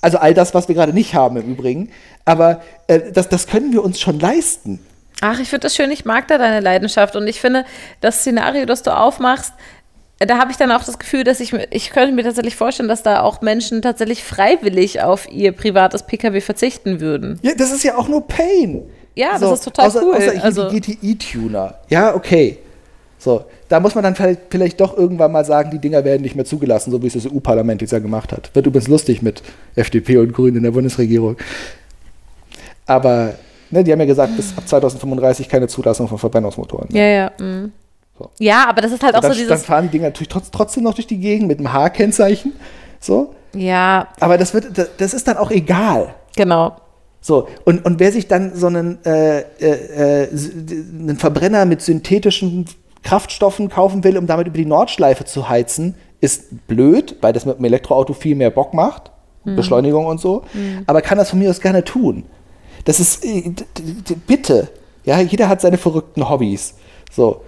Also 0.00 0.18
all 0.18 0.34
das, 0.34 0.54
was 0.54 0.68
wir 0.68 0.74
gerade 0.74 0.92
nicht 0.92 1.14
haben 1.14 1.36
im 1.36 1.52
Übrigen. 1.52 1.90
Aber 2.24 2.62
äh, 2.86 3.12
das, 3.12 3.28
das 3.28 3.46
können 3.46 3.72
wir 3.72 3.82
uns 3.82 4.00
schon 4.00 4.20
leisten. 4.20 4.78
Ach, 5.20 5.40
ich 5.40 5.48
finde 5.48 5.62
das 5.62 5.74
schön, 5.74 5.90
ich 5.90 6.04
mag 6.04 6.28
da 6.28 6.38
deine 6.38 6.60
Leidenschaft 6.60 7.16
und 7.16 7.26
ich 7.26 7.40
finde, 7.40 7.64
das 8.00 8.20
Szenario, 8.20 8.66
das 8.66 8.84
du 8.84 8.96
aufmachst, 8.96 9.52
da 10.26 10.38
habe 10.38 10.50
ich 10.50 10.56
dann 10.56 10.72
auch 10.72 10.82
das 10.82 10.98
Gefühl, 10.98 11.22
dass 11.24 11.40
ich, 11.40 11.52
ich 11.52 11.90
könnte 11.90 12.12
mir 12.14 12.24
tatsächlich 12.24 12.56
vorstellen, 12.56 12.88
dass 12.88 13.02
da 13.02 13.22
auch 13.22 13.40
Menschen 13.40 13.82
tatsächlich 13.82 14.24
freiwillig 14.24 15.00
auf 15.02 15.30
ihr 15.30 15.52
privates 15.52 16.02
Pkw 16.02 16.40
verzichten 16.40 17.00
würden. 17.00 17.38
Ja, 17.42 17.52
das 17.56 17.70
ist 17.72 17.84
ja 17.84 17.96
auch 17.96 18.08
nur 18.08 18.26
Pain. 18.26 18.82
Ja, 19.14 19.38
das 19.38 19.52
ist 19.52 19.64
total 19.64 19.86
außer, 19.86 20.02
cool. 20.02 20.14
Außer 20.16 20.44
Also- 20.44 20.70
die 20.70 20.80
GTI-Tuner. 20.80 21.74
Ja, 21.88 22.14
okay. 22.14 22.58
So, 23.20 23.44
da 23.68 23.80
muss 23.80 23.96
man 23.96 24.04
dann 24.04 24.14
vielleicht, 24.14 24.42
vielleicht 24.48 24.80
doch 24.80 24.96
irgendwann 24.96 25.32
mal 25.32 25.44
sagen, 25.44 25.70
die 25.72 25.80
Dinger 25.80 26.04
werden 26.04 26.22
nicht 26.22 26.36
mehr 26.36 26.44
zugelassen, 26.44 26.92
so 26.92 27.02
wie 27.02 27.08
es 27.08 27.14
das 27.14 27.26
EU-Parlament 27.26 27.82
jetzt 27.82 27.90
ja 27.90 27.98
gemacht 27.98 28.32
hat. 28.32 28.54
Wird 28.54 28.66
übrigens 28.66 28.86
lustig 28.88 29.22
mit 29.22 29.42
FDP 29.74 30.18
und 30.18 30.32
Grünen 30.32 30.58
in 30.58 30.62
der 30.62 30.70
Bundesregierung. 30.70 31.36
Aber 32.86 33.34
ne, 33.70 33.82
die 33.82 33.92
haben 33.92 33.98
ja 34.00 34.06
gesagt, 34.06 34.36
bis 34.36 34.56
ab 34.56 34.68
2035 34.68 35.48
keine 35.48 35.66
Zulassung 35.66 36.06
von 36.06 36.18
Verbrennungsmotoren. 36.18 36.88
Ja, 36.90 37.04
ja. 37.04 37.32
mm. 37.40 37.72
So. 38.18 38.30
Ja, 38.38 38.68
aber 38.68 38.80
das 38.82 38.92
ist 38.92 39.02
halt 39.02 39.14
auch 39.14 39.20
dann, 39.20 39.32
so 39.32 39.38
dann 39.38 39.46
dieses. 39.46 39.64
fahren 39.64 39.84
die 39.84 39.90
Dinger 39.90 40.06
natürlich 40.08 40.28
trotz, 40.28 40.50
trotzdem 40.50 40.84
noch 40.84 40.94
durch 40.94 41.06
die 41.06 41.18
Gegend 41.18 41.48
mit 41.48 41.58
einem 41.58 41.72
H-Kennzeichen. 41.72 42.52
So. 43.00 43.34
Ja, 43.54 44.08
Aber 44.20 44.36
das, 44.38 44.52
wird, 44.54 44.76
das, 44.76 44.88
das 44.98 45.14
ist 45.14 45.28
dann 45.28 45.36
auch 45.36 45.50
egal. 45.50 46.14
genau. 46.36 46.76
So, 47.20 47.48
und, 47.64 47.84
und 47.84 47.98
wer 47.98 48.12
sich 48.12 48.28
dann 48.28 48.54
so 48.54 48.68
einen, 48.68 49.04
äh, 49.04 49.40
äh, 49.40 50.24
äh, 50.24 50.28
einen 50.30 51.16
Verbrenner 51.18 51.64
mit 51.64 51.82
synthetischen 51.82 52.66
Kraftstoffen 53.02 53.68
kaufen 53.68 54.04
will, 54.04 54.16
um 54.16 54.26
damit 54.26 54.46
über 54.46 54.56
die 54.56 54.64
Nordschleife 54.64 55.24
zu 55.24 55.48
heizen, 55.48 55.96
ist 56.20 56.66
blöd, 56.68 57.16
weil 57.20 57.32
das 57.32 57.44
mit 57.44 57.58
dem 57.58 57.64
Elektroauto 57.64 58.12
viel 58.12 58.36
mehr 58.36 58.50
Bock 58.50 58.72
macht. 58.72 59.10
Beschleunigung 59.44 60.06
und 60.06 60.20
so. 60.20 60.42
Aber 60.86 61.00
kann 61.00 61.16
das 61.18 61.30
von 61.30 61.38
mir 61.38 61.48
aus 61.50 61.60
gerne 61.60 61.82
tun. 61.82 62.24
Das 62.84 63.00
ist, 63.00 63.24
äh, 63.24 63.52
bitte. 64.26 64.68
Ja, 65.04 65.20
jeder 65.20 65.48
hat 65.48 65.60
seine 65.60 65.78
verrückten 65.78 66.28
Hobbys. 66.28 66.74
So. 67.10 67.40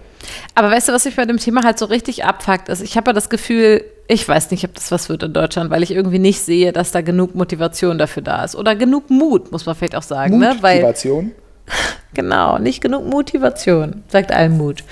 Aber 0.55 0.71
weißt 0.71 0.89
du, 0.89 0.93
was 0.93 1.05
mich 1.05 1.15
bei 1.15 1.25
dem 1.25 1.37
Thema 1.37 1.63
halt 1.63 1.79
so 1.79 1.85
richtig 1.85 2.25
abfuckt 2.25 2.69
ist? 2.69 2.81
Ich 2.81 2.97
habe 2.97 3.09
ja 3.09 3.13
das 3.13 3.29
Gefühl, 3.29 3.83
ich 4.07 4.27
weiß 4.27 4.51
nicht, 4.51 4.63
ob 4.65 4.73
das 4.73 4.91
was 4.91 5.09
wird 5.09 5.23
in 5.23 5.33
Deutschland, 5.33 5.69
weil 5.69 5.83
ich 5.83 5.91
irgendwie 5.91 6.19
nicht 6.19 6.41
sehe, 6.41 6.71
dass 6.71 6.91
da 6.91 7.01
genug 7.01 7.35
Motivation 7.35 7.97
dafür 7.97 8.23
da 8.23 8.43
ist. 8.43 8.55
Oder 8.55 8.75
genug 8.75 9.09
Mut, 9.09 9.51
muss 9.51 9.65
man 9.65 9.75
vielleicht 9.75 9.95
auch 9.95 10.03
sagen. 10.03 10.37
Ne? 10.37 10.57
Weil, 10.61 10.81
Motivation. 10.81 11.31
genau, 12.13 12.57
nicht 12.57 12.81
genug 12.81 13.05
Motivation, 13.05 14.03
sagt 14.07 14.31
Almut. 14.31 14.83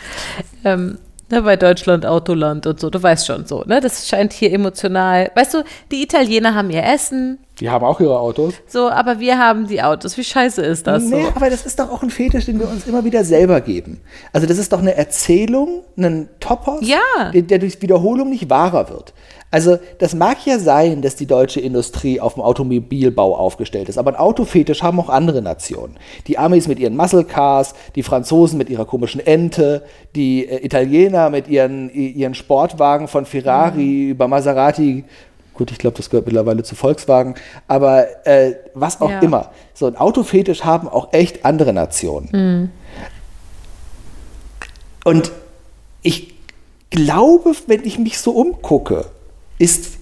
Ähm, 0.64 0.98
ne, 1.32 1.42
bei 1.42 1.56
Deutschland 1.56 2.06
Autoland 2.06 2.66
und 2.68 2.80
so, 2.80 2.90
du 2.90 3.02
weißt 3.02 3.26
schon 3.28 3.46
so, 3.46 3.64
ne? 3.66 3.80
Das 3.82 4.08
scheint 4.08 4.34
hier 4.34 4.52
emotional. 4.54 5.32
Weißt 5.36 5.54
du, 5.54 5.64
die 5.92 6.02
Italiener 6.04 6.56
haben 6.56 6.70
ihr 6.70 6.84
Essen, 6.84 7.40
Die 7.60 7.70
haben 7.70 7.84
auch 7.86 8.00
ihre 8.00 8.20
Autos. 8.20 8.54
so, 8.68 8.90
aber 8.90 9.20
wir 9.20 9.38
haben 9.38 9.68
die 9.68 9.82
Autos. 9.82 10.18
Wie 10.18 10.24
scheiße 10.24 10.62
ist 10.62 10.88
das 10.88 11.04
Nee, 11.04 11.24
so? 11.24 11.30
aber 11.36 11.50
das 11.50 11.66
ist 11.66 11.80
doch 11.80 11.92
auch 11.92 12.04
ein 12.04 12.10
Fetisch, 12.10 12.46
den 12.46 12.60
wir 12.60 12.68
uns 12.70 12.88
immer 12.88 13.04
wieder 13.04 13.24
selber 13.24 13.62
geben. 13.62 14.00
Also 14.34 14.48
das 14.48 14.58
ist 14.58 14.72
doch 14.74 14.80
eine 14.80 14.96
Erzählung, 14.96 15.84
ein 15.98 16.30
Topos, 16.40 16.80
Ja. 16.88 17.32
der, 17.34 17.42
der 17.44 17.60
durch 17.60 17.82
Wiederholung 17.82 18.30
nicht 18.30 18.50
wahrer 18.50 18.90
wird. 18.90 19.14
Also 19.52 19.80
das 19.98 20.14
mag 20.14 20.46
ja 20.46 20.60
sein, 20.60 21.02
dass 21.02 21.16
die 21.16 21.26
deutsche 21.26 21.60
Industrie 21.60 22.22
auf 22.22 22.36
dem 22.36 22.44
Automobilbau 22.44 23.36
aufgestellt 23.36 23.90
ist, 23.90 23.98
aber 23.98 24.12
ein 24.12 24.16
Autofetisch 24.16 24.84
haben 24.84 25.00
auch 25.00 25.10
andere 25.10 25.42
Nationen. 25.42 25.98
Die 26.28 26.38
Amis 26.38 26.68
mit 26.68 26.78
ihren 26.78 26.96
Muscle 26.96 27.24
Cars, 27.24 27.74
die 27.96 28.04
Franzosen 28.04 28.58
mit 28.60 28.70
ihrer 28.70 28.86
komischen 28.86 29.26
Ente, 29.26 29.84
die 30.16 30.46
äh, 30.48 30.64
Italiener 30.64 31.30
mit 31.32 31.48
ihren, 31.48 31.90
ihren 31.92 32.36
Sportwagen 32.36 33.08
von 33.08 33.26
Ferrari 33.26 34.10
über 34.10 34.28
Maserati. 34.28 35.04
Gut, 35.56 35.72
ich 35.72 35.78
glaube, 35.80 35.98
das 35.98 36.10
gehört 36.10 36.26
mittlerweile 36.28 36.64
zu 36.64 36.76
Volkswagen, 36.76 37.34
aber 37.68 38.06
äh, 38.28 38.54
was 38.76 39.02
auch 39.02 39.10
Ja. 39.10 39.20
immer. 39.20 39.52
So 39.74 39.88
ein 39.88 39.96
Autofetisch 39.98 40.64
haben 40.64 40.88
auch 40.88 41.12
echt 41.12 41.44
andere 41.44 41.74
Nationen. 41.74 42.72
Und 45.04 45.32
ich 46.02 46.34
glaube, 46.92 47.54
wenn 47.68 47.84
ich 47.84 48.00
mich 48.00 48.20
so 48.20 48.32
umgucke, 48.32 49.06
ist. 49.60 49.98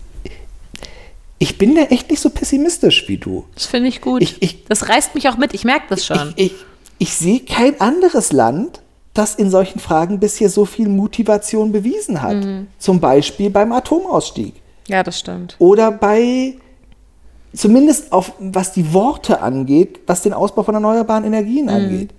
Ich 1.39 1.57
bin 1.59 1.75
da 1.75 1.81
echt 1.83 2.09
nicht 2.09 2.19
so 2.21 2.29
pessimistisch 2.31 3.07
wie 3.07 3.17
du. 3.17 3.45
Das 3.53 3.65
finde 3.67 3.89
ich 3.89 4.01
gut. 4.01 4.21
Ich- 4.23 4.41
ich- 4.41 4.63
das 4.65 4.89
reißt 4.89 5.13
mich 5.13 5.29
auch 5.29 5.37
mit, 5.37 5.53
ich 5.53 5.65
merke 5.65 5.85
das 5.89 6.05
schon. 6.05 6.33
Ich, 6.35 6.53
ich, 6.97 7.13
sehe 7.13 7.41
kein 7.41 7.79
anderes 7.79 8.31
Land, 8.31 8.81
das 9.13 9.35
in 9.35 9.51
solchen 9.51 9.79
Fragen 9.79 10.19
bisher 10.19 10.49
so 10.49 10.65
viel 10.65 10.87
Motivation 10.89 11.71
bewiesen 11.71 12.21
hat. 12.23 12.37
Mhm. 12.43 12.67
Zum 12.79 12.99
Beispiel 12.99 13.49
beim 13.51 13.71
Atomausstieg. 13.71 14.53
ja, 14.87 15.03
das 15.03 15.19
stimmt. 15.19 15.55
Oder 15.59 15.91
bei, 15.91 16.55
zumindest 17.53 18.11
auf, 18.11 18.31
was 18.39 18.71
die 18.73 18.93
Worte 18.93 19.41
angeht, 19.41 19.99
was 20.07 20.21
den 20.23 20.33
Ausbau 20.33 20.63
von 20.63 20.73
erneuerbaren 20.75 21.23
Mhm. 21.23 21.33
Energien 21.33 21.69
angeht. 21.69 22.11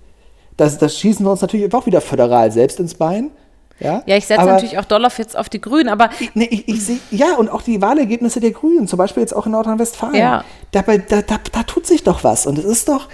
Das, 0.55 0.77
das 0.77 0.97
schießen 0.97 1.25
wir 1.25 1.31
uns 1.31 1.41
natürlich 1.41 1.73
auch 1.73 1.85
wieder 1.85 1.99
föderal 2.01 2.51
selbst 2.51 2.79
ins 2.79 2.93
Bein. 2.93 3.31
Ja, 3.79 4.03
Ja, 4.05 4.17
ich 4.17 4.25
setze 4.25 4.45
natürlich 4.45 4.77
auch 4.77 4.85
doll 4.85 5.05
auf 5.05 5.17
jetzt 5.17 5.37
auf 5.37 5.49
die 5.49 5.61
Grünen, 5.61 5.89
aber 5.89 6.09
Nee, 6.33 6.47
ich, 6.49 6.67
ich 6.67 6.83
sehe, 6.83 6.99
ja, 7.11 7.35
und 7.35 7.49
auch 7.49 7.61
die 7.61 7.81
Wahlergebnisse 7.81 8.39
der 8.39 8.51
Grünen, 8.51 8.87
zum 8.87 8.97
Beispiel 8.97 9.21
jetzt 9.21 9.33
auch 9.35 9.45
in 9.45 9.53
Nordrhein-Westfalen. 9.53 10.15
Ja. 10.15 10.43
Dabei, 10.71 10.97
da, 10.97 11.21
da, 11.21 11.37
da 11.51 11.63
tut 11.63 11.87
sich 11.87 12.03
doch 12.03 12.23
was. 12.23 12.45
Und 12.45 12.57
es 12.57 12.65
ist 12.65 12.89
doch 12.89 13.07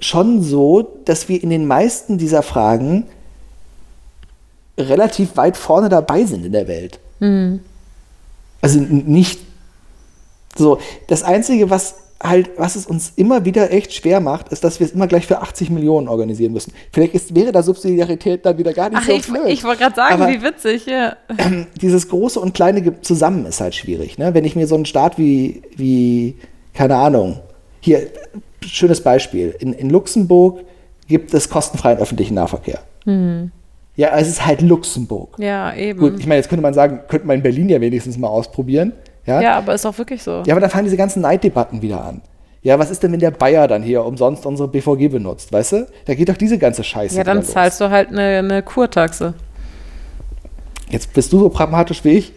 schon 0.00 0.42
so, 0.42 0.82
dass 1.04 1.28
wir 1.28 1.42
in 1.42 1.50
den 1.50 1.66
meisten 1.66 2.18
dieser 2.18 2.42
Fragen 2.42 3.06
relativ 4.78 5.36
weit 5.36 5.56
vorne 5.56 5.88
dabei 5.88 6.24
sind 6.24 6.44
in 6.44 6.52
der 6.52 6.68
Welt. 6.68 6.98
Hm. 7.20 7.60
Also 8.60 8.80
nicht 8.80 9.40
so. 10.56 10.78
Das 11.08 11.22
Einzige, 11.22 11.70
was 11.70 11.96
halt, 12.22 12.50
was 12.56 12.76
es 12.76 12.86
uns 12.86 13.12
immer 13.16 13.44
wieder 13.44 13.72
echt 13.72 13.92
schwer 13.92 14.20
macht, 14.20 14.48
ist, 14.50 14.62
dass 14.64 14.80
wir 14.80 14.86
es 14.86 14.92
immer 14.92 15.06
gleich 15.06 15.26
für 15.26 15.40
80 15.40 15.70
Millionen 15.70 16.08
organisieren 16.08 16.52
müssen. 16.52 16.72
Vielleicht 16.92 17.14
ist, 17.14 17.34
wäre 17.34 17.52
da 17.52 17.62
Subsidiarität 17.62 18.46
dann 18.46 18.58
wieder 18.58 18.72
gar 18.72 18.88
nicht 18.90 18.98
ach, 19.02 19.06
so 19.06 19.12
ich, 19.12 19.26
blöd. 19.26 19.48
ich 19.48 19.64
wollte 19.64 19.82
gerade 19.82 19.96
sagen, 19.96 20.14
Aber- 20.22 20.28
wie 20.32 20.42
witzig, 20.42 20.86
ja. 20.86 21.16
dieses 21.80 22.08
große 22.08 22.38
und 22.40 22.54
kleine 22.54 23.00
zusammen 23.02 23.46
ist 23.46 23.60
halt 23.60 23.74
schwierig. 23.74 24.18
Ne? 24.18 24.34
Wenn 24.34 24.44
ich 24.44 24.56
mir 24.56 24.66
so 24.66 24.74
einen 24.74 24.86
Staat 24.86 25.18
wie, 25.18 25.62
wie, 25.76 26.36
keine 26.74 26.96
Ahnung, 26.96 27.40
hier, 27.80 28.06
schönes 28.64 29.00
Beispiel, 29.02 29.54
in, 29.58 29.72
in 29.72 29.90
Luxemburg 29.90 30.60
gibt 31.08 31.34
es 31.34 31.48
kostenfreien 31.48 31.98
öffentlichen 31.98 32.34
Nahverkehr. 32.34 32.80
Ja, 33.96 34.16
es 34.16 34.28
ist 34.28 34.46
halt 34.46 34.62
Luxemburg. 34.62 35.36
Ja, 35.38 35.74
eben. 35.74 35.98
Gut, 35.98 36.18
ich 36.18 36.26
meine, 36.26 36.36
jetzt 36.36 36.48
könnte 36.48 36.62
man 36.62 36.72
sagen, 36.72 37.00
könnte 37.08 37.26
man 37.26 37.36
in 37.36 37.42
Berlin 37.42 37.68
ja 37.68 37.80
wenigstens 37.80 38.16
mal 38.16 38.28
ausprobieren. 38.28 38.92
Ja, 39.26 39.40
ja, 39.40 39.54
aber 39.56 39.74
ist 39.74 39.86
auch 39.86 39.96
wirklich 39.98 40.22
so. 40.22 40.42
ja 40.44 40.54
aber 40.54 40.60
dann 40.60 40.70
fangen 40.70 40.84
diese 40.84 40.96
ganzen 40.96 41.22
Neiddebatten 41.22 41.80
wieder 41.82 42.04
an. 42.04 42.22
Ja, 42.62 42.78
was 42.78 42.90
ist 42.90 43.02
denn, 43.02 43.10
wenn 43.12 43.18
der 43.18 43.32
Bayer 43.32 43.66
dann 43.66 43.82
hier 43.82 44.04
umsonst 44.04 44.46
unsere 44.46 44.68
BVG 44.68 45.08
benutzt, 45.10 45.52
weißt 45.52 45.72
du? 45.72 45.86
Da 46.04 46.14
geht 46.14 46.28
doch 46.28 46.36
diese 46.36 46.58
ganze 46.58 46.84
Scheiße 46.84 47.16
Ja, 47.16 47.24
dann 47.24 47.42
zahlst 47.42 47.80
du 47.80 47.90
halt 47.90 48.10
eine, 48.10 48.38
eine 48.38 48.62
Kurtaxe. 48.62 49.34
Jetzt 50.88 51.12
bist 51.12 51.32
du 51.32 51.40
so 51.40 51.48
pragmatisch 51.48 52.04
wie 52.04 52.18
ich. 52.18 52.32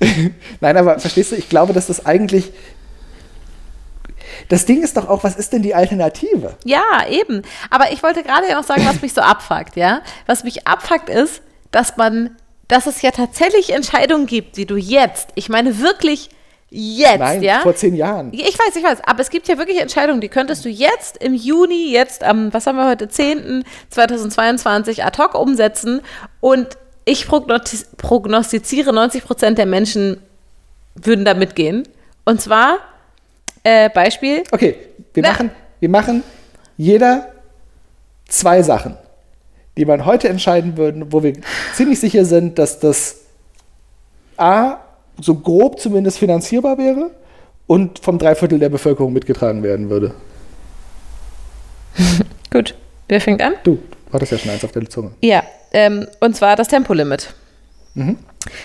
Nein, 0.60 0.76
aber 0.76 0.98
verstehst 1.00 1.32
du, 1.32 1.36
ich 1.36 1.48
glaube, 1.48 1.72
dass 1.72 1.88
das 1.88 2.06
eigentlich. 2.06 2.52
Das 4.48 4.66
Ding 4.66 4.82
ist 4.82 4.96
doch 4.96 5.08
auch, 5.08 5.24
was 5.24 5.36
ist 5.36 5.52
denn 5.52 5.62
die 5.62 5.74
Alternative? 5.74 6.54
Ja, 6.64 6.82
eben. 7.08 7.42
Aber 7.70 7.92
ich 7.92 8.02
wollte 8.02 8.22
gerade 8.22 8.52
noch 8.52 8.64
sagen, 8.64 8.84
was 8.86 9.00
mich 9.00 9.14
so 9.14 9.20
abfuckt, 9.20 9.76
ja. 9.76 10.02
Was 10.26 10.44
mich 10.44 10.66
abfuckt 10.66 11.08
ist, 11.08 11.42
dass 11.70 11.96
man, 11.96 12.30
dass 12.68 12.86
es 12.86 13.02
ja 13.02 13.10
tatsächlich 13.10 13.70
Entscheidungen 13.72 14.26
gibt, 14.26 14.56
die 14.56 14.66
du 14.66 14.76
jetzt, 14.76 15.28
ich 15.34 15.48
meine 15.48 15.78
wirklich 15.80 16.30
jetzt, 16.70 17.18
Nein, 17.20 17.42
ja. 17.42 17.60
vor 17.60 17.76
zehn 17.76 17.94
Jahren. 17.94 18.32
Ja, 18.32 18.46
Ich 18.48 18.58
weiß, 18.58 18.74
ich 18.74 18.82
weiß, 18.82 18.98
aber 19.04 19.20
es 19.20 19.30
gibt 19.30 19.46
ja 19.48 19.58
wirklich 19.58 19.80
Entscheidungen, 19.80 20.20
die 20.20 20.28
könntest 20.28 20.64
du 20.64 20.68
jetzt 20.68 21.18
im 21.18 21.34
Juni, 21.34 21.92
jetzt 21.92 22.24
am, 22.24 22.52
was 22.52 22.66
haben 22.66 22.76
wir 22.76 22.88
heute, 22.88 23.08
10. 23.08 23.64
2022 23.90 25.04
ad 25.04 25.22
hoc 25.22 25.34
umsetzen 25.34 26.00
und 26.40 26.76
ich 27.04 27.26
prognosti- 27.26 27.86
prognostiziere, 27.96 28.92
90 28.92 29.24
Prozent 29.24 29.58
der 29.58 29.66
Menschen 29.66 30.20
würden 30.96 31.24
da 31.24 31.34
mitgehen. 31.34 31.86
Und 32.24 32.40
zwar, 32.40 32.78
äh, 33.62 33.90
Beispiel, 33.90 34.42
Okay, 34.50 34.76
wir 35.12 35.22
Na. 35.22 35.30
machen, 35.30 35.50
wir 35.80 35.88
machen 35.90 36.22
jeder 36.76 37.28
zwei 38.26 38.62
Sachen, 38.62 38.96
die 39.76 39.84
man 39.84 40.04
heute 40.04 40.28
entscheiden 40.28 40.76
würden, 40.76 41.12
wo 41.12 41.22
wir 41.22 41.32
ziemlich 41.74 41.98
sicher 42.00 42.24
sind, 42.24 42.58
dass 42.58 42.78
das 42.78 43.16
A, 44.36 44.76
so 45.20 45.34
grob 45.36 45.80
zumindest 45.80 46.18
finanzierbar 46.18 46.78
wäre 46.78 47.10
und 47.66 47.98
vom 48.00 48.18
Dreiviertel 48.18 48.58
der 48.58 48.68
Bevölkerung 48.68 49.12
mitgetragen 49.12 49.62
werden 49.62 49.90
würde. 49.90 50.14
gut, 52.52 52.74
wer 53.08 53.20
fängt 53.20 53.42
an? 53.42 53.54
Du, 53.64 53.76
du 53.76 54.12
hattest 54.12 54.32
ja 54.32 54.38
schon 54.38 54.50
eins 54.50 54.64
auf 54.64 54.72
der 54.72 54.88
Zunge. 54.88 55.12
Ja, 55.20 55.42
ähm, 55.72 56.06
und 56.20 56.36
zwar 56.36 56.56
das 56.56 56.68
Tempolimit. 56.68 57.34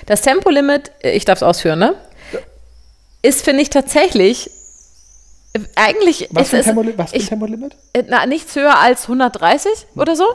Das 0.08 0.22
Tempolimit, 0.22 0.92
äh, 1.04 1.12
ich 1.12 1.26
darf 1.26 1.38
es 1.40 1.44
ausführen, 1.44 1.80
ne? 1.80 1.94
Ist, 3.22 3.44
finde 3.44 3.62
ich, 3.62 3.70
tatsächlich 3.70 4.50
äh, 5.54 5.60
eigentlich 5.76 6.30
Was 6.32 6.44
ist 6.44 6.50
für 6.50 6.58
ein, 6.58 6.64
Tempolimit? 6.64 6.98
Was 6.98 7.10
für 7.12 7.16
ein 7.18 7.22
ich- 7.22 7.30
Tempolimit? 7.30 7.76
äh, 7.94 8.04
na, 8.08 8.26
nichts 8.26 8.56
höher 8.56 8.80
als 8.80 9.04
130 9.04 9.72
oder 9.96 10.16
so. 10.16 10.26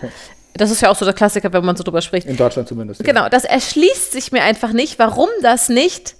Das 0.54 0.70
ist 0.70 0.80
ja 0.80 0.90
auch 0.90 0.96
so 0.96 1.04
der 1.04 1.14
Klassiker, 1.14 1.52
wenn 1.52 1.64
man 1.64 1.76
so 1.76 1.82
drüber 1.82 2.00
spricht. 2.00 2.26
In 2.26 2.36
Deutschland 2.36 2.68
zumindest. 2.68 3.00
ja. 3.00 3.06
Genau, 3.06 3.28
das 3.28 3.44
erschließt 3.44 4.12
sich 4.12 4.32
mir 4.32 4.42
einfach 4.42 4.72
nicht, 4.72 4.98
warum 4.98 5.28
das 5.42 5.68
nicht 5.68 6.14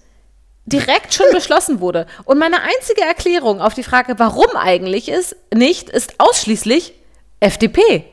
direkt 0.67 1.15
schon 1.15 1.27
beschlossen 1.33 1.81
wurde. 1.81 2.07
Und 2.25 2.39
meine 2.39 2.63
einzige 2.63 3.03
Erklärung 3.03 3.61
auf 3.61 3.75
die 3.75 3.83
Frage, 3.83 4.15
warum 4.19 4.57
eigentlich 4.57 5.09
ist, 5.09 5.37
nicht, 5.55 5.91
ist 5.91 6.15
ausschließlich 6.19 6.95
FDP. 7.41 8.05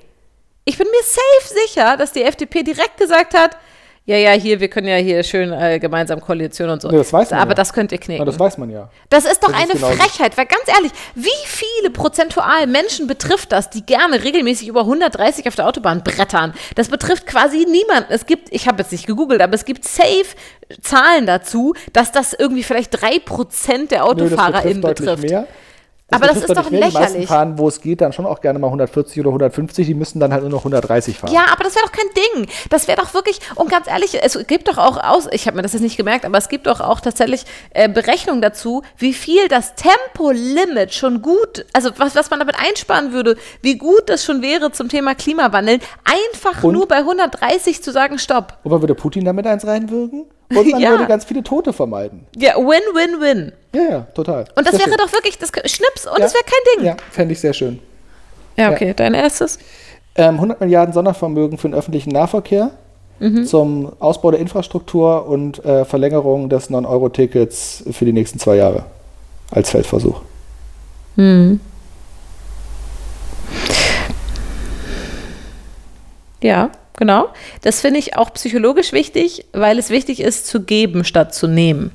Ich 0.65 0.77
bin 0.77 0.87
mir 0.87 1.03
safe 1.03 1.59
sicher, 1.65 1.97
dass 1.97 2.11
die 2.11 2.23
FDP 2.23 2.63
direkt 2.63 2.97
gesagt 2.97 3.33
hat, 3.33 3.57
ja, 4.05 4.17
ja, 4.17 4.31
hier, 4.31 4.59
wir 4.59 4.67
können 4.67 4.87
ja 4.87 4.95
hier 4.95 5.21
schön 5.23 5.53
äh, 5.53 5.77
gemeinsam 5.79 6.19
Koalition 6.21 6.69
und 6.69 6.81
so. 6.81 6.89
Nee, 6.89 6.97
das 6.97 7.13
weiß 7.13 7.29
man 7.31 7.39
Aber 7.39 7.51
ja. 7.51 7.55
das 7.55 7.71
könnt 7.71 7.91
ihr 7.91 7.99
knicken. 7.99 8.25
das 8.25 8.39
weiß 8.39 8.57
man 8.57 8.69
ja. 8.71 8.89
Das 9.09 9.25
ist 9.25 9.43
doch 9.43 9.51
Das 9.51 9.59
ist 9.61 9.69
eine 9.69 9.73
genauso. 9.79 9.95
Frechheit, 9.95 10.37
weil 10.37 10.47
ganz 10.47 10.63
ehrlich, 10.67 10.91
wie 11.13 11.29
viele 11.45 11.91
prozentual 11.91 12.65
Menschen 12.65 13.05
betrifft 13.05 13.51
das, 13.51 13.69
die 13.69 13.85
gerne 13.85 14.23
regelmäßig 14.23 14.67
über 14.67 14.81
130 14.81 15.47
auf 15.47 15.55
der 15.55 15.67
Autobahn 15.67 16.03
brettern? 16.03 16.53
Das 16.75 16.89
betrifft 16.89 17.27
quasi 17.27 17.59
niemanden. 17.69 18.11
Es 18.11 18.25
gibt, 18.25 18.49
ich 18.51 18.67
habe 18.67 18.81
jetzt 18.81 18.91
nicht 18.91 19.05
gegoogelt, 19.05 19.39
aber 19.41 19.53
es 19.53 19.65
gibt 19.65 19.85
safe 19.87 20.25
Zahlen 20.81 21.27
dazu, 21.27 21.75
dass 21.93 22.11
das 22.11 22.33
irgendwie 22.33 22.63
vielleicht 22.63 22.95
3% 22.97 23.27
der 23.67 23.77
Nö, 23.77 23.87
das 23.87 23.99
AutofahrerInnen 23.99 24.81
betrifft. 24.81 25.23
mehr. 25.23 25.47
Aber 26.11 26.27
das 26.27 26.37
ist 26.37 26.49
doch 26.49 26.69
mehr. 26.69 26.81
Die 26.81 26.93
meisten 26.93 26.99
lächerlich. 26.99 27.27
fahren, 27.27 27.57
wo 27.57 27.67
es 27.67 27.81
geht, 27.81 28.01
dann 28.01 28.13
schon 28.13 28.25
auch 28.25 28.41
gerne 28.41 28.59
mal 28.59 28.67
140 28.67 29.19
oder 29.21 29.29
150. 29.29 29.87
Die 29.87 29.93
müssen 29.93 30.19
dann 30.19 30.31
halt 30.33 30.41
nur 30.43 30.51
noch 30.51 30.59
130 30.59 31.17
fahren. 31.17 31.33
Ja, 31.33 31.45
aber 31.51 31.63
das 31.63 31.73
wäre 31.75 31.85
doch 31.85 31.91
kein 31.91 32.07
Ding. 32.35 32.47
Das 32.69 32.87
wäre 32.87 33.01
doch 33.01 33.13
wirklich, 33.13 33.39
und 33.55 33.69
ganz 33.71 33.87
ehrlich, 33.87 34.17
es 34.21 34.37
gibt 34.47 34.67
doch 34.67 34.77
auch 34.77 35.01
aus, 35.03 35.27
ich 35.31 35.47
habe 35.47 35.55
mir 35.57 35.63
das 35.63 35.73
jetzt 35.73 35.81
nicht 35.81 35.97
gemerkt, 35.97 36.25
aber 36.25 36.37
es 36.37 36.49
gibt 36.49 36.67
doch 36.67 36.81
auch 36.81 36.99
tatsächlich 36.99 37.45
äh, 37.71 37.87
Berechnungen 37.89 38.41
dazu, 38.41 38.83
wie 38.97 39.13
viel 39.13 39.47
das 39.47 39.73
Tempolimit 39.75 40.93
schon 40.93 41.21
gut, 41.21 41.65
also 41.73 41.91
was, 41.97 42.15
was 42.15 42.29
man 42.29 42.39
damit 42.39 42.55
einsparen 42.59 43.13
würde, 43.13 43.37
wie 43.61 43.77
gut 43.77 44.03
das 44.09 44.23
schon 44.23 44.41
wäre 44.41 44.71
zum 44.71 44.89
Thema 44.89 45.15
Klimawandel, 45.15 45.79
einfach 46.03 46.63
Und? 46.63 46.73
nur 46.73 46.87
bei 46.87 46.97
130 46.97 47.81
zu 47.81 47.91
sagen, 47.91 48.19
stopp. 48.19 48.57
Und 48.63 48.71
man 48.71 48.81
würde 48.81 48.95
Putin 48.95 49.25
damit 49.25 49.47
eins 49.47 49.65
reinwirken 49.65 50.25
und 50.49 50.67
man 50.71 50.79
Ja. 50.81 50.91
würde 50.91 51.05
ganz 51.07 51.25
viele 51.25 51.43
Tote 51.43 51.73
vermeiden. 51.73 52.25
Ja, 52.35 52.55
win, 52.57 52.81
win, 52.93 53.21
win. 53.21 53.51
Ja, 53.73 53.81
ja, 53.89 53.99
total. 54.13 54.45
Und 54.55 54.67
das 54.67 54.71
Sehr 54.75 54.79
wäre 54.85 54.89
schön. 54.89 54.97
doch 54.97 55.13
wirklich, 55.13 55.37
das 55.37 55.49
Schnips 55.49 56.05
und 56.05 56.13
Ja. 56.17 56.19
das 56.25 56.33
wäre 56.33 56.43
kein 56.43 56.75
Ding. 56.77 56.85
Ja, 56.87 56.97
fände 57.11 57.33
ich 57.33 57.39
sehr 57.39 57.53
schön. 57.53 57.79
Ja, 58.57 58.71
okay, 58.71 58.93
dein 58.95 59.13
erstes. 59.13 59.59
Ähm, 60.15 60.35
100 60.35 60.59
Milliarden 60.59 60.93
Sondervermögen 60.93 61.57
für 61.57 61.69
den 61.69 61.75
öffentlichen 61.75 62.09
Nahverkehr 62.11 62.71
Mhm. 63.19 63.45
zum 63.45 63.93
Ausbau 63.99 64.31
der 64.31 64.39
Infrastruktur 64.39 65.25
und 65.27 65.63
äh, 65.63 65.85
Verlängerung 65.85 66.49
des 66.49 66.69
9-Euro-Tickets 66.69 67.83
für 67.91 68.03
die 68.03 68.13
nächsten 68.13 68.39
zwei 68.39 68.55
Jahre 68.55 68.83
als 69.51 69.69
Feldversuch. 69.69 70.21
Ja, 76.41 76.71
genau. 76.97 77.29
Das 77.61 77.81
finde 77.81 77.99
ich 77.99 78.17
auch 78.17 78.33
psychologisch 78.33 78.93
wichtig, 78.93 79.45
weil 79.53 79.77
es 79.77 79.89
wichtig 79.89 80.19
ist, 80.21 80.47
zu 80.47 80.61
geben 80.63 81.03
statt 81.03 81.33
zu 81.33 81.47
nehmen. 81.47 81.91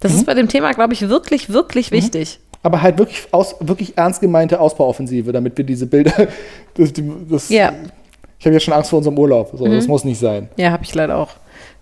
Das 0.00 0.12
Mhm. 0.12 0.18
ist 0.18 0.26
bei 0.26 0.34
dem 0.34 0.48
Thema, 0.48 0.72
glaube 0.72 0.92
ich, 0.92 1.08
wirklich, 1.08 1.50
wirklich 1.50 1.90
wichtig. 1.90 2.38
Aber 2.62 2.82
halt 2.82 2.98
wirklich, 2.98 3.22
aus, 3.32 3.54
wirklich 3.60 3.96
ernst 3.96 4.20
gemeinte 4.20 4.58
Ausbauoffensive, 4.60 5.32
damit 5.32 5.56
wir 5.56 5.64
diese 5.64 5.86
Bilder. 5.86 6.12
Das, 6.74 6.92
das, 7.30 7.48
Ja. 7.48 7.70
Mhm. 7.70 7.90
Ich 8.38 8.44
habe 8.44 8.52
jetzt 8.54 8.64
schon 8.64 8.74
Angst 8.74 8.90
vor 8.90 8.98
unserem 8.98 9.18
Urlaub. 9.18 9.50
So, 9.56 9.66
Das 9.66 9.86
muss 9.86 10.04
nicht 10.04 10.18
sein. 10.20 10.50
Ja, 10.58 10.70
habe 10.70 10.84
ich 10.84 10.94
leider 10.94 11.16
auch. 11.16 11.30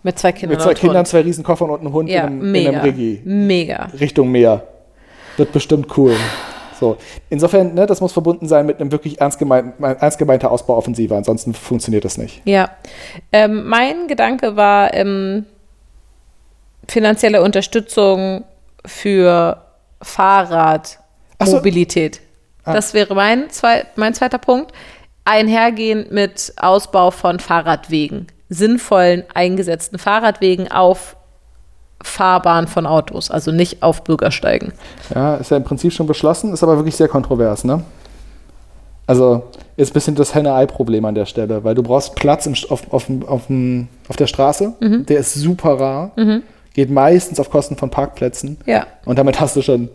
Mit 0.04 0.16
zwei 0.20 0.30
Kindern. 0.30 0.56
Mit 0.56 0.62
zwei 0.62 0.74
Kindern, 0.74 0.98
Hund. 0.98 1.08
zwei 1.08 1.20
Riesenkoffern 1.22 1.68
und 1.70 1.80
einem 1.80 1.92
Hund 1.92 2.08
Ja, 2.08 2.20
in, 2.20 2.26
einem, 2.28 2.42
in 2.44 2.52
mega. 2.52 2.70
einem 2.70 2.80
Riggi. 2.82 3.20
Mega. 3.24 3.88
Richtung 3.98 4.30
Meer. 4.30 4.62
Wird 5.36 5.50
bestimmt 5.50 5.88
cool. 5.96 6.14
So. 6.78 6.96
Insofern, 7.28 7.74
ne, 7.74 7.86
das 7.86 8.00
muss 8.00 8.12
verbunden 8.12 8.46
sein 8.46 8.66
mit 8.66 8.78
einem 8.80 8.92
wirklich 8.92 9.20
ernst, 9.20 9.38
gemein, 9.40 9.72
ernst 9.80 10.18
gemeinter 10.18 10.52
Ausbauoffensive. 10.52 11.16
Ansonsten 11.16 11.54
funktioniert 11.54 12.04
das 12.04 12.18
nicht. 12.18 12.40
Ja. 12.44 12.70
Ähm, 13.32 13.66
mein 13.66 14.06
Gedanke 14.06 14.54
war 14.54 14.94
ähm, 14.94 15.46
finanzielle 16.88 17.42
Unterstützung 17.42 18.44
für 18.84 19.56
Ach 20.00 20.06
so. 20.06 20.12
Fahrradmobilität. 20.12 22.20
Ah. 22.64 22.74
Das 22.74 22.94
wäre 22.94 23.14
mein, 23.14 23.50
zwei, 23.50 23.84
mein 23.96 24.14
zweiter 24.14 24.38
Punkt. 24.38 24.72
Einhergehend 25.24 26.12
mit 26.12 26.52
Ausbau 26.56 27.10
von 27.10 27.38
Fahrradwegen. 27.40 28.26
Sinnvollen 28.50 29.24
eingesetzten 29.32 29.98
Fahrradwegen 29.98 30.70
auf 30.70 31.16
Fahrbahn 32.02 32.68
von 32.68 32.86
Autos, 32.86 33.30
also 33.30 33.50
nicht 33.50 33.82
auf 33.82 34.04
Bürgersteigen. 34.04 34.74
Ja, 35.14 35.36
ist 35.36 35.50
ja 35.50 35.56
im 35.56 35.64
Prinzip 35.64 35.92
schon 35.94 36.06
beschlossen, 36.06 36.52
ist 36.52 36.62
aber 36.62 36.76
wirklich 36.76 36.96
sehr 36.96 37.08
kontrovers, 37.08 37.64
ne? 37.64 37.82
Also 39.06 39.44
ist 39.76 39.90
ein 39.90 39.94
bisschen 39.94 40.14
das 40.14 40.34
Henne-Ei-Problem 40.34 41.04
an 41.06 41.14
der 41.14 41.24
Stelle, 41.24 41.64
weil 41.64 41.74
du 41.74 41.82
brauchst 41.82 42.14
Platz 42.14 42.44
im, 42.46 42.54
auf, 42.68 42.92
auf, 42.92 43.06
auf, 43.26 43.42
auf 44.08 44.16
der 44.18 44.26
Straße, 44.26 44.74
Mhm. 44.80 45.06
der 45.06 45.20
ist 45.20 45.32
super 45.34 45.80
rar, 45.80 46.10
geht 46.74 46.90
meistens 46.90 47.40
auf 47.40 47.48
Kosten 47.50 47.76
von 47.76 47.90
Parkplätzen 47.90 48.58
Ja. 48.66 48.86
und 49.06 49.18
damit 49.18 49.40
hast 49.40 49.56
du 49.56 49.62
schon, 49.62 49.88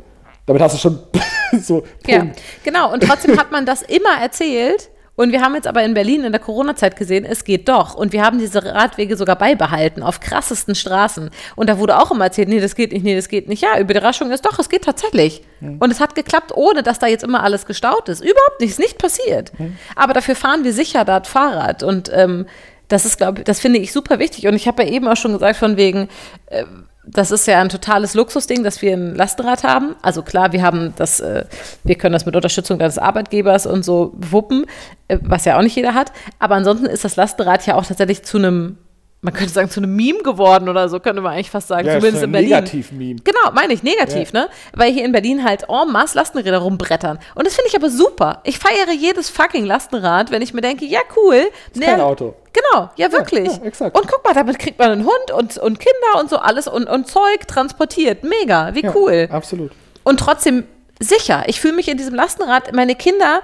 damit 0.48 0.62
hast 0.62 0.74
du 0.76 0.80
schon 0.80 1.00
so 1.62 1.84
Ja, 2.08 2.20
Punkt. 2.20 2.42
genau. 2.64 2.92
Und 2.92 3.04
trotzdem 3.04 3.38
hat 3.40 3.52
man 3.52 3.66
das 3.68 3.84
immer 3.84 4.20
erzählt. 4.22 4.90
Und 5.16 5.34
wir 5.34 5.42
haben 5.42 5.54
jetzt 5.54 5.68
aber 5.68 5.84
in 5.84 5.94
Berlin 5.94 6.24
in 6.24 6.32
der 6.32 6.40
Corona-Zeit 6.40 6.96
gesehen, 6.96 7.26
es 7.26 7.44
geht 7.44 7.68
doch. 7.68 7.94
Und 7.94 8.14
wir 8.14 8.24
haben 8.24 8.40
diese 8.40 8.64
Radwege 8.64 9.18
sogar 9.18 9.36
beibehalten 9.36 10.02
auf 10.02 10.22
krassesten 10.22 10.76
Straßen. 10.76 11.30
Und 11.58 11.70
da 11.70 11.78
wurde 11.78 11.98
auch 12.00 12.10
immer 12.12 12.24
erzählt, 12.24 12.48
nee, 12.48 12.62
das 12.62 12.74
geht 12.74 12.94
nicht, 12.94 13.04
nee, 13.04 13.18
das 13.18 13.28
geht 13.28 13.50
nicht. 13.50 13.62
Ja, 13.62 13.78
Überraschung 13.78 14.32
ist 14.32 14.46
doch, 14.46 14.58
es 14.60 14.70
geht 14.70 14.86
tatsächlich. 14.86 15.44
Und 15.60 15.92
es 15.92 16.00
hat 16.00 16.16
geklappt, 16.16 16.54
ohne 16.56 16.84
dass 16.84 17.00
da 17.00 17.08
jetzt 17.08 17.26
immer 17.26 17.44
alles 17.44 17.66
gestaut 17.66 18.08
ist. 18.08 18.22
Überhaupt 18.22 18.62
nicht, 18.62 18.70
ist 18.70 18.80
nicht 18.80 18.98
passiert. 18.98 19.52
Aber 19.98 20.14
dafür 20.14 20.36
fahren 20.38 20.64
wir 20.64 20.72
sicher 20.72 21.04
dort 21.04 21.28
Fahrrad. 21.28 21.84
Und 21.84 22.10
ähm, 22.14 22.46
das 22.90 23.06
ist, 23.06 23.18
glaube 23.18 23.44
das 23.44 23.60
finde 23.60 23.80
ich 23.80 23.94
super 23.94 24.20
wichtig. 24.20 24.48
Und 24.48 24.56
ich 24.56 24.68
habe 24.68 24.84
ja 24.84 24.90
eben 24.90 25.08
auch 25.08 25.16
schon 25.16 25.34
gesagt, 25.34 25.58
von 25.58 25.78
wegen, 25.78 26.10
äh, 26.48 26.66
das 27.06 27.32
ist 27.32 27.48
ja 27.48 27.60
ein 27.60 27.70
totales 27.70 28.14
Luxusding, 28.14 28.64
dass 28.64 28.82
wir 28.82 28.94
ein 28.94 29.16
Lastenrad 29.16 29.64
haben. 29.64 29.96
Also 30.02 30.22
klar, 30.22 30.52
wir 30.52 30.62
haben 30.62 30.94
das, 30.98 31.20
äh, 31.20 31.46
wir 31.84 31.96
können 31.96 32.14
das 32.14 32.26
mit 32.26 32.36
Unterstützung 32.36 32.78
des 32.78 32.98
Arbeitgebers 32.98 33.66
und 33.66 33.84
so 33.84 34.14
wuppen, 34.16 34.66
äh, 35.08 35.18
was 35.22 35.46
ja 35.46 35.58
auch 35.58 35.62
nicht 35.62 35.76
jeder 35.76 35.94
hat. 35.94 36.12
Aber 36.38 36.56
ansonsten 36.56 36.86
ist 36.86 37.06
das 37.06 37.16
Lastenrad 37.16 37.66
ja 37.66 37.76
auch 37.76 37.86
tatsächlich 37.86 38.24
zu 38.24 38.38
einem, 38.38 38.78
man 39.22 39.34
könnte 39.34 39.52
sagen, 39.52 39.70
zu 39.70 39.82
einem 39.82 39.96
Meme 39.96 40.20
geworden 40.24 40.70
oder 40.70 40.88
so, 40.88 41.00
könnte 41.00 41.22
man 41.22 41.34
eigentlich 41.34 41.52
fast 41.52 41.68
sagen, 41.68 41.86
Ja, 41.86 41.96
zumindest 42.00 42.24
ein 42.24 42.30
in 42.30 42.32
Berlin. 42.32 42.50
Negativ-Meme. 42.50 43.20
Genau, 43.24 43.52
meine 43.54 43.74
ich, 43.74 43.84
negativ, 43.84 44.32
ne? 44.32 44.50
Weil 44.74 44.94
hier 44.94 45.04
in 45.04 45.12
Berlin 45.12 45.44
halt 45.44 45.64
en 45.68 45.92
masse 45.92 46.18
Lastenräder 46.18 46.60
rumbrettern. 46.60 47.20
Und 47.36 47.46
das 47.46 47.54
finde 47.56 47.68
ich 47.70 47.76
aber 47.76 47.90
super. 47.90 48.40
Ich 48.46 48.60
feiere 48.60 48.94
jedes 48.94 49.30
fucking 49.30 49.66
Lastenrad, 49.66 50.32
wenn 50.32 50.42
ich 50.42 50.54
mir 50.54 50.62
denke, 50.62 50.86
ja, 50.86 51.02
cool. 51.18 51.50
Ist 51.74 51.82
kein 51.82 52.00
Auto. 52.00 52.34
Genau, 52.54 52.90
ja, 52.96 53.12
wirklich. 53.12 53.48
ja, 53.58 53.64
exakt. 53.64 53.98
Und 53.98 54.08
guck 54.08 54.24
mal, 54.24 54.34
damit 54.34 54.58
kriegt 54.58 54.80
man 54.80 54.92
einen 54.92 55.04
Hund 55.06 55.32
und, 55.36 55.58
und 55.58 55.80
Kinder 55.80 56.20
und 56.20 56.30
so 56.30 56.38
alles 56.38 56.68
und, 56.68 56.88
und 56.90 57.08
Zeug 57.08 57.48
transportiert. 57.48 58.24
Mega, 58.24 58.74
wie 58.74 58.84
Ja, 58.84 58.96
cool. 58.96 59.28
Absolut. 59.32 59.72
Und 60.04 60.20
trotzdem 60.20 60.64
sicher. 61.00 61.44
Ich 61.48 61.60
fühle 61.60 61.74
mich 61.76 61.88
in 61.90 61.98
diesem 61.98 62.16
Lastenrad, 62.16 62.74
meine 62.74 62.96
Kinder 62.96 63.42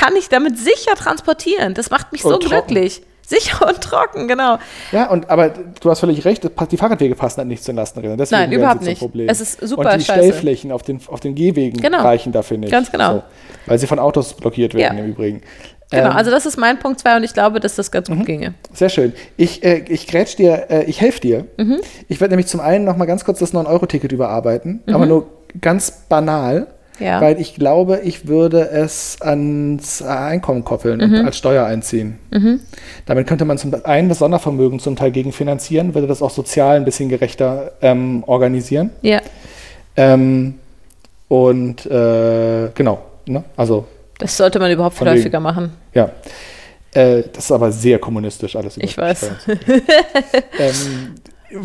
kann 0.00 0.16
ich 0.16 0.28
damit 0.28 0.58
sicher 0.58 0.94
transportieren. 0.96 1.74
Das 1.74 1.90
macht 1.90 2.12
mich 2.12 2.22
so 2.22 2.34
Und 2.34 2.42
trocken. 2.44 2.68
glücklich. 2.68 3.02
Sicher 3.28 3.66
und 3.68 3.80
trocken, 3.82 4.26
genau. 4.26 4.58
Ja, 4.90 5.10
und 5.10 5.28
aber 5.28 5.50
du 5.50 5.90
hast 5.90 6.00
völlig 6.00 6.24
recht, 6.24 6.48
die 6.70 6.76
Fahrradwege 6.78 7.14
passen 7.14 7.38
halt 7.38 7.48
nicht 7.48 7.62
zu 7.62 7.72
den 7.72 7.76
Lastenrädern. 7.76 8.16
Deswegen 8.16 8.40
Nein, 8.42 8.52
überhaupt 8.52 8.82
nicht. 8.82 8.98
Problem. 9.00 9.28
Es 9.28 9.40
ist 9.42 9.60
super 9.60 9.92
Und 9.92 10.00
die 10.00 10.04
scheiße. 10.04 10.20
Stellflächen 10.20 10.72
auf 10.72 10.82
den, 10.82 11.00
auf 11.08 11.20
den 11.20 11.34
Gehwegen 11.34 11.78
Genau. 11.80 11.98
reichen 12.02 12.32
dafür 12.32 12.56
nicht. 12.56 12.72
Ganz 12.72 12.90
genau. 12.90 13.12
So, 13.16 13.22
weil 13.66 13.78
sie 13.78 13.86
von 13.86 13.98
Autos 13.98 14.32
blockiert 14.34 14.72
werden 14.74 14.96
Ja. 14.98 15.04
im 15.04 15.10
Übrigen. 15.10 15.42
Genau, 15.90 16.10
Ähm, 16.10 16.16
also 16.16 16.30
das 16.30 16.44
ist 16.46 16.58
mein 16.58 16.78
Punkt 16.78 17.00
2 17.00 17.16
und 17.16 17.24
ich 17.24 17.32
glaube, 17.34 17.60
dass 17.60 17.74
das 17.74 17.90
ganz 17.90 18.08
Mhm. 18.08 18.16
gut 18.18 18.26
ginge. 18.26 18.54
Sehr 18.72 18.88
schön. 18.90 19.12
Ich, 19.36 19.62
äh, 19.64 19.84
ich 19.88 20.06
grätsch 20.06 20.36
dir, 20.36 20.66
äh, 20.70 20.84
ich 20.84 21.00
helfe 21.00 21.20
dir. 21.20 21.46
Mhm. 21.56 21.78
Ich 22.08 22.20
werde 22.20 22.32
nämlich 22.32 22.46
zum 22.46 22.60
einen 22.60 22.84
noch 22.84 22.96
mal 22.96 23.06
ganz 23.06 23.24
kurz 23.24 23.38
das 23.38 23.52
9-Euro-Ticket 23.54 24.12
überarbeiten, 24.12 24.82
aber 24.86 25.06
nur 25.06 25.26
ganz 25.60 25.90
banal, 26.08 26.60
Mhm. 26.60 26.66
Ja. 27.00 27.20
weil 27.20 27.40
ich 27.40 27.54
glaube, 27.54 28.00
ich 28.02 28.26
würde 28.26 28.68
es 28.70 29.18
ans 29.20 30.02
Einkommen 30.02 30.64
koppeln 30.64 30.98
Mhm. 30.98 31.14
und 31.20 31.26
als 31.26 31.36
Steuer 31.38 31.64
einziehen. 31.66 32.18
Damit 33.06 33.26
könnte 33.26 33.44
man 33.44 33.56
zum 33.58 33.72
einen 33.84 34.08
das 34.08 34.18
Sondervermögen 34.18 34.78
zum 34.80 34.96
Teil 34.96 35.10
gegenfinanzieren, 35.10 35.94
würde 35.94 36.06
das 36.06 36.22
auch 36.22 36.30
sozial 36.30 36.76
ein 36.76 36.84
bisschen 36.84 37.08
gerechter 37.08 37.72
ähm, 37.82 38.24
organisieren. 38.26 38.90
Ja, 39.02 39.20
Ähm, 39.96 40.54
und 41.28 41.84
äh, 41.86 42.68
genau, 42.74 42.98
ne? 43.26 43.44
also 43.56 43.86
das 44.18 44.36
sollte 44.36 44.58
man 44.58 44.70
überhaupt 44.72 45.00
häufiger 45.00 45.40
machen. 45.40 45.72
ja. 45.94 46.10
Äh, 46.94 47.24
das 47.34 47.44
ist 47.44 47.52
aber 47.52 47.70
sehr 47.70 47.98
kommunistisch 47.98 48.56
alles. 48.56 48.78
Ich 48.78 48.96
weiß. 48.96 49.30
ähm, 50.58 51.14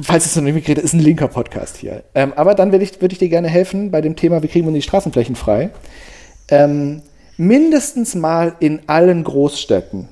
falls 0.02 0.26
es 0.26 0.36
noch 0.36 0.44
nicht 0.44 0.56
mitgekriegt 0.56 0.84
ist 0.84 0.94
ein 0.94 1.00
linker 1.00 1.28
Podcast 1.28 1.78
hier. 1.78 2.04
Ähm, 2.16 2.34
aber 2.36 2.56
dann 2.56 2.72
würde 2.72 2.84
ich, 2.84 3.02
würd 3.02 3.12
ich 3.12 3.20
dir 3.20 3.30
gerne 3.30 3.50
helfen 3.50 3.92
bei 3.92 4.02
dem 4.02 4.16
Thema, 4.16 4.44
wie 4.44 4.48
kriegen 4.48 4.66
wir 4.66 4.74
die 4.74 4.82
Straßenflächen 4.82 5.36
frei. 5.36 5.70
Ähm, 6.50 7.02
mindestens 7.38 8.16
mal 8.16 8.56
in 8.60 8.82
allen 8.88 9.24
Großstädten. 9.24 10.08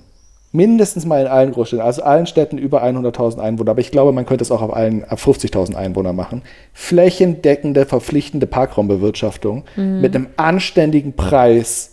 Mindestens 0.53 1.05
mal 1.05 1.21
in 1.21 1.27
allen 1.27 1.51
Großstädten, 1.53 1.85
also 1.85 2.03
allen 2.03 2.25
Städten 2.25 2.57
über 2.57 2.83
100.000 2.83 3.39
Einwohner, 3.39 3.71
aber 3.71 3.79
ich 3.79 3.91
glaube, 3.91 4.11
man 4.11 4.25
könnte 4.25 4.43
es 4.43 4.51
auch 4.51 4.61
auf 4.61 4.75
allen 4.75 5.05
ab 5.05 5.17
50.000 5.17 5.75
Einwohner 5.75 6.11
machen. 6.11 6.41
Flächendeckende, 6.73 7.85
verpflichtende 7.85 8.47
Parkraumbewirtschaftung 8.47 9.63
mit 9.77 10.13
einem 10.13 10.27
anständigen 10.35 11.13
Preis 11.13 11.91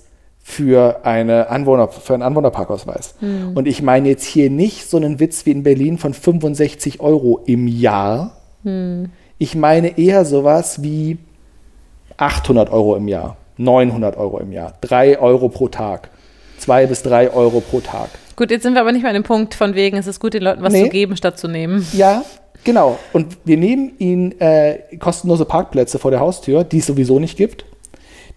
für, 0.51 1.01
eine 1.05 1.51
Anwohner, 1.51 1.89
für 1.89 2.15
einen 2.15 2.23
Anwohnerparkausweis. 2.23 3.17
Und 3.21 3.69
ich 3.69 3.83
meine 3.83 4.09
jetzt 4.09 4.25
hier 4.25 4.49
nicht 4.49 4.89
so 4.89 4.97
einen 4.97 5.21
Witz 5.21 5.45
wie 5.45 5.51
in 5.51 5.63
Berlin 5.63 5.99
von 5.99 6.15
65 6.15 7.01
Euro 7.01 7.43
im 7.45 7.69
Jahr. 7.69 8.33
Ich 9.37 9.55
meine 9.55 9.99
eher 9.99 10.25
sowas 10.25 10.83
wie 10.83 11.19
800 12.17 12.71
Euro 12.73 12.97
im 12.97 13.09
Jahr, 13.09 13.37
900 13.59 14.17
Euro 14.17 14.39
im 14.39 14.51
Jahr, 14.53 14.73
3 14.81 15.19
Euro 15.19 15.51
pro 15.51 15.69
Tag, 15.69 16.09
2 16.59 16.87
bis 16.87 17.03
3 17.03 17.31
Euro 17.33 17.61
pro 17.61 17.81
Tag. 17.81 18.09
Gut, 18.35 18.51
jetzt 18.51 18.63
sind 18.63 18.73
wir 18.73 18.81
aber 18.81 18.93
nicht 18.93 19.03
mehr 19.03 19.11
an 19.11 19.15
dem 19.17 19.25
Punkt 19.25 19.55
von 19.55 19.75
wegen, 19.75 19.99
es 19.99 20.07
ist 20.07 20.19
gut, 20.19 20.33
den 20.33 20.43
Leuten 20.43 20.63
was 20.63 20.73
Nee. 20.73 20.85
zu 20.85 20.89
geben, 20.89 21.15
statt 21.17 21.39
zu 21.39 21.47
nehmen. 21.47 21.87
Ja, 21.93 22.25
genau. 22.65 22.99
Und 23.13 23.37
wir 23.45 23.59
nehmen 23.59 23.93
ihnen 23.99 24.41
äh, 24.41 24.79
kostenlose 24.99 25.45
Parkplätze 25.45 25.99
vor 25.99 26.11
der 26.11 26.21
Haustür, 26.21 26.65
die 26.65 26.79
es 26.79 26.87
sowieso 26.87 27.21
nicht 27.21 27.37
gibt. 27.37 27.65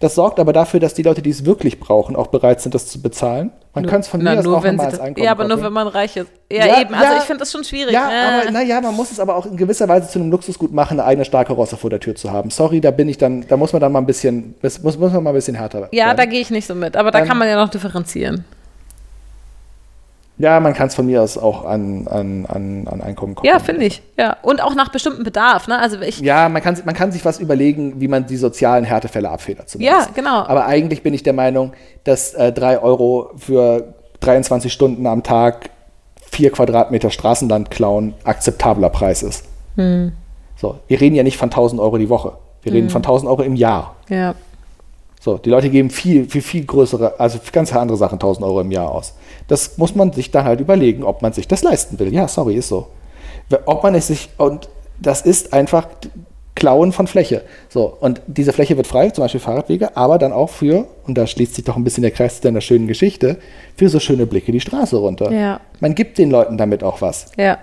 Das 0.02 0.16
sorgt 0.16 0.40
aber 0.40 0.52
dafür, 0.52 0.80
dass 0.80 0.94
die 0.94 1.04
Leute, 1.04 1.22
die 1.22 1.30
es 1.30 1.44
wirklich 1.44 1.78
brauchen, 1.78 2.16
auch 2.16 2.26
bereit 2.26 2.60
sind, 2.60 2.74
das 2.74 2.88
zu 2.88 3.00
bezahlen. 3.00 3.52
Man 3.72 3.86
kann 3.86 4.00
es 4.00 4.08
von 4.08 4.20
Na, 4.20 4.32
mir 4.32 4.40
aus 4.40 4.44
nur 4.44 4.58
auch 4.58 4.64
wenn 4.64 4.80
als 4.80 4.98
Einkommen 4.98 5.24
Ja, 5.24 5.30
aber 5.30 5.46
nur 5.46 5.62
wenn 5.62 5.72
man 5.72 5.86
reich 5.86 6.16
ist. 6.16 6.26
Ja, 6.50 6.66
Ja, 6.66 6.80
eben. 6.80 6.92
Also 6.92 7.12
ja. 7.12 7.18
ich 7.18 7.22
finde 7.24 7.38
das 7.38 7.52
schon 7.52 7.62
schwierig. 7.62 7.92
Ja, 7.94 8.10
Äh, 8.10 8.40
aber 8.42 8.50
naja, 8.50 8.80
man 8.80 8.96
muss 8.96 9.12
es 9.12 9.20
aber 9.20 9.36
auch 9.36 9.46
in 9.46 9.56
gewisser 9.56 9.86
Weise 9.88 10.08
zu 10.08 10.18
einem 10.18 10.32
Luxusgut 10.32 10.72
machen, 10.72 10.98
eine 10.98 11.06
eigene 11.06 11.24
starke 11.24 11.52
Rosse 11.52 11.76
vor 11.76 11.88
der 11.88 12.00
Tür 12.00 12.16
zu 12.16 12.32
haben. 12.32 12.50
Sorry, 12.50 12.80
da 12.80 12.90
bin 12.90 13.08
ich 13.08 13.16
dann, 13.16 13.46
da 13.46 13.56
muss 13.56 13.72
man 13.72 13.78
dann 13.80 13.92
mal 13.92 14.00
ein 14.00 14.06
bisschen, 14.06 14.56
das 14.60 14.82
muss, 14.82 14.98
muss 14.98 15.12
man 15.12 15.22
mal 15.22 15.30
ein 15.30 15.36
bisschen 15.36 15.54
härter 15.54 15.88
ja, 15.92 16.10
da 16.10 16.18
werden. 16.18 16.30
gehe 16.30 16.40
ich 16.40 16.50
nicht 16.50 16.66
so 16.66 16.74
mit. 16.74 16.96
Aber 16.96 17.12
da 17.12 17.20
Ähm, 17.20 17.28
kann 17.28 17.38
man 17.38 17.46
ja 17.46 17.54
noch 17.54 17.68
differenzieren. 17.70 18.44
Ja, 20.38 20.58
man 20.60 20.72
kann 20.74 20.88
es 20.88 20.94
von 20.94 21.06
mir 21.06 21.22
aus 21.22 21.36
auch 21.36 21.64
an, 21.64 22.08
an, 22.08 22.46
an, 22.46 22.88
an 22.88 23.00
Einkommen 23.02 23.34
koppeln. 23.34 23.52
Ja, 23.52 23.60
finde 23.60 23.84
ich. 23.84 24.02
Ja. 24.18 24.36
Und 24.42 24.62
auch 24.62 24.74
nach 24.74 24.88
bestimmtem 24.88 25.24
Bedarf. 25.24 25.68
Ne? 25.68 25.78
Also 25.78 26.00
ich, 26.00 26.20
Ja, 26.20 26.48
man 26.48 26.62
kann, 26.62 26.76
man 26.84 26.94
kann 26.94 27.12
sich 27.12 27.24
was 27.24 27.38
überlegen, 27.38 28.00
wie 28.00 28.08
man 28.08 28.26
die 28.26 28.36
sozialen 28.36 28.84
Härtefälle 28.84 29.28
abfedert. 29.30 29.66
Ja, 29.66 29.66
zumindest. 29.68 30.14
genau. 30.14 30.38
Aber 30.44 30.66
eigentlich 30.66 31.02
bin 31.02 31.14
ich 31.14 31.22
der 31.22 31.34
Meinung, 31.34 31.72
dass 32.04 32.34
äh, 32.34 32.50
3 32.52 32.80
Euro 32.80 33.30
für 33.36 33.94
23 34.20 34.72
Stunden 34.72 35.06
am 35.06 35.22
Tag 35.22 35.70
4 36.30 36.50
Quadratmeter 36.50 37.10
Straßenland 37.10 37.70
klauen 37.70 38.14
akzeptabler 38.24 38.88
Preis 38.88 39.22
ist. 39.22 39.44
Hm. 39.76 40.12
So, 40.56 40.78
wir 40.88 41.00
reden 41.00 41.14
ja 41.14 41.22
nicht 41.22 41.36
von 41.36 41.50
1000 41.50 41.80
Euro 41.80 41.98
die 41.98 42.08
Woche. 42.08 42.32
Wir 42.62 42.72
reden 42.72 42.88
von 42.90 43.02
1000 43.02 43.28
Euro 43.30 43.42
im 43.42 43.56
Jahr. 43.56 43.96
ja. 44.08 44.34
So, 45.20 45.38
die 45.38 45.50
Leute 45.50 45.70
geben 45.70 45.88
viel, 45.88 46.28
viel, 46.28 46.42
viel 46.42 46.64
größere, 46.64 47.20
also 47.20 47.38
für 47.38 47.52
ganz 47.52 47.72
andere 47.72 47.96
Sachen 47.96 48.14
1000 48.14 48.44
Euro 48.44 48.60
im 48.60 48.72
Jahr 48.72 48.90
aus. 48.90 49.14
Das 49.48 49.78
muss 49.78 49.94
man 49.94 50.12
sich 50.12 50.30
dann 50.30 50.44
halt 50.44 50.60
überlegen, 50.60 51.04
ob 51.04 51.22
man 51.22 51.32
sich 51.32 51.48
das 51.48 51.62
leisten 51.62 51.98
will. 51.98 52.12
Ja, 52.12 52.28
sorry, 52.28 52.54
ist 52.56 52.68
so. 52.68 52.88
Ob 53.66 53.82
man 53.82 53.94
es 53.94 54.06
sich, 54.06 54.30
und 54.38 54.68
das 54.98 55.22
ist 55.22 55.52
einfach 55.52 55.88
Klauen 56.54 56.92
von 56.92 57.06
Fläche. 57.06 57.42
So, 57.68 57.96
und 58.00 58.20
diese 58.26 58.52
Fläche 58.52 58.76
wird 58.76 58.86
frei, 58.86 59.10
zum 59.10 59.24
Beispiel 59.24 59.40
Fahrradwege, 59.40 59.96
aber 59.96 60.18
dann 60.18 60.32
auch 60.32 60.50
für, 60.50 60.86
und 61.06 61.16
da 61.16 61.26
schließt 61.26 61.54
sich 61.54 61.64
doch 61.64 61.76
ein 61.76 61.84
bisschen 61.84 62.02
der 62.02 62.10
Kreis 62.10 62.36
zu 62.36 62.42
deiner 62.42 62.60
schönen 62.60 62.86
Geschichte, 62.86 63.38
für 63.76 63.88
so 63.88 63.98
schöne 64.00 64.26
Blicke 64.26 64.52
die 64.52 64.60
Straße 64.60 64.96
runter. 64.96 65.32
Ja. 65.32 65.60
Man 65.80 65.94
gibt 65.94 66.18
den 66.18 66.30
Leuten 66.30 66.58
damit 66.58 66.82
auch 66.82 67.00
was. 67.00 67.26
Ja. 67.36 67.58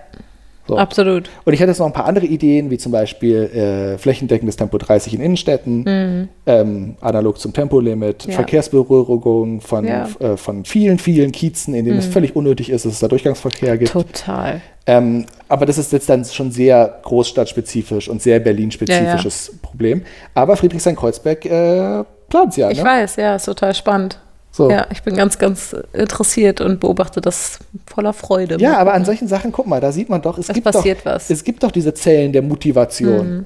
So. 0.69 0.77
Absolut. 0.77 1.29
Und 1.45 1.53
ich 1.53 1.59
hätte 1.59 1.71
jetzt 1.71 1.79
noch 1.79 1.87
ein 1.87 1.93
paar 1.93 2.05
andere 2.05 2.27
Ideen, 2.27 2.69
wie 2.69 2.77
zum 2.77 2.91
Beispiel 2.91 3.43
äh, 3.45 3.97
flächendeckendes 3.97 4.55
Tempo 4.55 4.77
30 4.77 5.15
in 5.15 5.21
Innenstädten, 5.21 6.29
ähm, 6.45 6.95
analog 7.01 7.39
zum 7.39 7.53
Tempolimit, 7.53 8.25
Mhm. 8.25 8.31
Ja. 8.31 8.35
Verkehrsberührung 8.35 9.61
von, 9.61 9.85
Ja. 9.87 10.07
Mhm. 10.19 10.25
äh, 10.25 10.37
von 10.37 10.65
vielen, 10.65 10.99
vielen 10.99 11.31
Kiezen, 11.31 11.73
in 11.73 11.85
denen 11.85 11.97
es 11.97 12.05
völlig 12.05 12.35
unnötig 12.35 12.69
ist, 12.69 12.85
dass 12.85 12.93
es 12.93 12.99
da 12.99 13.07
Durchgangsverkehr 13.07 13.77
gibt. 13.77 13.91
Total. 13.91 14.61
Ähm, 14.85 15.25
aber 15.47 15.65
das 15.65 15.77
ist 15.77 15.91
jetzt 15.91 16.07
dann 16.09 16.23
schon 16.25 16.51
sehr 16.51 16.99
großstadtspezifisch 17.03 18.09
und 18.09 18.21
sehr 18.21 18.39
Berlin-spezifisches 18.39 19.53
Problem. 19.61 20.03
Aber 20.33 20.55
Friedrichshain-Kreuzberg 20.55 21.45
äh, 21.45 22.03
plant 22.29 22.57
ja. 22.57 22.69
Ich 22.71 22.79
ne? 22.79 22.83
weiß, 22.85 23.15
ja, 23.17 23.35
ist 23.35 23.45
total 23.45 23.73
spannend. 23.73 24.19
So. 24.51 24.69
Ja, 24.69 24.87
ich 24.91 25.03
bin 25.03 25.15
ganz, 25.15 25.37
ganz 25.37 25.75
interessiert 25.93 26.59
und 26.59 26.79
beobachte 26.79 27.21
das 27.21 27.59
voller 27.85 28.13
Freude. 28.13 28.57
Ja, 28.59 28.77
aber 28.77 28.93
an 28.93 29.05
solchen 29.05 29.27
Sachen, 29.27 29.51
guck 29.51 29.67
mal, 29.67 29.79
da 29.79 29.91
sieht 29.91 30.09
man 30.09 30.21
doch, 30.21 30.37
es, 30.37 30.49
Es 30.49 30.53
gibt, 30.55 30.65
passiert 30.65 30.99
doch, 31.01 31.05
was. 31.05 31.29
es 31.29 31.43
gibt 31.43 31.63
doch 31.63 31.71
diese 31.71 31.93
Zellen 31.93 32.33
der 32.33 32.41
Motivation. 32.41 33.45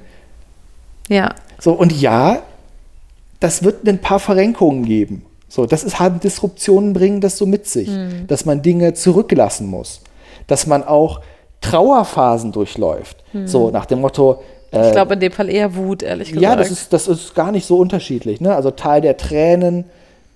Ja, 1.10 1.36
So, 1.60 1.74
und 1.74 1.91
ja, 1.91 2.41
das 3.39 3.64
wird 3.64 3.86
ein 3.88 3.99
paar 3.99 4.20
Verrenkungen 4.20 4.86
geben. 4.86 5.26
So, 5.49 5.66
das 5.66 5.84
ist 5.84 5.99
halt 5.99 6.24
Disruptionen 6.24 6.93
bringen 6.93 7.20
das 7.22 7.38
so 7.38 7.45
mit 7.45 7.68
sich, 7.68 7.89
Hm. 7.89 8.26
dass 8.28 8.45
man 8.45 8.62
Dinge 8.62 8.93
zurücklassen 8.93 9.68
muss, 9.68 10.01
dass 10.47 10.66
man 10.66 10.84
auch 10.84 11.20
Trauerphasen 11.62 12.51
durchläuft. 12.51 13.18
So, 13.45 13.70
nach 13.72 13.86
dem 13.86 13.99
Motto, 14.01 14.41
Hm. 14.72 14.82
ich 14.84 14.91
glaube 14.91 15.14
in 15.16 15.20
dem 15.20 15.32
Fall 15.32 15.49
eher 15.49 15.76
Wut, 15.76 16.01
ehrlich 16.01 16.30
gesagt. 16.30 16.41
ja, 16.43 16.56
das 16.56 16.72
ist, 16.72 16.93
das 16.93 17.08
ist 17.08 17.36
gar 17.36 17.51
nicht 17.51 17.66
so 17.68 17.78
unterschiedlich. 17.78 18.41
Ne? 18.41 18.56
Also 18.56 18.72
Teil 18.72 19.01
der 19.01 19.18
Tränen, 19.18 19.86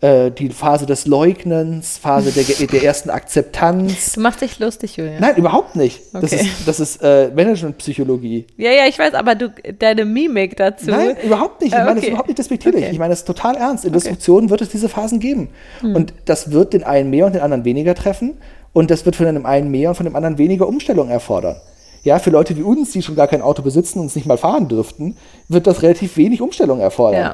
äh, 0.02 0.30
die 0.32 0.50
Phase 0.50 0.86
des 0.86 1.08
Leugnens, 1.08 1.98
Phase 1.98 2.32
der, 2.32 2.68
der 2.68 2.84
ersten 2.84 3.10
Akzeptanz. 3.10 4.14
Du 4.14 4.22
machst 4.22 4.42
dich 4.42 4.60
lustig, 4.60 4.96
Julian. 4.98 5.20
Nein, 5.20 5.36
überhaupt 5.38 5.76
nicht. 5.76 6.02
Das 6.14 6.24
Okay. 6.26 6.36
ist, 6.36 6.68
das 6.68 6.80
ist 6.80 7.02
äh, 7.02 7.30
Managementpsychologie. 7.36 8.46
Ja, 8.58 8.72
ja, 8.72 8.86
ich 8.88 8.98
weiß, 9.00 9.14
aber 9.14 9.36
du, 9.36 9.50
deine 9.80 10.06
Mimik 10.06 10.56
dazu. 10.58 10.92
Nein, 10.92 11.16
überhaupt 11.24 11.62
nicht. 11.62 11.74
Ich 11.74 11.80
Äh, 11.80 11.84
meine 11.84 11.96
das 11.96 12.04
okay. 12.04 12.10
überhaupt 12.10 12.28
nicht 12.28 12.40
despektierlich. 12.40 12.84
Okay. 12.84 12.92
Ich 12.94 13.00
meine 13.00 13.12
das 13.12 13.26
total 13.26 13.56
ernst. 13.56 13.86
In 13.86 13.94
Disruptionen 13.94 14.50
wird 14.50 14.62
es 14.62 14.70
diese 14.70 14.90
Phasen 14.90 15.20
geben. 15.20 15.50
Und 15.82 16.14
das 16.26 16.52
wird 16.52 16.74
den 16.74 16.84
einen 16.84 17.10
mehr 17.10 17.26
und 17.26 17.34
den 17.34 17.42
anderen 17.42 17.66
weniger 17.66 17.96
treffen. 17.96 18.38
Und 18.74 18.92
das 18.92 19.06
wird 19.06 19.16
von 19.16 19.26
dem 19.26 19.46
einen 19.46 19.72
mehr 19.72 19.90
und 19.90 19.96
von 19.96 20.06
dem 20.06 20.16
anderen 20.16 20.38
weniger 20.38 20.68
Umstellung 20.68 21.10
erfordern. 21.10 21.56
Ja, 22.04 22.20
für 22.20 22.30
Leute 22.30 22.56
wie 22.56 22.62
uns, 22.62 22.92
die 22.92 23.02
schon 23.02 23.16
gar 23.16 23.28
kein 23.28 23.42
Auto 23.42 23.64
besitzen 23.64 24.00
und 24.00 24.06
es 24.06 24.16
nicht 24.16 24.28
mal 24.28 24.38
fahren 24.38 24.68
dürften, 24.68 25.18
wird 25.50 25.66
das 25.66 25.82
relativ 25.82 26.16
wenig 26.16 26.42
Umstellung 26.42 26.80
erfordern. 26.80 27.34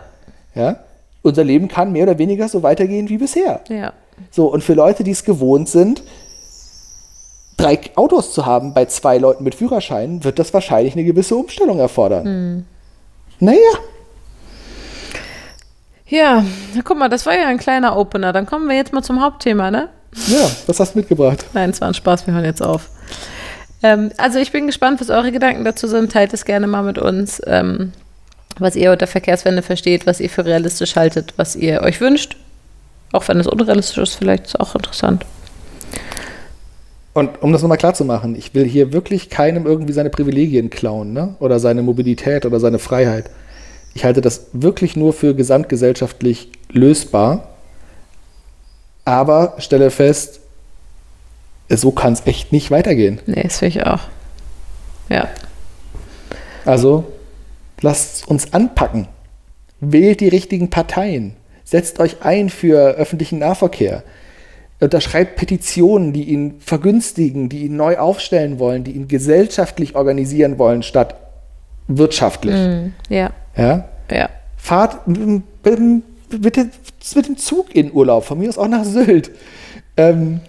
Ja. 0.56 0.78
Unser 1.24 1.44
Leben 1.44 1.68
kann 1.68 1.92
mehr 1.92 2.04
oder 2.04 2.20
weniger 2.20 2.48
so 2.48 2.62
weitergehen 2.62 3.10
wie 3.10 3.18
bisher. 3.18 3.62
Ja. 3.70 3.94
So, 4.30 4.48
und 4.48 4.64
für 4.64 4.76
Leute, 4.76 5.04
die 5.04 5.12
es 5.12 5.24
gewohnt 5.24 5.70
sind, 5.70 6.04
drei 7.58 7.80
Autos 7.96 8.34
zu 8.34 8.46
haben 8.46 8.74
bei 8.74 8.86
zwei 8.86 9.18
Leuten 9.18 9.44
mit 9.44 9.56
Führerschein, 9.56 10.24
wird 10.24 10.38
das 10.38 10.54
wahrscheinlich 10.54 10.94
eine 10.94 11.04
gewisse 11.04 11.36
Umstellung 11.36 11.80
erfordern. 11.80 12.66
Naja. 13.40 13.60
Ja, 16.08 16.46
guck 16.84 16.98
mal, 17.00 17.10
das 17.10 17.26
war 17.26 17.36
ja 17.36 17.48
ein 17.48 17.58
kleiner 17.58 17.98
Opener. 17.98 18.34
Dann 18.34 18.46
kommen 18.46 18.68
wir 18.68 18.76
jetzt 18.76 18.94
mal 18.94 19.02
zum 19.02 19.22
Hauptthema, 19.22 19.72
ne? 19.72 19.90
Ja, 20.28 20.48
was 20.68 20.80
hast 20.80 20.94
du 20.94 21.00
mitgebracht? 21.00 21.46
Nein, 21.54 21.72
es 21.72 21.82
war 21.82 21.88
ein 21.88 21.96
Spaß, 21.96 22.28
wir 22.28 22.34
hören 22.36 22.46
jetzt 22.46 22.62
auf. 22.62 22.90
Ähm, 23.82 24.12
also 24.18 24.40
ich 24.40 24.52
bin 24.52 24.68
gespannt, 24.68 25.02
was 25.02 25.10
eure 25.10 25.32
Gedanken 25.32 25.66
dazu 25.66 25.88
sind. 25.88 26.12
Teilt 26.12 26.34
es 26.34 26.46
gerne 26.46 26.68
mal 26.68 26.84
mit 26.84 27.00
uns, 27.00 27.42
ähm, 27.48 27.94
was 28.60 28.76
ihr 28.76 28.92
unter 28.92 29.08
Verkehrswende 29.08 29.62
versteht, 29.62 30.06
was 30.06 30.20
ihr 30.20 30.30
für 30.30 30.46
realistisch 30.46 30.96
haltet, 30.96 31.34
was 31.38 31.56
ihr 31.56 31.82
euch 31.82 32.02
wünscht. 32.02 32.38
Auch 33.12 33.28
wenn 33.28 33.40
es 33.40 33.48
unrealistisch 33.48 33.98
ist, 33.98 34.16
vielleicht 34.16 34.46
ist 34.46 34.56
es 34.56 34.60
auch 34.60 34.76
interessant. 34.76 35.26
Und 37.14 37.44
um 37.44 37.52
das 37.52 37.62
nochmal 37.62 37.78
klar 37.78 37.94
zu 37.94 38.06
machen, 38.06 38.36
ich 38.36 38.56
will 38.56 38.66
hier 38.66 38.92
wirklich 38.92 39.30
keinem 39.30 39.68
irgendwie 39.68 39.94
seine 39.94 40.10
Privilegien 40.10 40.72
klauen, 40.72 41.14
ne? 41.14 41.36
Oder 41.40 41.60
seine 41.60 41.84
Mobilität 41.84 42.46
oder 42.46 42.60
seine 42.60 42.80
Freiheit. 42.80 43.30
Ich 43.94 44.04
halte 44.04 44.22
das 44.22 44.48
wirklich 44.54 44.96
nur 44.96 45.14
für 45.14 45.36
gesamtgesellschaftlich 45.36 46.52
lösbar. 46.72 47.50
Aber 49.06 49.56
stelle 49.60 49.92
fest, 49.92 50.40
so 51.70 51.92
kann 51.92 52.14
es 52.14 52.26
echt 52.26 52.52
nicht 52.52 52.72
weitergehen. 52.72 53.20
Nee, 53.28 53.44
das 53.44 53.60
finde 53.60 53.80
ich 53.80 53.86
auch. 53.86 54.02
Ja. 55.10 55.28
Also 56.66 57.04
lasst 57.84 58.28
uns 58.28 58.52
anpacken. 58.54 59.08
Wählt 59.80 60.22
die 60.22 60.30
richtigen 60.30 60.70
Parteien. 60.72 61.36
Setzt 61.64 62.00
euch 62.00 62.24
ein 62.24 62.50
für 62.50 62.92
öffentlichen 62.96 63.40
Nahverkehr. 63.40 64.04
Unterschreibt 64.80 65.36
Petitionen, 65.36 66.12
die 66.14 66.24
ihn 66.24 66.56
vergünstigen, 66.60 67.48
die 67.50 67.66
ihn 67.66 67.76
neu 67.76 67.98
aufstellen 67.98 68.60
wollen, 68.60 68.84
die 68.84 68.92
ihn 68.92 69.08
gesellschaftlich 69.08 69.96
organisieren 69.96 70.58
wollen, 70.58 70.84
statt 70.84 71.16
wirtschaftlich. 71.88 72.56
Mhm. 72.56 72.94
Ja. 73.10 73.32
Ja? 73.56 73.86
Ja. 74.12 74.30
Fahrt 74.58 74.98
dem- 75.06 75.44
mit 76.44 76.56
dem 76.58 77.38
Zug 77.38 77.76
in 77.76 77.94
Urlaub, 77.94 78.24
von 78.26 78.40
mir 78.40 78.50
aus 78.50 78.58
auch 78.58 78.68
nach 78.68 78.84
Sylt. 78.84 79.32
Ähm, 79.98 80.40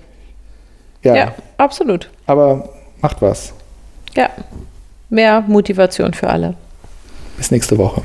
ja, 1.02 1.14
Ja, 1.16 1.34
absolut. 1.58 2.10
aber 2.26 2.70
macht 3.02 3.20
was. 3.20 3.52
Ja. 4.16 4.30
Mehr 5.10 5.42
Motivation 5.42 6.14
für 6.14 6.28
alle. 6.28 6.54
Bis 7.36 7.50
nächste 7.50 7.76
Woche. 7.78 8.02